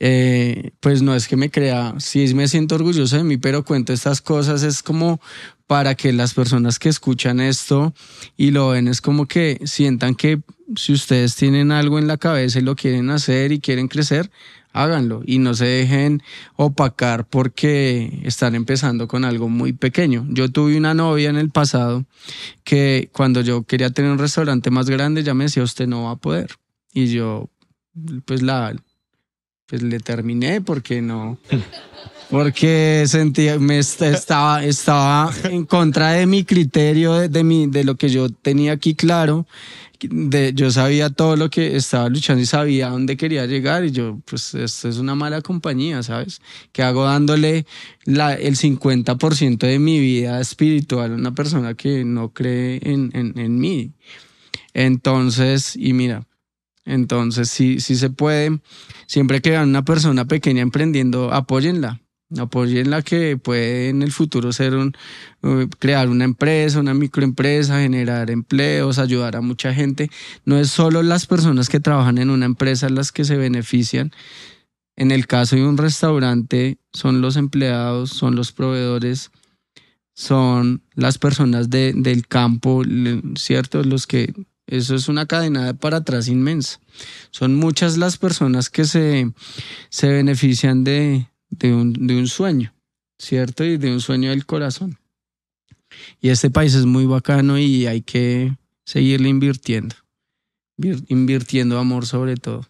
Eh, 0.00 0.72
pues 0.80 1.02
no 1.02 1.14
es 1.14 1.28
que 1.28 1.36
me 1.36 1.50
crea, 1.50 1.94
sí 1.98 2.34
me 2.34 2.48
siento 2.48 2.74
orgulloso 2.74 3.16
de 3.16 3.24
mí, 3.24 3.36
pero 3.36 3.64
cuento 3.64 3.92
estas 3.92 4.20
cosas 4.20 4.62
es 4.62 4.82
como 4.82 5.20
para 5.66 5.94
que 5.94 6.12
las 6.12 6.34
personas 6.34 6.78
que 6.78 6.88
escuchan 6.88 7.40
esto 7.40 7.94
y 8.36 8.50
lo 8.50 8.70
ven 8.70 8.88
es 8.88 9.00
como 9.00 9.26
que 9.26 9.60
sientan 9.64 10.14
que 10.14 10.42
si 10.76 10.92
ustedes 10.92 11.36
tienen 11.36 11.72
algo 11.72 11.98
en 11.98 12.06
la 12.06 12.16
cabeza 12.16 12.58
y 12.58 12.62
lo 12.62 12.74
quieren 12.74 13.10
hacer 13.10 13.52
y 13.52 13.60
quieren 13.60 13.88
crecer, 13.88 14.30
háganlo 14.72 15.22
y 15.24 15.38
no 15.38 15.54
se 15.54 15.64
dejen 15.64 16.22
opacar 16.56 17.26
porque 17.26 18.20
están 18.24 18.54
empezando 18.54 19.08
con 19.08 19.24
algo 19.24 19.48
muy 19.48 19.72
pequeño. 19.72 20.26
Yo 20.28 20.50
tuve 20.50 20.76
una 20.76 20.94
novia 20.94 21.30
en 21.30 21.36
el 21.36 21.50
pasado 21.50 22.04
que 22.64 23.08
cuando 23.12 23.40
yo 23.40 23.62
quería 23.62 23.90
tener 23.90 24.10
un 24.10 24.18
restaurante 24.18 24.70
más 24.70 24.90
grande 24.90 25.22
ya 25.22 25.32
me 25.32 25.44
decía 25.44 25.62
usted 25.62 25.86
no 25.86 26.04
va 26.04 26.12
a 26.12 26.16
poder 26.16 26.56
y 26.92 27.06
yo 27.06 27.48
pues 28.26 28.42
la 28.42 28.74
pues 29.66 29.82
le 29.82 29.98
terminé 30.00 30.60
porque 30.60 31.00
no, 31.00 31.38
porque 32.30 33.04
sentía, 33.06 33.58
me 33.58 33.78
estaba, 33.78 34.64
estaba 34.64 35.32
en 35.44 35.64
contra 35.64 36.10
de 36.12 36.26
mi 36.26 36.44
criterio, 36.44 37.14
de, 37.14 37.28
de, 37.28 37.44
mi, 37.44 37.66
de 37.66 37.84
lo 37.84 37.96
que 37.96 38.08
yo 38.08 38.28
tenía 38.28 38.72
aquí 38.72 38.94
claro. 38.94 39.46
De, 40.00 40.52
yo 40.52 40.70
sabía 40.70 41.08
todo 41.08 41.36
lo 41.36 41.48
que 41.48 41.76
estaba 41.76 42.10
luchando 42.10 42.42
y 42.42 42.46
sabía 42.46 42.90
dónde 42.90 43.16
quería 43.16 43.46
llegar 43.46 43.86
y 43.86 43.90
yo, 43.90 44.20
pues 44.26 44.52
esto 44.54 44.88
es 44.88 44.98
una 44.98 45.14
mala 45.14 45.40
compañía, 45.40 46.02
¿sabes? 46.02 46.42
Que 46.72 46.82
hago 46.82 47.04
dándole 47.04 47.64
la, 48.04 48.34
el 48.34 48.56
50% 48.56 49.58
de 49.58 49.78
mi 49.78 49.98
vida 50.00 50.40
espiritual 50.40 51.12
a 51.12 51.14
una 51.14 51.34
persona 51.34 51.72
que 51.74 52.04
no 52.04 52.34
cree 52.34 52.80
en, 52.82 53.12
en, 53.14 53.38
en 53.38 53.58
mí. 53.58 53.92
Entonces, 54.74 55.74
y 55.74 55.94
mira, 55.94 56.26
entonces, 56.84 57.48
sí, 57.50 57.80
sí 57.80 57.96
se 57.96 58.10
puede. 58.10 58.60
Siempre 59.06 59.40
que 59.40 59.50
vean 59.50 59.68
una 59.68 59.84
persona 59.84 60.24
pequeña 60.26 60.62
emprendiendo, 60.62 61.32
apóyenla. 61.32 62.00
Apóyenla 62.36 63.02
que 63.02 63.36
puede 63.36 63.90
en 63.90 64.02
el 64.02 64.10
futuro 64.10 64.52
ser 64.52 64.74
un, 64.74 64.92
uh, 65.42 65.68
crear 65.78 66.08
una 66.08 66.24
empresa, 66.24 66.80
una 66.80 66.94
microempresa, 66.94 67.80
generar 67.80 68.30
empleos, 68.30 68.98
ayudar 68.98 69.36
a 69.36 69.40
mucha 69.40 69.72
gente. 69.72 70.10
No 70.44 70.58
es 70.58 70.70
solo 70.70 71.02
las 71.02 71.26
personas 71.26 71.68
que 71.68 71.80
trabajan 71.80 72.18
en 72.18 72.30
una 72.30 72.46
empresa 72.46 72.88
las 72.88 73.12
que 73.12 73.24
se 73.24 73.36
benefician. 73.36 74.12
En 74.96 75.10
el 75.10 75.26
caso 75.26 75.56
de 75.56 75.66
un 75.66 75.76
restaurante, 75.76 76.78
son 76.92 77.20
los 77.20 77.36
empleados, 77.36 78.10
son 78.10 78.36
los 78.36 78.52
proveedores, 78.52 79.30
son 80.14 80.82
las 80.94 81.18
personas 81.18 81.68
de, 81.70 81.92
del 81.94 82.26
campo, 82.26 82.82
¿cierto? 83.36 83.82
Los 83.82 84.06
que 84.06 84.32
Eso 84.66 84.94
es 84.94 85.08
una 85.08 85.26
cadena 85.26 85.74
para 85.74 85.98
atrás 85.98 86.28
inmensa. 86.28 86.80
Son 87.30 87.54
muchas 87.54 87.98
las 87.98 88.16
personas 88.16 88.70
que 88.70 88.84
se, 88.84 89.30
se 89.90 90.08
benefician 90.08 90.84
de, 90.84 91.28
de, 91.50 91.74
un, 91.74 91.92
de 91.92 92.16
un 92.16 92.28
sueño, 92.28 92.74
¿cierto? 93.18 93.64
Y 93.64 93.76
de 93.76 93.92
un 93.92 94.00
sueño 94.00 94.30
del 94.30 94.46
corazón. 94.46 94.98
Y 96.20 96.30
este 96.30 96.50
país 96.50 96.74
es 96.74 96.86
muy 96.86 97.06
bacano 97.06 97.58
y 97.58 97.86
hay 97.86 98.02
que 98.02 98.56
seguirle 98.84 99.28
invirtiendo. 99.28 99.94
Invirtiendo 101.08 101.78
amor 101.78 102.06
sobre 102.06 102.36
todo. 102.36 102.66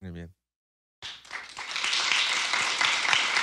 Muy 0.00 0.10
bien. 0.12 0.30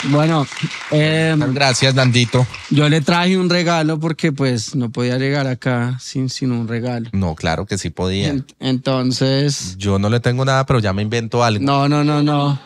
Bueno, 0.05 0.47
eh, 0.91 1.35
gracias, 1.49 1.93
Nandito. 1.93 2.47
Yo 2.69 2.87
le 2.87 3.01
traje 3.01 3.37
un 3.37 3.49
regalo 3.49 3.99
porque 3.99 4.31
pues 4.31 4.75
no 4.75 4.89
podía 4.89 5.17
llegar 5.17 5.45
acá 5.47 5.97
sin, 5.99 6.29
sin 6.29 6.51
un 6.51 6.67
regalo. 6.67 7.09
No, 7.11 7.35
claro 7.35 7.65
que 7.65 7.77
sí 7.77 7.89
podía. 7.89 8.35
entonces... 8.59 9.75
Yo 9.77 9.99
no 9.99 10.09
le 10.09 10.19
tengo 10.19 10.45
nada, 10.45 10.65
pero 10.65 10.79
ya 10.79 10.93
me 10.93 11.01
invento 11.01 11.43
algo. 11.43 11.63
No, 11.63 11.89
no, 11.89 12.03
no, 12.03 12.23
no. 12.23 12.59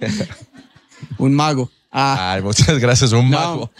un 1.18 1.34
mago. 1.34 1.70
Ah. 1.92 2.32
Ay, 2.32 2.42
muchas 2.42 2.78
gracias, 2.78 3.12
un 3.12 3.28
mago 3.30 3.70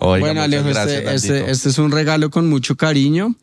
bueno, 0.00 0.42
Alejo, 0.42 0.68
este, 0.68 1.14
este, 1.14 1.50
este, 1.50 1.68
es 1.68 1.78
un 1.78 1.90
regalo 1.90 2.30
con 2.30 2.48
mucho 2.48 2.76
cariño. 2.76 3.34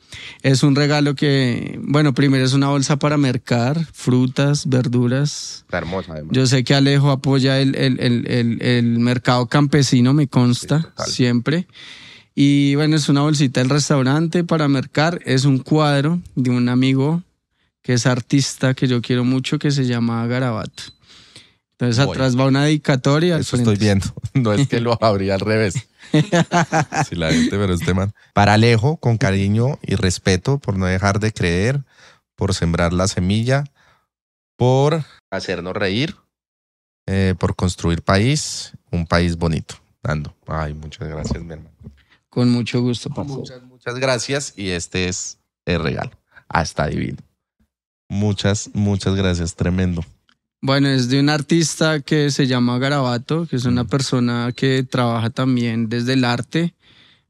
Es 0.41 0.63
un 0.63 0.75
regalo 0.75 1.15
que, 1.15 1.79
bueno, 1.81 2.13
primero 2.13 2.45
es 2.45 2.53
una 2.53 2.69
bolsa 2.69 2.97
para 2.97 3.17
mercar, 3.17 3.85
frutas, 3.93 4.67
verduras. 4.67 5.63
Está 5.65 5.79
hermosa, 5.79 6.13
además. 6.13 6.31
Yo 6.33 6.45
sé 6.47 6.63
que 6.63 6.73
Alejo 6.73 7.11
apoya 7.11 7.59
el, 7.59 7.75
el, 7.75 7.99
el, 7.99 8.61
el 8.61 8.99
mercado 8.99 9.47
campesino, 9.47 10.13
me 10.13 10.27
consta, 10.27 10.93
siempre. 11.05 11.67
Y 12.35 12.75
bueno, 12.75 12.97
es 12.97 13.07
una 13.07 13.21
bolsita 13.21 13.61
del 13.61 13.69
restaurante 13.69 14.43
para 14.43 14.67
mercar. 14.67 15.19
Es 15.25 15.45
un 15.45 15.59
cuadro 15.59 16.19
de 16.35 16.49
un 16.49 16.67
amigo 16.67 17.23
que 17.81 17.93
es 17.93 18.05
artista 18.05 18.73
que 18.73 18.87
yo 18.87 19.01
quiero 19.01 19.23
mucho, 19.23 19.57
que 19.57 19.71
se 19.71 19.85
llama 19.85 20.25
Garabato. 20.27 20.83
Entonces 21.77 21.99
atrás 21.99 22.37
va 22.37 22.45
una 22.45 22.63
dedicatoria. 22.63 23.37
Eso 23.37 23.57
estoy 23.57 23.75
viendo. 23.75 24.05
No 24.33 24.51
es 24.51 24.67
que 24.67 24.79
lo 24.81 24.97
abría 25.01 25.35
al 25.35 25.39
revés. 25.39 25.87
sí, 27.09 27.15
la 27.15 27.31
gente, 27.31 27.51
pero 27.51 27.73
este 27.73 27.93
man. 27.93 28.13
Para 28.33 28.53
Alejo, 28.53 28.97
con 28.97 29.17
cariño 29.17 29.79
y 29.81 29.95
respeto, 29.95 30.57
por 30.59 30.77
no 30.77 30.85
dejar 30.85 31.19
de 31.19 31.31
creer, 31.31 31.83
por 32.35 32.53
sembrar 32.53 32.93
la 32.93 33.07
semilla, 33.07 33.65
por 34.55 35.03
hacernos 35.31 35.73
reír, 35.73 36.15
eh, 37.07 37.35
por 37.37 37.55
construir 37.55 38.01
país, 38.01 38.73
un 38.91 39.05
país 39.05 39.37
bonito. 39.37 39.75
Dando. 40.01 40.35
Ay, 40.45 40.73
muchas 40.73 41.07
gracias, 41.07 41.43
mi 41.43 41.53
hermano. 41.53 41.71
Con 42.29 42.51
mucho 42.51 42.81
gusto, 42.81 43.09
Muchas, 43.09 43.63
muchas 43.63 43.95
gracias. 43.95 44.53
Y 44.55 44.69
este 44.69 45.07
es 45.07 45.39
el 45.65 45.81
regalo. 45.81 46.11
Hasta 46.47 46.87
divino. 46.87 47.17
Muchas, 48.09 48.69
muchas 48.73 49.15
gracias. 49.15 49.55
Tremendo. 49.55 50.03
Bueno, 50.65 50.87
es 50.87 51.09
de 51.09 51.19
un 51.19 51.29
artista 51.29 51.99
que 51.99 52.31
se 52.31 52.47
llama 52.47 52.79
Garabato, 52.79 53.45
que 53.45 53.55
es 53.55 53.65
una 53.65 53.83
mm. 53.83 53.87
persona 53.87 54.51
que 54.55 54.81
trabaja 54.81 55.29
también 55.29 55.89
desde 55.89 56.13
el 56.13 56.25
arte 56.25 56.73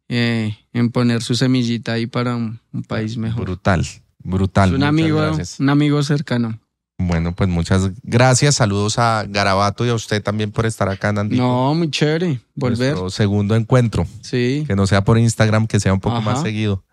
eh, 0.08 0.58
en 0.72 0.90
poner 0.90 1.22
su 1.22 1.36
semillita 1.36 1.92
ahí 1.92 2.08
para 2.08 2.38
un, 2.38 2.62
país 2.88 3.18
mejor. 3.18 3.42
Brutal, 3.42 3.86
brutal. 4.20 4.74
un 4.76 4.84
amigo, 4.84 5.20
un 5.60 5.70
amigo 5.70 6.02
cercano. 6.02 6.62
Bueno, 6.98 7.36
pues 7.36 7.50
muchas 7.50 7.92
gracias. 8.04 8.56
Saludos 8.56 9.00
a 9.00 9.26
Garabato 9.28 9.86
y 9.86 9.90
a 9.90 9.96
usted 9.96 10.24
también 10.24 10.52
por 10.52 10.66
estar 10.66 10.88
acá, 10.88 11.12
Nandito. 11.12 11.44
No, 11.44 11.76
muy 11.76 11.92
chévere. 11.92 12.40
Volver. 12.56 12.92
Nuestro 12.92 13.10
segundo 13.10 13.58
encuentro. 13.58 14.08
Sí. 14.22 14.64
Que 14.66 14.78
no 14.78 14.88
sea 14.88 15.04
por 15.04 15.18
Instagram, 15.18 15.68
que 15.68 15.82
sea 15.82 15.94
un 15.94 16.00
poco 16.00 16.22
más 16.22 16.42
seguido. 16.42 16.86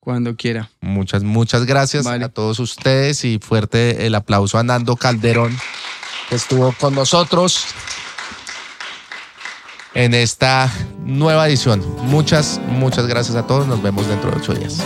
Cuando 0.00 0.34
quiera. 0.34 0.70
Muchas, 0.80 1.22
muchas 1.22 1.66
gracias 1.66 2.06
a 2.06 2.28
todos 2.30 2.58
ustedes 2.58 3.24
y 3.24 3.38
fuerte 3.38 4.06
el 4.06 4.14
aplauso 4.14 4.58
a 4.58 4.62
Nando 4.62 4.96
Calderón, 4.96 5.54
que 6.28 6.36
estuvo 6.36 6.72
con 6.72 6.94
nosotros 6.94 7.66
en 9.94 10.14
esta 10.14 10.72
nueva 11.04 11.46
edición. 11.48 11.84
Muchas, 12.04 12.60
muchas 12.66 13.06
gracias 13.06 13.36
a 13.36 13.46
todos. 13.46 13.66
Nos 13.66 13.82
vemos 13.82 14.08
dentro 14.08 14.30
de 14.30 14.38
ocho 14.38 14.54
días. 14.54 14.82